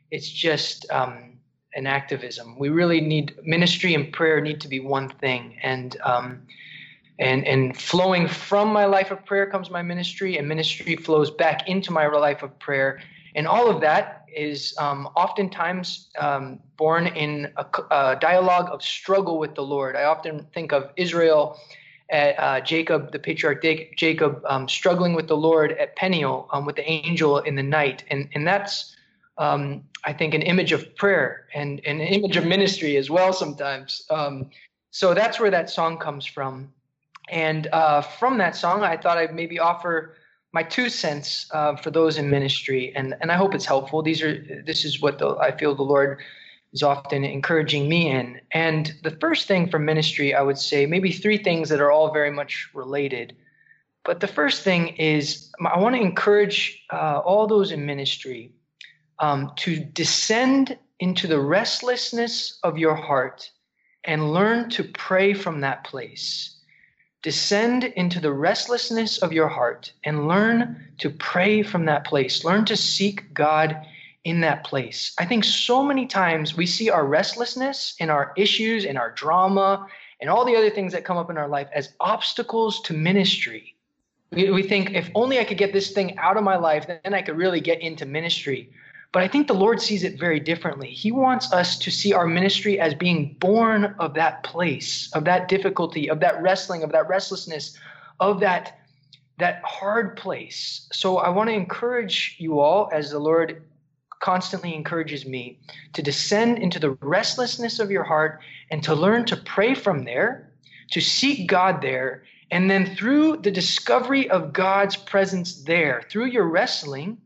it's 0.09 0.29
just 0.29 0.89
um, 0.91 1.39
and 1.73 1.87
activism. 1.87 2.57
We 2.59 2.69
really 2.69 3.01
need 3.01 3.35
ministry 3.43 3.95
and 3.95 4.11
prayer 4.11 4.41
need 4.41 4.59
to 4.61 4.67
be 4.67 4.79
one 4.79 5.09
thing, 5.09 5.57
and 5.63 5.95
um, 6.03 6.41
and 7.21 7.47
and 7.47 7.77
flowing 7.77 8.27
from 8.27 8.73
my 8.73 8.85
life 8.85 9.11
of 9.11 9.23
prayer 9.25 9.49
comes 9.49 9.69
my 9.69 9.81
ministry, 9.81 10.37
and 10.37 10.47
ministry 10.47 10.95
flows 10.95 11.31
back 11.31 11.67
into 11.67 11.91
my 11.91 12.07
life 12.07 12.43
of 12.43 12.57
prayer, 12.59 13.01
and 13.35 13.47
all 13.47 13.69
of 13.69 13.81
that 13.81 14.25
is 14.33 14.75
um, 14.79 15.07
oftentimes 15.15 16.09
um, 16.19 16.59
born 16.77 17.07
in 17.07 17.51
a, 17.57 17.65
a, 17.91 18.17
dialogue 18.19 18.69
of 18.71 18.81
struggle 18.81 19.37
with 19.37 19.55
the 19.55 19.61
Lord. 19.61 19.95
I 19.95 20.03
often 20.03 20.47
think 20.53 20.73
of 20.73 20.91
Israel. 20.97 21.57
At, 22.09 22.37
uh, 22.39 22.59
Jacob, 22.59 23.13
the 23.13 23.19
patriarch 23.19 23.63
Jacob, 23.95 24.41
um, 24.45 24.67
struggling 24.67 25.13
with 25.13 25.29
the 25.29 25.37
Lord 25.37 25.71
at 25.71 25.95
Peniel 25.95 26.49
um, 26.51 26.65
with 26.65 26.75
the 26.75 26.83
angel 26.83 27.37
in 27.39 27.55
the 27.55 27.63
night, 27.63 28.03
and 28.09 28.27
and 28.35 28.45
that's 28.45 28.97
um, 29.37 29.83
I 30.03 30.13
think, 30.13 30.33
an 30.33 30.41
image 30.41 30.71
of 30.71 30.95
prayer 30.95 31.47
and, 31.53 31.81
an 31.85 32.01
image 32.01 32.37
of 32.37 32.45
ministry 32.45 32.97
as 32.97 33.09
well 33.09 33.33
sometimes. 33.33 34.05
Um, 34.09 34.49
so 34.91 35.13
that's 35.13 35.39
where 35.39 35.51
that 35.51 35.69
song 35.69 35.97
comes 35.97 36.25
from. 36.25 36.71
And 37.31 37.67
uh, 37.67 38.01
from 38.01 38.37
that 38.39 38.55
song, 38.55 38.83
I 38.83 38.97
thought 38.97 39.17
I'd 39.17 39.33
maybe 39.33 39.57
offer 39.57 40.15
my 40.53 40.63
two 40.63 40.89
cents 40.89 41.47
uh, 41.51 41.77
for 41.77 41.89
those 41.89 42.17
in 42.17 42.29
ministry, 42.29 42.93
and 42.95 43.15
and 43.21 43.31
I 43.31 43.35
hope 43.35 43.55
it's 43.55 43.65
helpful. 43.65 44.03
These 44.03 44.21
are 44.21 44.63
this 44.65 44.83
is 44.83 45.01
what 45.01 45.17
the, 45.17 45.37
I 45.37 45.55
feel 45.57 45.73
the 45.73 45.81
Lord 45.81 46.19
is 46.73 46.83
often 46.83 47.23
encouraging 47.23 47.89
me 47.89 48.09
in. 48.09 48.39
And 48.51 48.93
the 49.03 49.11
first 49.11 49.47
thing 49.47 49.69
for 49.69 49.79
ministry, 49.79 50.33
I 50.33 50.41
would 50.41 50.57
say 50.57 50.85
maybe 50.85 51.11
three 51.11 51.37
things 51.37 51.69
that 51.69 51.81
are 51.81 51.91
all 51.91 52.13
very 52.13 52.31
much 52.31 52.69
related. 52.73 53.35
But 54.03 54.19
the 54.19 54.27
first 54.27 54.63
thing 54.63 54.89
is 54.97 55.51
I 55.65 55.79
want 55.79 55.95
to 55.95 56.01
encourage 56.01 56.83
uh, 56.91 57.21
all 57.25 57.47
those 57.47 57.71
in 57.71 57.85
ministry 57.85 58.53
um, 59.19 59.51
to 59.57 59.79
descend 59.79 60.77
into 60.99 61.27
the 61.27 61.39
restlessness 61.39 62.59
of 62.63 62.77
your 62.77 62.95
heart 62.95 63.49
and 64.05 64.33
learn 64.33 64.69
to 64.71 64.83
pray 64.83 65.33
from 65.33 65.61
that 65.61 65.83
place. 65.83 66.60
Descend 67.21 67.83
into 67.83 68.19
the 68.19 68.33
restlessness 68.33 69.19
of 69.19 69.31
your 69.31 69.47
heart 69.47 69.91
and 70.03 70.27
learn 70.27 70.87
to 70.97 71.09
pray 71.09 71.61
from 71.61 71.85
that 71.85 72.03
place. 72.03 72.43
Learn 72.43 72.65
to 72.65 72.75
seek 72.75 73.33
God 73.33 73.77
in 74.23 74.41
that 74.41 74.63
place. 74.63 75.13
I 75.19 75.25
think 75.25 75.43
so 75.43 75.83
many 75.83 76.05
times 76.05 76.55
we 76.55 76.65
see 76.65 76.89
our 76.89 77.05
restlessness 77.05 77.95
and 77.99 78.09
our 78.09 78.33
issues 78.37 78.85
and 78.85 78.97
our 78.97 79.11
drama 79.11 79.87
and 80.19 80.29
all 80.29 80.45
the 80.45 80.55
other 80.55 80.69
things 80.69 80.93
that 80.93 81.05
come 81.05 81.17
up 81.17 81.29
in 81.29 81.37
our 81.37 81.47
life 81.47 81.67
as 81.73 81.93
obstacles 81.99 82.81
to 82.81 82.93
ministry. 82.93 83.75
We, 84.31 84.51
we 84.51 84.63
think 84.63 84.91
if 84.91 85.09
only 85.15 85.39
I 85.39 85.43
could 85.43 85.57
get 85.57 85.73
this 85.73 85.91
thing 85.91 86.17
out 86.17 86.37
of 86.37 86.43
my 86.43 86.55
life, 86.55 86.85
then 86.87 87.13
I 87.13 87.21
could 87.21 87.37
really 87.37 87.61
get 87.61 87.81
into 87.81 88.05
ministry. 88.05 88.69
But 89.11 89.23
I 89.23 89.27
think 89.27 89.47
the 89.47 89.53
Lord 89.53 89.81
sees 89.81 90.03
it 90.03 90.17
very 90.17 90.39
differently. 90.39 90.89
He 90.89 91.11
wants 91.11 91.51
us 91.51 91.77
to 91.79 91.91
see 91.91 92.13
our 92.13 92.27
ministry 92.27 92.79
as 92.79 92.93
being 92.93 93.35
born 93.39 93.93
of 93.99 94.13
that 94.13 94.43
place, 94.43 95.11
of 95.13 95.25
that 95.25 95.49
difficulty, 95.49 96.09
of 96.09 96.21
that 96.21 96.41
wrestling, 96.41 96.81
of 96.83 96.91
that 96.93 97.09
restlessness, 97.09 97.77
of 98.19 98.39
that 98.39 98.77
that 99.37 99.61
hard 99.63 100.15
place. 100.17 100.87
So 100.91 101.17
I 101.17 101.29
want 101.29 101.49
to 101.49 101.55
encourage 101.55 102.35
you 102.37 102.59
all 102.59 102.89
as 102.93 103.09
the 103.09 103.17
Lord 103.17 103.63
constantly 104.21 104.75
encourages 104.75 105.25
me 105.25 105.59
to 105.93 106.03
descend 106.03 106.59
into 106.59 106.77
the 106.77 106.91
restlessness 107.01 107.79
of 107.79 107.89
your 107.89 108.03
heart 108.03 108.39
and 108.69 108.83
to 108.83 108.93
learn 108.93 109.25
to 109.25 109.35
pray 109.35 109.73
from 109.73 110.03
there, 110.03 110.51
to 110.91 111.01
seek 111.01 111.47
God 111.47 111.81
there, 111.81 112.23
and 112.51 112.69
then 112.69 112.95
through 112.95 113.37
the 113.37 113.49
discovery 113.49 114.29
of 114.29 114.53
God's 114.53 114.95
presence 114.95 115.63
there, 115.63 116.03
through 116.09 116.25
your 116.25 116.47
wrestling, 116.47 117.17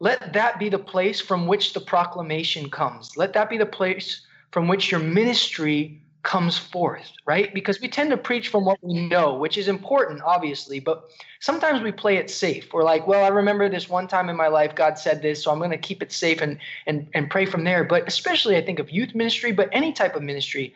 let 0.00 0.32
that 0.32 0.58
be 0.58 0.68
the 0.70 0.78
place 0.78 1.20
from 1.20 1.46
which 1.46 1.74
the 1.74 1.80
proclamation 1.80 2.70
comes. 2.70 3.16
Let 3.16 3.34
that 3.34 3.50
be 3.50 3.58
the 3.58 3.66
place 3.66 4.22
from 4.50 4.66
which 4.66 4.90
your 4.90 5.00
ministry 5.00 6.00
comes 6.22 6.58
forth, 6.58 7.12
right? 7.26 7.52
Because 7.54 7.80
we 7.80 7.88
tend 7.88 8.10
to 8.10 8.16
preach 8.16 8.48
from 8.48 8.64
what 8.64 8.78
we 8.82 9.06
know, 9.08 9.34
which 9.34 9.56
is 9.56 9.68
important, 9.68 10.20
obviously, 10.22 10.80
but 10.80 11.10
sometimes 11.40 11.82
we 11.82 11.92
play 11.92 12.16
it 12.16 12.30
safe. 12.30 12.72
We're 12.72 12.84
like, 12.84 13.06
well, 13.06 13.24
I 13.24 13.28
remember 13.28 13.68
this 13.68 13.88
one 13.88 14.06
time 14.06 14.28
in 14.28 14.36
my 14.36 14.48
life 14.48 14.74
God 14.74 14.98
said 14.98 15.22
this, 15.22 15.42
so 15.42 15.50
I'm 15.50 15.58
going 15.58 15.70
to 15.70 15.78
keep 15.78 16.02
it 16.02 16.12
safe 16.12 16.40
and 16.40 16.58
and 16.86 17.06
and 17.14 17.30
pray 17.30 17.46
from 17.46 17.64
there. 17.64 17.84
But 17.84 18.06
especially 18.06 18.56
I 18.56 18.62
think 18.62 18.78
of 18.78 18.90
youth 18.90 19.14
ministry, 19.14 19.52
but 19.52 19.68
any 19.72 19.92
type 19.92 20.14
of 20.14 20.22
ministry, 20.22 20.74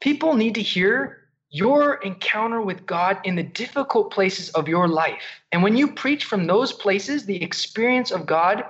people 0.00 0.34
need 0.34 0.54
to 0.56 0.62
hear 0.62 1.19
your 1.50 1.94
encounter 1.96 2.62
with 2.62 2.86
God 2.86 3.18
in 3.24 3.34
the 3.34 3.42
difficult 3.42 4.12
places 4.12 4.50
of 4.50 4.68
your 4.68 4.86
life. 4.86 5.22
And 5.52 5.62
when 5.62 5.76
you 5.76 5.92
preach 5.92 6.24
from 6.24 6.46
those 6.46 6.72
places, 6.72 7.26
the 7.26 7.42
experience 7.42 8.12
of 8.12 8.24
God 8.26 8.64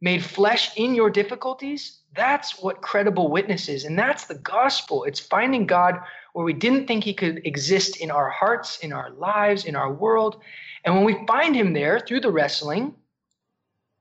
made 0.00 0.22
flesh 0.22 0.76
in 0.76 0.94
your 0.94 1.10
difficulties, 1.10 2.00
that's 2.14 2.60
what 2.60 2.82
credible 2.82 3.30
witness 3.30 3.68
is. 3.68 3.84
And 3.84 3.98
that's 3.98 4.26
the 4.26 4.34
gospel. 4.34 5.04
It's 5.04 5.20
finding 5.20 5.66
God 5.66 6.00
where 6.32 6.44
we 6.44 6.52
didn't 6.52 6.86
think 6.86 7.04
he 7.04 7.14
could 7.14 7.40
exist 7.46 7.98
in 7.98 8.10
our 8.10 8.28
hearts, 8.28 8.78
in 8.78 8.92
our 8.92 9.10
lives, 9.10 9.64
in 9.64 9.76
our 9.76 9.92
world. 9.92 10.40
And 10.84 10.94
when 10.94 11.04
we 11.04 11.24
find 11.26 11.54
him 11.54 11.72
there 11.72 12.00
through 12.00 12.20
the 12.20 12.30
wrestling, 12.30 12.94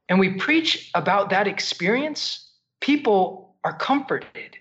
and 0.10 0.20
we 0.20 0.34
preach 0.34 0.92
about 0.96 1.30
that 1.30 1.48
experience, 1.48 2.50
people 2.82 3.56
are 3.64 3.78
comforted 3.78 4.58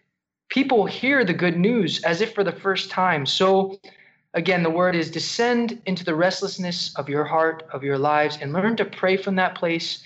people 0.52 0.84
hear 0.84 1.24
the 1.24 1.32
good 1.32 1.56
news 1.56 2.02
as 2.04 2.20
if 2.20 2.34
for 2.34 2.44
the 2.44 2.52
first 2.52 2.90
time. 2.90 3.24
So, 3.24 3.80
again, 4.34 4.62
the 4.62 4.68
word 4.68 4.94
is 4.94 5.10
descend 5.10 5.80
into 5.86 6.04
the 6.04 6.14
restlessness 6.14 6.94
of 6.96 7.08
your 7.08 7.24
heart, 7.24 7.62
of 7.72 7.82
your 7.82 7.96
lives, 7.96 8.36
and 8.38 8.52
learn 8.52 8.76
to 8.76 8.84
pray 8.84 9.16
from 9.16 9.34
that 9.36 9.54
place 9.54 10.04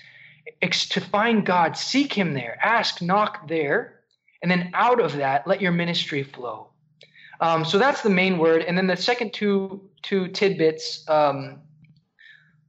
to 0.61 1.01
find 1.01 1.45
God. 1.45 1.75
Seek 1.75 2.13
Him 2.13 2.33
there, 2.33 2.57
ask, 2.63 3.01
knock 3.01 3.49
there, 3.49 3.99
and 4.41 4.49
then 4.49 4.71
out 4.73 5.01
of 5.01 5.17
that, 5.17 5.45
let 5.45 5.59
your 5.59 5.73
ministry 5.73 6.23
flow. 6.23 6.69
Um, 7.41 7.65
so 7.65 7.77
that's 7.77 8.01
the 8.01 8.09
main 8.09 8.37
word, 8.37 8.61
and 8.63 8.77
then 8.77 8.87
the 8.87 8.95
second 8.95 9.33
two 9.33 9.81
two 10.01 10.29
tidbits 10.29 11.07
um, 11.09 11.59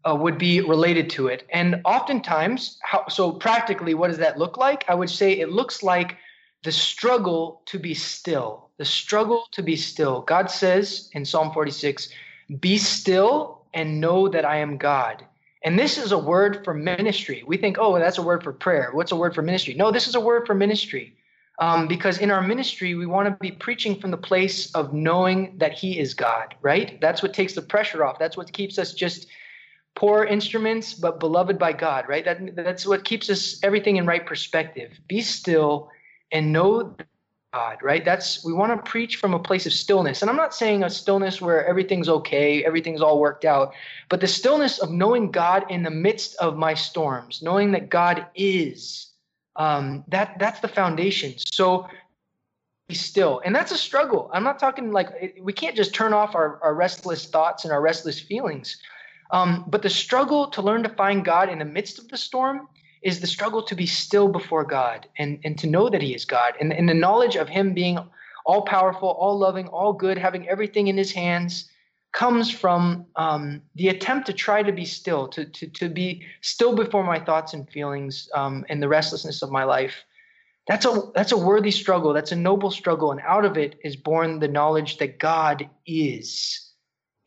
uh, 0.05 0.16
would 0.16 0.37
be 0.37 0.62
related 0.62 1.09
to 1.11 1.29
it. 1.29 1.47
And 1.53 1.81
oftentimes, 1.85 2.79
how, 2.83 3.07
so 3.07 3.31
practically, 3.31 3.95
what 3.95 4.09
does 4.09 4.18
that 4.18 4.37
look 4.37 4.57
like? 4.57 4.85
I 4.89 4.95
would 4.95 5.11
say 5.11 5.39
it 5.39 5.51
looks 5.51 5.85
like 5.85 6.16
the 6.65 6.73
struggle 6.73 7.63
to 7.67 7.79
be 7.79 7.95
still. 7.95 8.71
The 8.79 8.85
struggle 8.85 9.47
to 9.53 9.63
be 9.63 9.77
still. 9.77 10.23
God 10.23 10.51
says 10.51 11.11
in 11.13 11.25
Psalm 11.25 11.53
46, 11.53 12.09
Be 12.61 12.79
still 12.79 13.63
and 13.75 14.01
know 14.01 14.29
that 14.29 14.45
I 14.45 14.57
am 14.59 14.77
God. 14.77 15.25
And 15.65 15.79
this 15.79 15.99
is 15.99 16.13
a 16.13 16.19
word 16.19 16.65
for 16.65 16.73
ministry. 16.73 17.43
We 17.47 17.57
think, 17.57 17.77
oh, 17.79 17.99
that's 17.99 18.19
a 18.19 18.23
word 18.23 18.43
for 18.43 18.53
prayer. 18.53 18.91
What's 18.93 19.13
a 19.13 19.17
word 19.17 19.35
for 19.35 19.43
ministry? 19.43 19.75
No, 19.75 19.91
this 19.91 20.07
is 20.07 20.15
a 20.15 20.21
word 20.21 20.47
for 20.47 20.55
ministry. 20.55 21.17
Um, 21.61 21.89
because 21.89 22.19
in 22.19 22.31
our 22.31 22.41
ministry, 22.41 22.95
we 22.95 23.07
want 23.07 23.29
to 23.29 23.37
be 23.41 23.51
preaching 23.51 24.01
from 24.01 24.13
the 24.13 24.17
place 24.17 24.73
of 24.77 24.93
knowing 24.93 25.59
that 25.59 25.73
He 25.73 25.99
is 25.99 26.15
God, 26.15 26.55
right? 26.63 27.01
That's 27.01 27.23
what 27.23 27.35
takes 27.35 27.55
the 27.55 27.63
pressure 27.63 28.05
off. 28.05 28.19
That's 28.19 28.37
what 28.37 28.53
keeps 28.53 28.79
us 28.79 28.95
just 28.95 29.27
poor 29.97 30.25
instruments, 30.25 30.95
but 30.95 31.19
beloved 31.19 31.59
by 31.59 31.73
God, 31.73 32.09
right? 32.09 32.25
That, 32.25 32.55
that's 32.55 32.87
what 32.87 33.05
keeps 33.05 33.29
us 33.29 33.59
everything 33.65 33.97
in 33.97 34.07
right 34.07 34.25
perspective. 34.25 34.93
Be 35.09 35.21
still 35.21 35.91
and 36.33 36.53
know 36.53 36.95
God, 37.53 37.79
right? 37.83 38.05
That's 38.05 38.45
we 38.45 38.53
want 38.53 38.72
to 38.72 38.91
preach 38.91 39.16
from 39.16 39.33
a 39.33 39.39
place 39.39 39.64
of 39.64 39.72
stillness. 39.72 40.20
And 40.20 40.31
I'm 40.31 40.37
not 40.37 40.55
saying 40.55 40.85
a 40.85 40.91
stillness 40.91 41.41
where 41.41 41.66
everything's 41.66 42.09
okay, 42.09 42.62
everything's 42.64 43.01
all 43.01 43.18
worked 43.18 43.47
out, 43.47 43.72
but 44.11 44.20
the 44.20 44.26
stillness 44.26 44.79
of 44.79 44.91
knowing 44.91 45.31
God 45.31 45.64
in 45.70 45.83
the 45.83 45.91
midst 45.91 46.37
of 46.37 46.57
my 46.57 46.74
storms, 46.74 47.43
knowing 47.43 47.72
that 47.72 47.89
God 47.89 48.26
is. 48.35 49.07
Um, 49.57 50.05
that 50.09 50.39
that's 50.39 50.61
the 50.61 50.68
foundation. 50.68 51.35
So 51.39 51.89
be 52.87 52.95
still, 52.95 53.41
and 53.45 53.55
that's 53.55 53.72
a 53.72 53.79
struggle. 53.79 54.31
I'm 54.33 54.45
not 54.45 54.59
talking 54.59 54.93
like 54.93 55.39
we 55.41 55.53
can't 55.53 55.74
just 55.74 55.95
turn 55.95 56.12
off 56.12 56.35
our, 56.35 56.61
our 56.62 56.74
restless 56.74 57.26
thoughts 57.26 57.64
and 57.64 57.72
our 57.72 57.81
restless 57.81 58.20
feelings. 58.20 58.76
Um, 59.31 59.64
but 59.68 59.83
the 59.83 59.91
struggle 59.91 60.49
to 60.49 60.62
learn 60.62 60.83
to 60.85 60.89
find 60.91 61.24
God 61.24 61.49
in 61.49 61.59
the 61.59 61.64
midst 61.64 61.99
of 61.99 62.09
the 62.09 62.16
storm 62.16 62.68
is 63.03 63.20
the 63.20 63.26
struggle 63.26 63.62
to 63.62 63.74
be 63.74 63.86
still 63.86 64.28
before 64.28 64.64
God 64.64 65.07
and, 65.18 65.38
and 65.44 65.59
to 65.59 65.66
know 65.66 65.88
that 65.88 66.03
He 66.03 66.14
is 66.14 66.24
God 66.24 66.55
and, 66.61 66.72
and 66.72 66.88
the 66.88 66.94
knowledge 66.94 67.36
of 67.36 67.49
Him 67.49 67.74
being 67.74 67.99
all 68.44 68.62
powerful, 68.62 69.11
all 69.11 69.38
loving, 69.38 69.68
all 69.68 69.92
good, 69.92 70.18
having 70.18 70.49
everything 70.49 70.88
in 70.88 70.96
His 70.96 71.12
hands 71.12 71.70
comes 72.12 72.51
from 72.51 73.07
um, 73.16 73.62
the 73.74 73.88
attempt 73.88 74.26
to 74.26 74.32
try 74.32 74.62
to 74.62 74.72
be 74.72 74.84
still, 74.84 75.28
to, 75.28 75.44
to, 75.44 75.66
to 75.68 75.88
be 75.88 76.24
still 76.40 76.74
before 76.74 77.05
my 77.05 77.20
thoughts 77.20 77.53
and 77.53 77.68
feelings 77.70 78.28
um, 78.34 78.64
and 78.68 78.82
the 78.82 78.88
restlessness 78.88 79.42
of 79.42 79.51
my 79.51 79.64
life. 79.64 79.94
That's 80.66 80.84
a, 80.84 81.03
that's 81.14 81.32
a 81.32 81.36
worthy 81.36 81.70
struggle. 81.70 82.12
That's 82.12 82.32
a 82.32 82.36
noble 82.36 82.70
struggle. 82.70 83.12
And 83.12 83.20
out 83.26 83.44
of 83.44 83.57
it 83.57 83.76
is 83.84 83.96
born 83.96 84.38
the 84.38 84.49
knowledge 84.49 84.99
that 84.99 85.18
God 85.18 85.68
is 85.86 86.72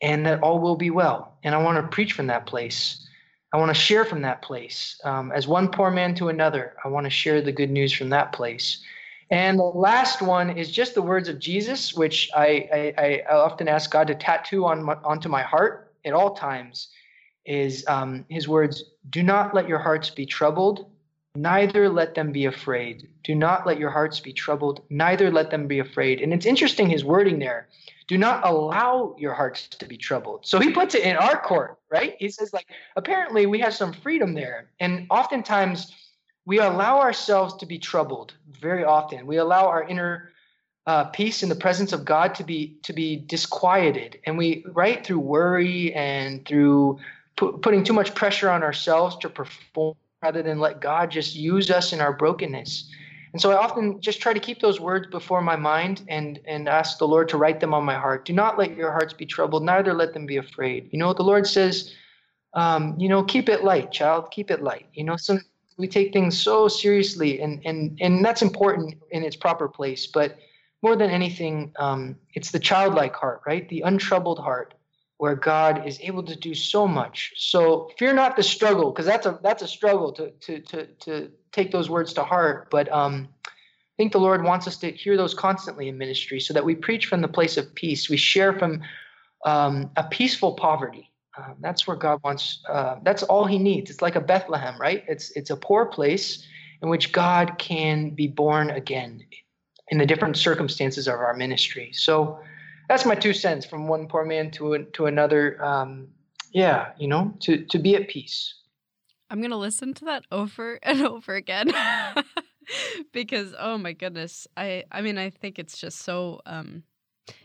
and 0.00 0.26
that 0.26 0.42
all 0.42 0.58
will 0.58 0.76
be 0.76 0.90
well. 0.90 1.38
And 1.42 1.54
I 1.54 1.58
want 1.58 1.78
to 1.78 1.94
preach 1.94 2.12
from 2.12 2.26
that 2.26 2.46
place. 2.46 3.06
I 3.52 3.58
want 3.58 3.68
to 3.68 3.74
share 3.74 4.04
from 4.04 4.22
that 4.22 4.40
place. 4.40 4.98
Um, 5.04 5.30
as 5.32 5.46
one 5.46 5.68
poor 5.68 5.90
man 5.90 6.14
to 6.16 6.28
another, 6.28 6.74
I 6.84 6.88
want 6.88 7.04
to 7.04 7.10
share 7.10 7.42
the 7.42 7.52
good 7.52 7.70
news 7.70 7.92
from 7.92 8.08
that 8.08 8.32
place. 8.32 8.82
And 9.30 9.58
the 9.58 9.64
last 9.64 10.22
one 10.22 10.50
is 10.50 10.70
just 10.70 10.94
the 10.94 11.02
words 11.02 11.28
of 11.28 11.38
Jesus, 11.38 11.94
which 11.94 12.30
I, 12.34 12.92
I, 12.98 13.22
I 13.28 13.34
often 13.34 13.68
ask 13.68 13.90
God 13.90 14.06
to 14.08 14.14
tattoo 14.14 14.64
on 14.64 14.82
my, 14.82 14.94
onto 15.04 15.28
my 15.28 15.42
heart 15.42 15.92
at 16.04 16.12
all 16.12 16.34
times. 16.34 16.88
Is 17.44 17.84
um, 17.88 18.24
His 18.28 18.46
words: 18.46 18.84
"Do 19.10 19.22
not 19.22 19.52
let 19.52 19.68
your 19.68 19.80
hearts 19.80 20.10
be 20.10 20.24
troubled, 20.24 20.86
neither 21.34 21.88
let 21.88 22.14
them 22.14 22.32
be 22.32 22.44
afraid. 22.46 23.08
Do 23.24 23.34
not 23.34 23.66
let 23.66 23.78
your 23.78 23.90
hearts 23.90 24.20
be 24.20 24.32
troubled, 24.32 24.82
neither 24.90 25.30
let 25.30 25.50
them 25.50 25.66
be 25.66 25.78
afraid." 25.78 26.20
And 26.20 26.32
it's 26.32 26.46
interesting 26.46 26.88
His 26.88 27.04
wording 27.04 27.38
there 27.38 27.68
do 28.08 28.18
not 28.18 28.46
allow 28.46 29.14
your 29.18 29.32
hearts 29.32 29.68
to 29.68 29.86
be 29.86 29.96
troubled. 29.96 30.44
So 30.44 30.60
he 30.60 30.70
puts 30.70 30.94
it 30.94 31.02
in 31.02 31.16
our 31.16 31.40
court, 31.40 31.78
right? 31.90 32.14
He 32.18 32.28
says, 32.28 32.52
like, 32.52 32.66
apparently 32.96 33.46
we 33.46 33.60
have 33.60 33.72
some 33.72 33.92
freedom 33.92 34.34
there. 34.34 34.70
And 34.80 35.06
oftentimes 35.08 35.94
we 36.44 36.58
allow 36.58 37.00
ourselves 37.00 37.54
to 37.58 37.66
be 37.66 37.78
troubled 37.78 38.34
very 38.60 38.84
often. 38.84 39.26
We 39.26 39.36
allow 39.36 39.66
our 39.66 39.84
inner 39.88 40.30
uh, 40.86 41.04
peace 41.04 41.42
in 41.42 41.48
the 41.48 41.54
presence 41.54 41.92
of 41.92 42.04
God 42.04 42.34
to 42.34 42.44
be 42.44 42.76
to 42.82 42.92
be 42.92 43.16
disquieted, 43.16 44.18
and 44.26 44.36
we 44.36 44.64
right 44.72 45.06
through 45.06 45.20
worry 45.20 45.94
and 45.94 46.44
through 46.44 46.98
pu- 47.36 47.58
putting 47.58 47.84
too 47.84 47.92
much 47.92 48.16
pressure 48.16 48.50
on 48.50 48.64
ourselves 48.64 49.16
to 49.18 49.28
perform 49.28 49.94
rather 50.22 50.42
than 50.42 50.60
let 50.60 50.80
God 50.80 51.10
just 51.10 51.34
use 51.34 51.70
us 51.70 51.92
in 51.92 52.00
our 52.00 52.12
brokenness. 52.12 52.90
And 53.32 53.40
so 53.40 53.50
I 53.50 53.56
often 53.56 54.00
just 54.00 54.20
try 54.20 54.32
to 54.32 54.40
keep 54.40 54.60
those 54.60 54.78
words 54.78 55.06
before 55.08 55.40
my 55.40 55.56
mind 55.56 56.02
and 56.08 56.38
and 56.46 56.68
ask 56.68 56.98
the 56.98 57.08
Lord 57.08 57.28
to 57.30 57.38
write 57.38 57.60
them 57.60 57.74
on 57.74 57.84
my 57.84 57.94
heart. 57.94 58.24
Do 58.24 58.32
not 58.32 58.58
let 58.58 58.76
your 58.76 58.92
hearts 58.92 59.14
be 59.14 59.26
troubled, 59.26 59.64
neither 59.64 59.94
let 59.94 60.12
them 60.12 60.26
be 60.26 60.36
afraid. 60.36 60.88
You 60.92 60.98
know, 60.98 61.12
the 61.14 61.22
Lord 61.22 61.46
says, 61.46 61.94
um, 62.54 62.94
you 62.98 63.08
know, 63.08 63.22
keep 63.22 63.48
it 63.48 63.64
light, 63.64 63.90
child, 63.90 64.30
keep 64.30 64.50
it 64.50 64.62
light. 64.62 64.86
You 64.92 65.04
know, 65.04 65.16
some 65.16 65.40
we 65.78 65.88
take 65.88 66.12
things 66.12 66.38
so 66.38 66.68
seriously, 66.68 67.40
and 67.40 67.62
and 67.64 67.98
and 68.00 68.24
that's 68.24 68.42
important 68.42 68.94
in 69.10 69.24
its 69.24 69.36
proper 69.36 69.66
place. 69.66 70.06
But 70.06 70.36
more 70.82 70.94
than 70.96 71.10
anything, 71.10 71.72
um, 71.78 72.16
it's 72.34 72.50
the 72.50 72.58
childlike 72.58 73.14
heart, 73.14 73.40
right? 73.46 73.66
The 73.68 73.80
untroubled 73.80 74.40
heart, 74.40 74.74
where 75.22 75.36
God 75.36 75.86
is 75.86 76.00
able 76.00 76.24
to 76.24 76.34
do 76.34 76.52
so 76.52 76.84
much. 76.84 77.32
So 77.36 77.88
fear 77.96 78.12
not 78.12 78.34
the 78.34 78.42
struggle, 78.42 78.90
because 78.90 79.06
that's 79.06 79.24
a 79.24 79.38
that's 79.40 79.62
a 79.62 79.68
struggle 79.68 80.10
to 80.14 80.32
to 80.32 80.58
to 80.58 80.86
to 81.04 81.30
take 81.52 81.70
those 81.70 81.88
words 81.88 82.12
to 82.14 82.24
heart. 82.24 82.68
But 82.72 82.90
um, 82.90 83.28
I 83.46 83.96
think 83.96 84.10
the 84.10 84.18
Lord 84.18 84.42
wants 84.42 84.66
us 84.66 84.78
to 84.78 84.90
hear 84.90 85.16
those 85.16 85.32
constantly 85.32 85.86
in 85.86 85.96
ministry, 85.96 86.40
so 86.40 86.52
that 86.54 86.64
we 86.64 86.74
preach 86.74 87.06
from 87.06 87.20
the 87.20 87.28
place 87.28 87.56
of 87.56 87.72
peace. 87.76 88.10
We 88.10 88.16
share 88.16 88.52
from 88.58 88.82
um, 89.46 89.92
a 89.96 90.02
peaceful 90.02 90.54
poverty. 90.54 91.12
Um, 91.38 91.54
that's 91.60 91.86
where 91.86 91.96
God 91.96 92.18
wants. 92.24 92.58
Uh, 92.68 92.96
that's 93.04 93.22
all 93.22 93.46
He 93.46 93.60
needs. 93.60 93.92
It's 93.92 94.02
like 94.02 94.16
a 94.16 94.20
Bethlehem, 94.20 94.74
right? 94.80 95.04
It's 95.06 95.30
it's 95.36 95.50
a 95.50 95.56
poor 95.56 95.86
place 95.86 96.44
in 96.82 96.88
which 96.88 97.12
God 97.12 97.58
can 97.58 98.10
be 98.10 98.26
born 98.26 98.70
again 98.70 99.24
in 99.86 99.98
the 99.98 100.06
different 100.06 100.36
circumstances 100.36 101.06
of 101.06 101.14
our 101.14 101.34
ministry. 101.34 101.92
So 101.92 102.40
that's 102.92 103.06
my 103.06 103.14
two 103.14 103.32
cents 103.32 103.64
from 103.64 103.88
one 103.88 104.06
poor 104.06 104.22
man 104.22 104.50
to 104.50 104.84
to 104.92 105.06
another. 105.06 105.64
Um, 105.64 106.08
yeah, 106.52 106.92
you 106.98 107.08
know, 107.08 107.32
to 107.40 107.64
to 107.64 107.78
be 107.78 107.96
at 107.96 108.06
peace. 108.08 108.54
I'm 109.30 109.40
gonna 109.40 109.56
listen 109.56 109.94
to 109.94 110.04
that 110.04 110.24
over 110.30 110.78
and 110.82 111.00
over 111.00 111.34
again 111.34 111.72
because 113.12 113.54
oh 113.58 113.78
my 113.78 113.94
goodness, 113.94 114.46
I 114.58 114.84
I 114.92 115.00
mean 115.00 115.16
I 115.16 115.30
think 115.30 115.58
it's 115.58 115.78
just 115.78 116.00
so 116.00 116.42
um, 116.44 116.82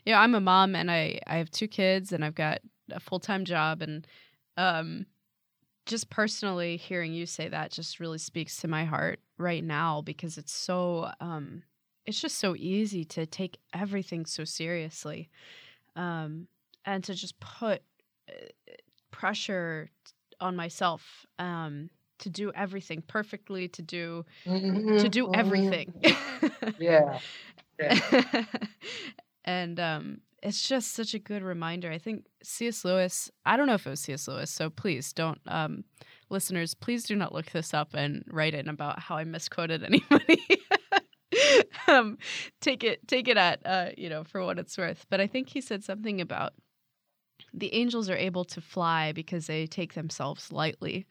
you 0.06 0.12
know 0.12 0.20
I'm 0.20 0.36
a 0.36 0.42
mom 0.42 0.76
and 0.76 0.92
I 0.92 1.22
I 1.26 1.38
have 1.38 1.50
two 1.50 1.70
kids 1.70 2.12
and 2.12 2.26
I've 2.26 2.36
got 2.36 2.60
a 2.92 3.00
full 3.00 3.22
time 3.22 3.46
job 3.46 3.82
and 3.82 4.06
um, 4.58 5.06
just 5.86 6.10
personally 6.10 6.76
hearing 6.76 7.14
you 7.14 7.26
say 7.26 7.48
that 7.48 7.72
just 7.72 8.02
really 8.02 8.18
speaks 8.18 8.58
to 8.58 8.68
my 8.68 8.84
heart 8.84 9.22
right 9.38 9.64
now 9.64 10.02
because 10.02 10.38
it's 10.38 10.52
so 10.52 11.10
um, 11.22 11.64
it's 12.08 12.22
just 12.22 12.40
so 12.40 12.56
easy 12.56 13.04
to 13.04 13.26
take 13.26 13.60
everything 13.74 14.26
so 14.26 14.46
seriously 14.46 15.30
um, 15.96 16.48
and 16.86 17.04
to 17.04 17.14
just 17.14 17.40
put 17.40 17.82
uh, 18.30 18.34
pressure 19.12 19.90
on 20.40 20.56
myself 20.56 21.26
um, 21.38 21.90
to 22.20 22.30
do 22.30 22.52
everything 22.56 23.04
perfectly, 23.06 23.68
to 23.68 23.82
do 23.82 24.26
mm-hmm, 24.46 24.98
to 24.98 25.10
do 25.10 25.26
mm-hmm. 25.26 25.40
everything. 25.40 25.94
yeah. 26.80 27.20
yeah. 27.80 28.46
and 29.46 29.80
um, 29.80 30.22
it's 30.42 30.68
just 30.68 30.94
such 30.94 31.14
a 31.14 31.20
good 31.20 31.44
reminder. 31.44 31.92
I 31.92 31.98
think 31.98 32.26
C.S. 32.42 32.86
Lewis. 32.86 33.30
I 33.46 33.58
don't 33.58 33.68
know 33.68 33.74
if 33.74 33.86
it 33.86 33.90
was 33.90 34.00
C.S. 34.00 34.28
Lewis, 34.28 34.50
so 34.50 34.70
please 34.70 35.14
don't. 35.14 35.40
Um, 35.46 35.84
listeners, 36.30 36.74
please 36.74 37.04
do 37.04 37.16
not 37.16 37.34
look 37.34 37.52
this 37.52 37.74
up 37.74 37.94
and 37.94 38.24
write 38.28 38.54
in 38.54 38.70
about 38.70 39.00
how 39.00 39.18
I 39.18 39.24
misquoted 39.26 39.84
anybody. 39.84 40.42
um, 41.88 42.18
take 42.62 42.84
it 42.84 43.08
take 43.08 43.28
it 43.28 43.38
at 43.38 43.60
uh, 43.66 43.90
you 43.98 44.10
know 44.10 44.24
for 44.24 44.44
what 44.44 44.60
it's 44.60 44.78
worth. 44.78 45.06
But 45.10 45.22
I 45.22 45.28
think 45.28 45.50
he 45.50 45.62
said 45.62 45.84
something 45.84 46.22
about 46.22 46.54
the 47.54 47.74
angels 47.74 48.10
are 48.10 48.18
able 48.18 48.46
to 48.46 48.62
fly 48.62 49.12
because 49.12 49.48
they 49.48 49.68
take 49.68 49.94
themselves 49.94 50.52
lightly. 50.52 51.08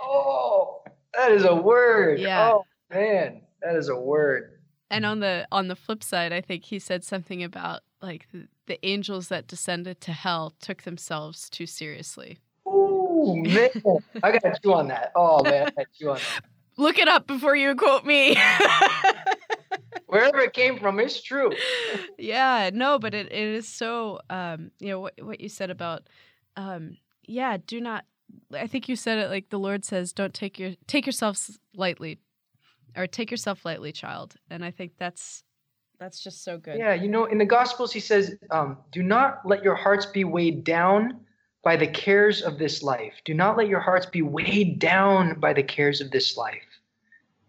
Oh, 0.00 0.82
that 1.14 1.32
is 1.32 1.44
a 1.44 1.54
word. 1.54 2.20
Yeah. 2.20 2.52
Oh 2.52 2.64
man, 2.90 3.42
that 3.62 3.76
is 3.76 3.88
a 3.88 3.96
word. 3.96 4.60
And 4.90 5.06
on 5.06 5.20
the 5.20 5.46
on 5.52 5.68
the 5.68 5.76
flip 5.76 6.02
side, 6.02 6.32
I 6.32 6.40
think 6.40 6.64
he 6.64 6.78
said 6.78 7.04
something 7.04 7.42
about 7.42 7.82
like 8.02 8.26
the, 8.32 8.48
the 8.66 8.84
angels 8.86 9.28
that 9.28 9.46
descended 9.46 10.00
to 10.02 10.12
hell 10.12 10.54
took 10.60 10.82
themselves 10.82 11.48
too 11.48 11.66
seriously. 11.66 12.38
Oh 12.66 13.34
man, 13.36 13.70
I 14.22 14.38
got 14.38 14.58
you 14.64 14.74
on 14.74 14.88
that. 14.88 15.12
Oh 15.14 15.42
man, 15.44 15.66
I 15.66 15.70
got 15.70 15.86
you 15.98 16.10
on 16.10 16.16
that. 16.16 16.44
Look 16.76 16.98
it 16.98 17.08
up 17.08 17.26
before 17.26 17.54
you 17.54 17.74
quote 17.74 18.06
me. 18.06 18.36
wherever 20.10 20.38
it 20.38 20.52
came 20.52 20.78
from 20.78 21.00
it's 21.00 21.22
true. 21.22 21.52
Yeah 22.18 22.70
no 22.72 22.98
but 22.98 23.14
it, 23.14 23.26
it 23.32 23.48
is 23.48 23.68
so 23.68 24.20
um 24.28 24.70
you 24.78 24.88
know 24.88 25.00
what, 25.00 25.14
what 25.22 25.40
you 25.40 25.48
said 25.48 25.70
about 25.70 26.08
um 26.56 26.96
yeah 27.26 27.56
do 27.66 27.80
not 27.80 28.04
i 28.52 28.66
think 28.66 28.88
you 28.88 28.96
said 28.96 29.18
it 29.18 29.30
like 29.30 29.48
the 29.50 29.58
lord 29.58 29.84
says 29.84 30.12
don't 30.12 30.34
take 30.34 30.58
your 30.58 30.72
take 30.86 31.06
yourself 31.06 31.48
lightly 31.74 32.18
or 32.96 33.06
take 33.06 33.30
yourself 33.30 33.64
lightly 33.64 33.92
child. 33.92 34.34
And 34.50 34.64
i 34.64 34.70
think 34.70 34.92
that's 34.98 35.44
that's 35.98 36.22
just 36.22 36.44
so 36.44 36.58
good. 36.58 36.78
Yeah 36.78 36.94
you 36.94 37.08
know 37.08 37.24
in 37.26 37.38
the 37.38 37.44
gospels 37.46 37.92
he 37.92 38.00
says 38.00 38.34
um, 38.50 38.78
do 38.92 39.02
not 39.02 39.40
let 39.44 39.62
your 39.62 39.74
hearts 39.74 40.06
be 40.06 40.24
weighed 40.24 40.64
down 40.64 41.20
by 41.62 41.76
the 41.76 41.86
cares 41.86 42.42
of 42.42 42.58
this 42.58 42.82
life. 42.82 43.12
Do 43.24 43.34
not 43.34 43.56
let 43.58 43.68
your 43.68 43.80
hearts 43.80 44.06
be 44.06 44.22
weighed 44.22 44.78
down 44.78 45.38
by 45.38 45.52
the 45.52 45.62
cares 45.62 46.00
of 46.00 46.10
this 46.10 46.36
life 46.36 46.69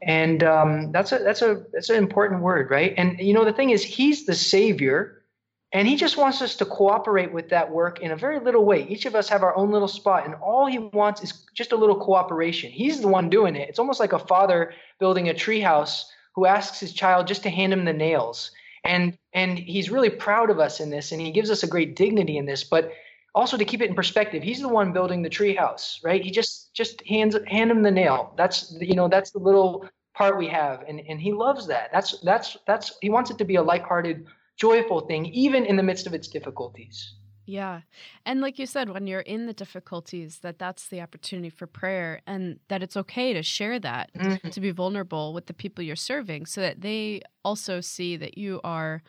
and 0.02 0.44
um, 0.44 0.92
that's 0.92 1.12
a 1.12 1.20
that's 1.20 1.42
a 1.42 1.64
that's 1.74 1.90
an 1.90 1.98
important 1.98 2.42
word, 2.42 2.72
right? 2.72 2.94
And 2.98 3.20
you 3.20 3.34
know 3.34 3.46
the 3.46 3.54
thing 3.54 3.70
is, 3.70 3.84
he's 3.84 4.26
the 4.26 4.34
savior, 4.34 5.24
and 5.72 5.88
he 5.88 5.96
just 5.96 6.18
wants 6.18 6.42
us 6.42 6.56
to 6.58 6.66
cooperate 6.66 7.32
with 7.32 7.50
that 7.50 7.72
work 7.72 8.00
in 8.02 8.12
a 8.12 8.16
very 8.16 8.40
little 8.40 8.66
way. 8.66 8.88
Each 8.88 9.06
of 9.06 9.16
us 9.16 9.30
have 9.30 9.44
our 9.44 9.56
own 9.56 9.72
little 9.72 9.88
spot, 9.88 10.26
and 10.26 10.36
all 10.36 10.66
he 10.66 10.80
wants 10.80 11.22
is 11.22 11.46
just 11.54 11.72
a 11.72 11.78
little 11.78 12.00
cooperation. 12.00 12.72
He's 12.72 13.00
the 13.02 13.08
one 13.08 13.30
doing 13.30 13.56
it. 13.56 13.70
It's 13.70 13.80
almost 13.80 14.00
like 14.00 14.14
a 14.14 14.20
father 14.20 14.74
building 15.00 15.30
a 15.30 15.34
treehouse 15.34 16.06
who 16.34 16.46
asks 16.46 16.80
his 16.80 16.94
child 16.94 17.28
just 17.28 17.44
to 17.44 17.50
hand 17.50 17.74
him 17.74 17.86
the 17.86 17.94
nails. 17.94 18.52
And 18.84 19.18
and 19.34 19.60
he's 19.60 19.92
really 19.92 20.10
proud 20.10 20.50
of 20.50 20.60
us 20.60 20.80
in 20.80 20.90
this, 20.90 21.12
and 21.12 21.22
he 21.22 21.32
gives 21.32 21.52
us 21.52 21.62
a 21.62 21.68
great 21.68 21.96
dignity 21.96 22.38
in 22.38 22.48
this. 22.48 22.64
But 22.64 22.92
also 23.34 23.58
to 23.58 23.66
keep 23.66 23.82
it 23.82 23.90
in 23.90 23.96
perspective, 23.96 24.44
he's 24.44 24.62
the 24.62 24.68
one 24.68 24.92
building 24.92 25.22
the 25.22 25.30
treehouse, 25.30 26.04
right? 26.04 26.24
He 26.24 26.32
just 26.32 26.74
just 26.74 27.06
hands 27.08 27.36
hand 27.48 27.72
him 27.72 27.82
the 27.82 27.92
nail. 27.92 28.34
That's 28.38 28.76
you 28.80 28.96
know 28.96 29.08
that's 29.08 29.32
the 29.32 29.40
little 29.40 29.88
part 30.14 30.38
we 30.38 30.48
have, 30.48 30.84
and 30.88 31.02
and 31.08 31.22
he 31.22 31.32
loves 31.32 31.68
that. 31.68 31.90
That's 31.94 32.20
that's 32.22 32.58
that's 32.68 32.98
he 33.02 33.10
wants 33.10 33.32
it 33.32 33.38
to 33.38 33.46
be 33.46 33.56
a 33.56 33.64
lighthearted, 33.64 34.28
joyful 34.58 35.02
thing, 35.02 35.26
even 35.28 35.66
in 35.66 35.76
the 35.76 35.84
midst 35.84 36.08
of 36.08 36.14
its 36.14 36.28
difficulties. 36.28 37.16
Yeah. 37.46 37.82
And 38.26 38.40
like 38.40 38.60
you 38.60 38.66
said, 38.66 38.90
when 38.90 39.08
you're 39.08 39.22
in 39.22 39.46
the 39.46 39.54
difficulties, 39.54 40.40
that 40.40 40.60
that's 40.60 40.88
the 40.88 41.02
opportunity 41.02 41.50
for 41.50 41.68
prayer 41.68 42.22
and 42.28 42.60
that 42.68 42.84
it's 42.84 42.96
okay 42.96 43.34
to 43.34 43.44
share 43.44 43.80
that, 43.80 44.12
mm-hmm. 44.14 44.50
to 44.50 44.62
be 44.62 44.72
vulnerable 44.72 45.34
with 45.34 45.48
the 45.48 45.54
people 45.54 45.84
you're 45.84 45.96
serving 45.96 46.46
so 46.46 46.62
that 46.62 46.80
they 46.80 47.22
also 47.44 47.82
see 47.82 48.16
that 48.16 48.38
you 48.38 48.62
are, 48.64 49.04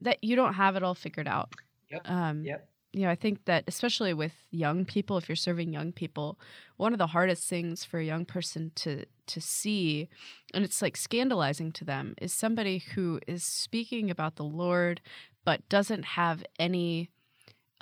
that 0.00 0.24
you 0.24 0.36
don't 0.36 0.54
have 0.54 0.74
it 0.74 0.82
all 0.82 0.94
figured 0.94 1.28
out. 1.28 1.52
Yep. 1.90 2.10
Um, 2.10 2.44
yep. 2.44 2.69
You 2.92 3.02
know, 3.02 3.10
I 3.10 3.14
think 3.14 3.44
that 3.44 3.64
especially 3.68 4.12
with 4.12 4.32
young 4.50 4.84
people, 4.84 5.16
if 5.16 5.28
you're 5.28 5.36
serving 5.36 5.72
young 5.72 5.92
people, 5.92 6.38
one 6.76 6.92
of 6.92 6.98
the 6.98 7.08
hardest 7.08 7.48
things 7.48 7.84
for 7.84 7.98
a 8.00 8.04
young 8.04 8.24
person 8.24 8.72
to 8.76 9.04
to 9.26 9.40
see, 9.40 10.08
and 10.52 10.64
it's 10.64 10.82
like 10.82 10.96
scandalizing 10.96 11.70
to 11.72 11.84
them, 11.84 12.14
is 12.20 12.32
somebody 12.32 12.78
who 12.78 13.20
is 13.28 13.44
speaking 13.44 14.10
about 14.10 14.36
the 14.36 14.44
Lord 14.44 15.00
but 15.44 15.68
doesn't 15.68 16.04
have 16.04 16.44
any 16.58 17.10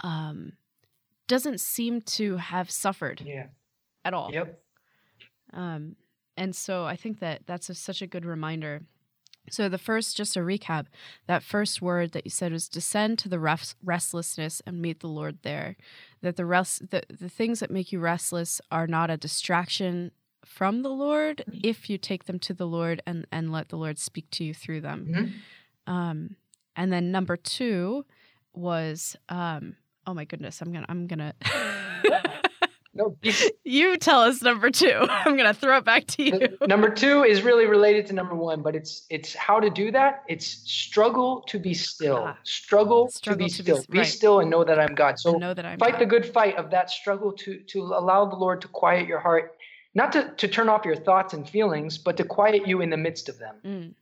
um, 0.02 0.52
doesn't 1.26 1.60
seem 1.60 2.00
to 2.00 2.36
have 2.36 2.70
suffered 2.70 3.22
yeah. 3.24 3.46
at 4.04 4.14
all. 4.14 4.30
Yep. 4.32 4.62
Um, 5.52 5.96
and 6.36 6.54
so 6.54 6.84
I 6.84 6.96
think 6.96 7.20
that 7.20 7.42
that's 7.46 7.68
a, 7.68 7.74
such 7.74 8.02
a 8.02 8.06
good 8.06 8.24
reminder. 8.24 8.82
So 9.50 9.68
the 9.68 9.78
first, 9.78 10.16
just 10.16 10.36
a 10.36 10.40
recap, 10.40 10.86
that 11.26 11.42
first 11.42 11.82
word 11.82 12.12
that 12.12 12.24
you 12.24 12.30
said 12.30 12.52
was 12.52 12.68
descend 12.68 13.18
to 13.20 13.28
the 13.28 13.38
rest- 13.38 13.76
restlessness 13.82 14.62
and 14.66 14.80
meet 14.80 15.00
the 15.00 15.08
Lord 15.08 15.38
there. 15.42 15.76
That 16.22 16.36
the 16.36 16.46
rest, 16.46 16.90
the, 16.90 17.02
the 17.08 17.28
things 17.28 17.60
that 17.60 17.70
make 17.70 17.92
you 17.92 18.00
restless 18.00 18.60
are 18.70 18.86
not 18.86 19.10
a 19.10 19.16
distraction 19.16 20.12
from 20.44 20.82
the 20.82 20.90
Lord 20.90 21.44
mm-hmm. 21.48 21.60
if 21.62 21.90
you 21.90 21.98
take 21.98 22.24
them 22.24 22.38
to 22.40 22.54
the 22.54 22.66
Lord 22.66 23.02
and 23.06 23.26
and 23.30 23.52
let 23.52 23.68
the 23.68 23.76
Lord 23.76 23.98
speak 23.98 24.30
to 24.32 24.44
you 24.44 24.54
through 24.54 24.80
them. 24.80 25.08
Mm-hmm. 25.10 25.92
Um, 25.92 26.36
and 26.74 26.92
then 26.92 27.12
number 27.12 27.36
two 27.36 28.04
was 28.54 29.16
um, 29.28 29.76
Oh 30.06 30.14
my 30.14 30.24
goodness, 30.24 30.62
I'm 30.62 30.72
gonna 30.72 30.86
I'm 30.88 31.06
gonna 31.06 31.34
No, 32.98 33.16
you 33.64 33.96
tell 33.96 34.22
us 34.22 34.42
number 34.42 34.70
two. 34.70 34.92
I'm 35.08 35.36
gonna 35.36 35.54
throw 35.54 35.78
it 35.78 35.84
back 35.84 36.06
to 36.08 36.24
you. 36.24 36.58
number 36.66 36.90
two 36.90 37.22
is 37.22 37.42
really 37.42 37.66
related 37.66 38.06
to 38.08 38.12
number 38.12 38.34
one, 38.34 38.60
but 38.60 38.74
it's 38.74 39.06
it's 39.08 39.34
how 39.34 39.60
to 39.60 39.70
do 39.70 39.92
that. 39.92 40.24
It's 40.28 40.46
struggle 40.46 41.44
to 41.46 41.60
be 41.60 41.74
still. 41.74 42.24
Ah, 42.26 42.38
struggle, 42.42 43.08
struggle, 43.08 43.38
to 43.38 43.44
be 43.44 43.50
to 43.50 43.62
still. 43.62 43.80
Be, 43.82 43.86
be 43.90 43.98
right. 43.98 44.06
still 44.06 44.40
and 44.40 44.50
know 44.50 44.64
that 44.64 44.80
I'm 44.80 44.96
God. 44.96 45.18
So 45.18 45.38
know 45.38 45.54
that 45.54 45.64
I'm 45.64 45.78
fight 45.78 45.92
God. 45.92 46.00
the 46.00 46.06
good 46.06 46.26
fight 46.26 46.56
of 46.56 46.70
that 46.70 46.90
struggle 46.90 47.32
to 47.32 47.60
to 47.60 47.82
allow 47.82 48.26
the 48.26 48.36
Lord 48.36 48.60
to 48.62 48.68
quiet 48.68 49.06
your 49.06 49.20
heart, 49.20 49.56
not 49.94 50.10
to 50.12 50.32
to 50.36 50.48
turn 50.48 50.68
off 50.68 50.84
your 50.84 50.96
thoughts 50.96 51.34
and 51.34 51.48
feelings, 51.48 51.98
but 51.98 52.16
to 52.16 52.24
quiet 52.24 52.66
you 52.66 52.80
in 52.80 52.90
the 52.90 52.96
midst 52.96 53.28
of 53.28 53.38
them. 53.38 53.54
Mm. 53.64 53.94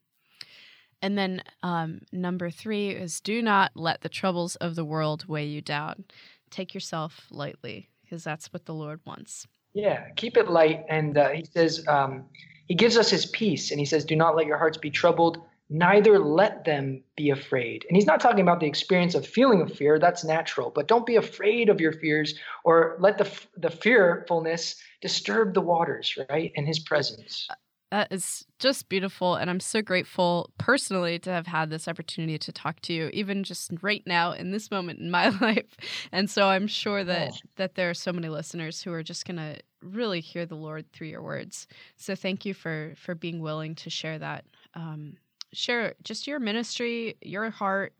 And 1.03 1.19
then 1.19 1.43
um, 1.63 2.01
number 2.11 2.49
three 2.49 2.89
is 2.89 3.21
do 3.21 3.43
not 3.43 3.73
let 3.75 4.01
the 4.01 4.09
troubles 4.09 4.57
of 4.57 4.75
the 4.75 4.85
world 4.85 5.29
weigh 5.29 5.45
you 5.45 5.61
down. 5.61 6.07
Take 6.49 6.73
yourself 6.73 7.27
lightly 7.31 7.91
because 8.07 8.25
that's 8.25 8.53
what 8.53 8.65
the 8.65 8.75
Lord 8.75 9.01
wants. 9.05 9.47
Yeah, 9.75 10.09
keep 10.17 10.37
it 10.37 10.49
light. 10.49 10.85
And 10.89 11.19
uh, 11.19 11.31
he 11.31 11.45
says, 11.45 11.85
um, 11.87 12.25
he 12.67 12.75
gives 12.75 12.97
us 12.97 13.11
his 13.11 13.27
peace. 13.27 13.71
And 13.71 13.81
he 13.81 13.87
says, 13.87 14.05
do 14.05 14.17
not 14.17 14.37
let 14.37 14.47
your 14.47 14.59
hearts 14.59 14.79
be 14.79 14.91
troubled, 14.91 15.43
neither 15.69 16.19
let 16.19 16.65
them 16.65 17.03
be 17.17 17.31
afraid. 17.31 17.85
And 17.89 17.97
he's 17.97 18.07
not 18.07 18.21
talking 18.21 18.41
about 18.41 18.61
the 18.61 18.67
experience 18.67 19.15
of 19.15 19.27
feeling 19.27 19.61
of 19.61 19.73
fear. 19.73 19.99
That's 19.99 20.25
natural. 20.25 20.71
But 20.71 20.89
don't 20.89 21.05
be 21.05 21.17
afraid 21.17 21.69
of 21.69 21.81
your 21.81 21.93
fears 21.93 22.35
or 22.65 22.97
let 23.01 23.19
the, 23.19 23.31
the 23.57 23.71
fearfulness 23.71 24.77
disturb 25.03 25.55
the 25.55 25.61
waters, 25.61 26.17
right? 26.31 26.53
In 26.55 26.65
his 26.65 26.79
presence. 26.79 27.49
That 27.91 28.09
is 28.11 28.45
just 28.59 28.89
beautiful. 28.89 29.37
And 29.37 29.49
I'm 29.49 29.61
so 29.61 29.81
grateful 29.81 30.51
personally 30.59 31.19
to 31.21 31.31
have 31.31 31.47
had 31.47 31.71
this 31.71 31.87
opportunity 31.87 32.37
to 32.39 32.53
talk 32.53 32.81
to 32.83 32.93
you, 32.93 33.11
even 33.13 33.45
just 33.45 33.71
right 33.81 34.03
now 34.07 34.33
in 34.33 34.51
this 34.51 34.71
moment 34.71 34.99
in 34.99 35.11
my 35.13 35.29
life. 35.29 35.77
And 36.11 36.29
so 36.29 36.49
I'm 36.49 36.67
sure 36.67 37.05
that, 37.05 37.33
oh. 37.33 37.49
that 37.57 37.75
there 37.77 37.89
are 37.91 37.95
so 37.95 38.13
many 38.13 38.29
listeners 38.29 38.83
who 38.83 38.93
are 38.93 39.05
just 39.05 39.25
going 39.25 39.37
to 39.37 39.61
really 39.83 40.21
hear 40.21 40.47
the 40.47 40.57
Lord 40.57 40.93
through 40.93 41.09
your 41.09 41.23
words. 41.23 41.69
So 41.97 42.17
thank 42.17 42.45
you 42.45 42.55
for, 42.55 42.95
for 42.97 43.15
being 43.15 43.41
willing 43.41 43.77
to 43.77 43.91
share 43.91 44.19
that. 44.19 44.45
Um, 44.75 45.15
share 45.53 45.95
just 46.03 46.27
your 46.27 46.41
ministry, 46.41 47.17
your 47.23 47.51
heart, 47.51 47.95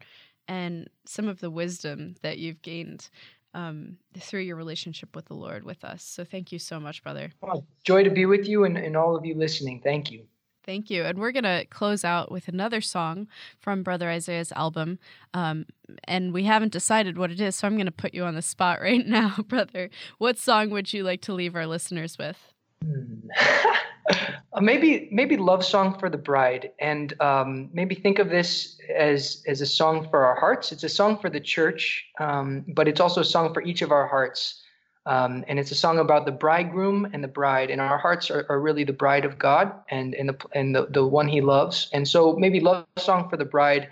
and 0.49 0.89
some 1.05 1.29
of 1.29 1.41
the 1.41 1.51
wisdom 1.51 2.15
that 2.23 2.39
you've 2.39 2.63
gained 2.63 3.09
um, 3.57 3.97
through 4.19 4.43
your 4.43 4.57
relationship 4.57 5.17
with 5.17 5.25
the 5.25 5.35
Lord 5.35 5.65
with 5.65 5.83
us. 5.83 6.03
So 6.05 6.25
thank 6.25 6.53
you 6.53 6.59
so 6.59 6.79
much, 6.79 7.03
brother. 7.03 7.33
Oh, 7.43 7.65
joy 7.83 8.05
to 8.05 8.11
be 8.11 8.27
with 8.27 8.47
you 8.47 8.65
and, 8.65 8.77
and 8.77 8.97
all 8.97 9.17
of 9.17 9.25
you 9.25 9.35
listening. 9.35 9.81
Thank 9.83 10.13
you. 10.13 10.27
Thank 10.67 10.91
you. 10.91 11.05
And 11.05 11.19
we're 11.19 11.33
going 11.33 11.45
to 11.45 11.65
close 11.71 12.05
out 12.05 12.31
with 12.31 12.49
another 12.49 12.81
song 12.83 13.29
from 13.59 13.83
Brother 13.83 14.11
Isaiah's 14.11 14.53
album. 14.53 14.99
Um, 15.33 15.65
and 16.05 16.35
we 16.35 16.45
haven't 16.45 16.73
decided 16.73 17.17
what 17.17 17.31
it 17.31 17.41
is, 17.41 17.57
so 17.57 17.67
I'm 17.67 17.77
going 17.77 17.87
to 17.87 17.93
put 17.93 18.13
you 18.13 18.25
on 18.25 18.35
the 18.35 18.43
spot 18.43 18.81
right 18.83 19.07
now, 19.07 19.37
brother. 19.49 19.89
What 20.19 20.39
song 20.39 20.71
would 20.71 20.93
you 20.93 21.03
like 21.03 21.23
to 21.23 21.33
leave 21.33 21.57
our 21.57 21.67
listeners 21.67 22.19
with? 22.19 22.53
uh, 24.53 24.61
maybe 24.61 25.09
maybe 25.13 25.37
love 25.37 25.65
song 25.65 25.99
for 25.99 26.09
the 26.09 26.19
bride. 26.19 26.71
And 26.81 27.21
um, 27.21 27.71
maybe 27.73 27.95
think 27.95 28.19
of 28.19 28.29
this 28.29 28.79
as 28.95 29.43
as 29.47 29.61
a 29.61 29.67
song 29.67 30.09
for 30.11 30.25
our 30.25 30.39
hearts. 30.39 30.73
It's 30.73 30.85
a 30.85 30.89
song 30.89 31.19
for 31.19 31.31
the 31.31 31.41
church 31.41 32.05
um, 32.21 32.65
but 32.69 32.89
it's 32.89 33.01
also 33.01 33.21
a 33.21 33.25
song 33.25 33.53
for 33.53 33.63
each 33.63 33.83
of 33.83 33.93
our 33.93 34.07
hearts. 34.07 34.63
Um, 35.07 35.45
and 35.47 35.61
it's 35.61 35.71
a 35.71 35.77
song 35.77 36.01
about 36.01 36.27
the 36.27 36.33
bridegroom 36.33 37.09
and 37.13 37.23
the 37.23 37.29
bride. 37.29 37.71
And 37.71 37.81
our 37.81 37.99
hearts 37.99 38.29
are, 38.29 38.45
are 38.49 38.61
really 38.61 38.83
the 38.83 38.93
bride 38.93 39.25
of 39.25 39.39
god 39.39 39.73
and 39.91 40.15
and 40.15 40.29
the 40.29 40.37
and 40.55 40.75
the, 40.75 40.87
the 40.91 41.07
one 41.07 41.29
he 41.29 41.41
loves. 41.41 41.89
And 41.93 42.07
so 42.07 42.35
maybe 42.35 42.61
love 42.61 42.87
song 42.99 43.29
for 43.29 43.37
the 43.37 43.45
bride. 43.45 43.89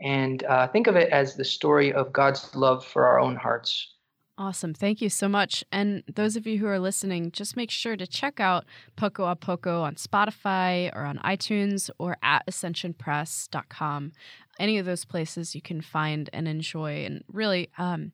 And 0.00 0.44
uh, 0.44 0.68
think 0.68 0.86
of 0.86 0.94
it 0.94 1.10
as 1.10 1.34
the 1.34 1.44
story 1.44 1.92
of 1.92 2.12
god's 2.12 2.54
love 2.54 2.84
for 2.84 3.06
our 3.06 3.18
own 3.18 3.36
hearts 3.36 3.94
Awesome. 4.38 4.72
Thank 4.72 5.02
you 5.02 5.10
so 5.10 5.28
much. 5.28 5.64
And 5.72 6.04
those 6.06 6.36
of 6.36 6.46
you 6.46 6.58
who 6.58 6.68
are 6.68 6.78
listening, 6.78 7.32
just 7.32 7.56
make 7.56 7.72
sure 7.72 7.96
to 7.96 8.06
check 8.06 8.38
out 8.38 8.64
Poco 8.94 9.24
a 9.24 9.34
Poco 9.34 9.82
on 9.82 9.96
Spotify 9.96 10.94
or 10.94 11.02
on 11.02 11.18
iTunes 11.18 11.90
or 11.98 12.16
at 12.22 12.46
ascensionpress.com. 12.46 14.12
Any 14.60 14.78
of 14.78 14.86
those 14.86 15.04
places 15.04 15.56
you 15.56 15.60
can 15.60 15.80
find 15.80 16.30
and 16.32 16.46
enjoy. 16.46 17.04
And 17.04 17.24
really, 17.32 17.70
um, 17.78 18.12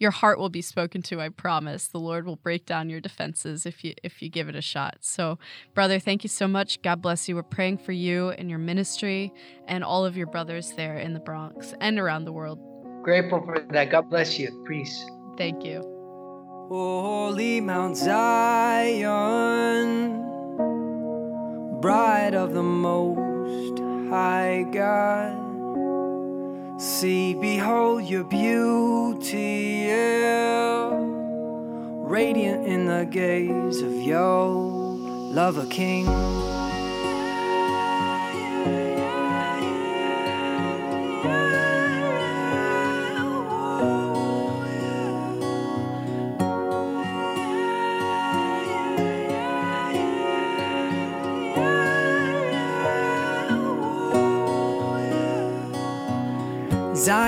your 0.00 0.10
heart 0.10 0.40
will 0.40 0.48
be 0.48 0.60
spoken 0.60 1.02
to, 1.02 1.20
I 1.20 1.28
promise. 1.28 1.86
The 1.86 2.00
Lord 2.00 2.26
will 2.26 2.36
break 2.36 2.66
down 2.66 2.90
your 2.90 3.00
defenses 3.00 3.64
if 3.64 3.84
you 3.84 3.94
if 4.02 4.22
you 4.22 4.28
give 4.28 4.48
it 4.48 4.56
a 4.56 4.60
shot. 4.60 4.98
So, 5.02 5.38
brother, 5.72 6.00
thank 6.00 6.24
you 6.24 6.28
so 6.28 6.48
much. 6.48 6.82
God 6.82 7.00
bless 7.00 7.28
you. 7.28 7.36
We're 7.36 7.44
praying 7.44 7.78
for 7.78 7.92
you 7.92 8.30
and 8.30 8.50
your 8.50 8.58
ministry 8.58 9.32
and 9.68 9.84
all 9.84 10.04
of 10.04 10.16
your 10.16 10.26
brothers 10.26 10.72
there 10.72 10.98
in 10.98 11.12
the 11.12 11.20
Bronx 11.20 11.74
and 11.80 12.00
around 12.00 12.24
the 12.24 12.32
world. 12.32 12.58
Grateful 13.04 13.40
for 13.44 13.64
that. 13.70 13.90
God 13.90 14.10
bless 14.10 14.36
you. 14.36 14.64
Peace. 14.68 15.04
Thank 15.40 15.64
you. 15.64 15.80
Holy 16.68 17.62
Mount 17.62 17.96
Zion, 17.96 19.00
bride 21.80 22.34
of 22.34 22.52
the 22.52 22.62
Most 22.62 23.78
High 24.10 24.66
God. 24.70 25.32
See, 26.78 27.32
behold 27.32 28.04
your 28.04 28.24
beauty, 28.24 29.86
yeah, 29.88 30.90
radiant 30.92 32.66
in 32.66 32.84
the 32.84 33.06
gaze 33.10 33.80
of 33.80 33.94
your 33.94 34.50
lover 35.32 35.64
king. 35.70 36.04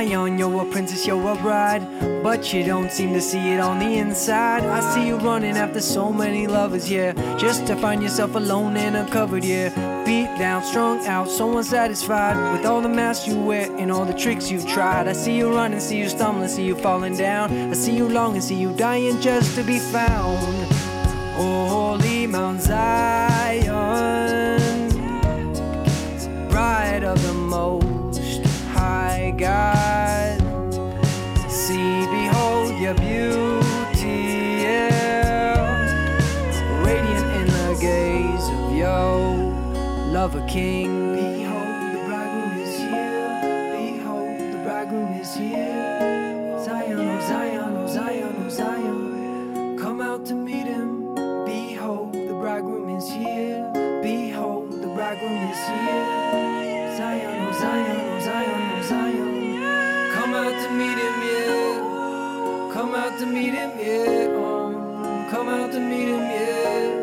Zion, 0.08 0.36
you're 0.36 0.62
a 0.62 0.64
princess, 0.64 1.06
you're 1.06 1.32
a 1.32 1.36
bride. 1.36 1.86
But 2.22 2.52
you 2.52 2.64
don't 2.64 2.90
seem 2.90 3.12
to 3.12 3.20
see 3.20 3.52
it 3.52 3.60
on 3.60 3.78
the 3.78 3.98
inside. 3.98 4.64
I 4.64 4.80
see 4.92 5.06
you 5.06 5.16
running 5.16 5.56
after 5.56 5.80
so 5.80 6.12
many 6.12 6.46
lovers, 6.46 6.90
yeah. 6.90 7.12
Just 7.36 7.66
to 7.68 7.76
find 7.76 8.02
yourself 8.02 8.34
alone 8.34 8.76
and 8.76 8.96
uncovered, 8.96 9.44
yeah. 9.44 9.70
Beat 10.04 10.36
down, 10.38 10.64
strung 10.64 11.06
out, 11.06 11.28
so 11.28 11.56
unsatisfied 11.56 12.36
with 12.52 12.66
all 12.66 12.80
the 12.80 12.88
masks 12.88 13.28
you 13.28 13.40
wear 13.40 13.70
and 13.76 13.92
all 13.92 14.04
the 14.04 14.14
tricks 14.14 14.50
you've 14.50 14.66
tried. 14.66 15.06
I 15.06 15.12
see 15.12 15.36
you 15.36 15.54
running, 15.54 15.80
see 15.80 15.98
you 15.98 16.08
stumbling, 16.08 16.48
see 16.48 16.64
you 16.64 16.74
falling 16.74 17.16
down. 17.16 17.52
I 17.70 17.74
see 17.74 17.96
you 17.96 18.08
longing, 18.08 18.40
see 18.40 18.56
you 18.56 18.74
dying 18.76 19.20
just 19.20 19.54
to 19.56 19.62
be 19.62 19.78
found. 19.78 20.66
Oh, 21.36 21.66
holy 21.68 22.26
Mount 22.26 22.60
Zion. 22.60 23.31
God. 29.52 30.40
See, 31.50 31.92
behold 32.16 32.70
your 32.84 32.94
beauty, 32.94 34.20
yeah. 34.64 35.60
radiant 36.86 37.28
in 37.38 37.46
the 37.60 37.70
gaze 37.88 38.46
of 38.56 38.64
your 38.82 39.10
lover 40.16 40.44
King. 40.48 40.92
Behold, 41.20 41.76
the 41.94 42.00
bridegroom 42.08 42.54
is 42.66 42.74
here. 42.78 43.28
Behold, 43.76 44.38
the 44.54 44.60
bridegroom 44.64 45.12
is 45.22 45.34
here. 45.34 46.58
Zion, 46.64 46.98
oh 47.14 47.20
Zion, 47.30 47.76
oh 47.76 47.86
Zion, 47.96 48.34
oh 48.44 48.48
Zion. 48.58 49.78
Come 49.82 50.00
out 50.00 50.24
to 50.26 50.34
meet 50.34 50.66
him. 50.76 51.14
Behold, 51.44 52.14
the 52.14 52.36
bridegroom 52.42 52.88
is 52.98 53.06
here. 53.10 53.70
Behold, 54.02 54.72
the 54.84 54.90
bridegroom 54.96 55.42
is 55.52 55.62
here. 55.72 56.96
Zion, 56.98 57.34
oh 57.46 57.52
Zion, 57.62 57.98
oh 58.00 58.20
Zion, 58.28 58.62
oh 58.76 58.82
Zion. 58.90 59.21
Come 62.82 62.96
out 62.96 63.16
to 63.20 63.26
meet 63.26 63.54
him, 63.54 63.70
yeah. 63.78 64.26
Um, 64.44 65.30
come 65.30 65.48
out 65.48 65.70
to 65.70 65.78
meet 65.78 66.08
him, 66.08 66.18
yeah. 66.18 67.01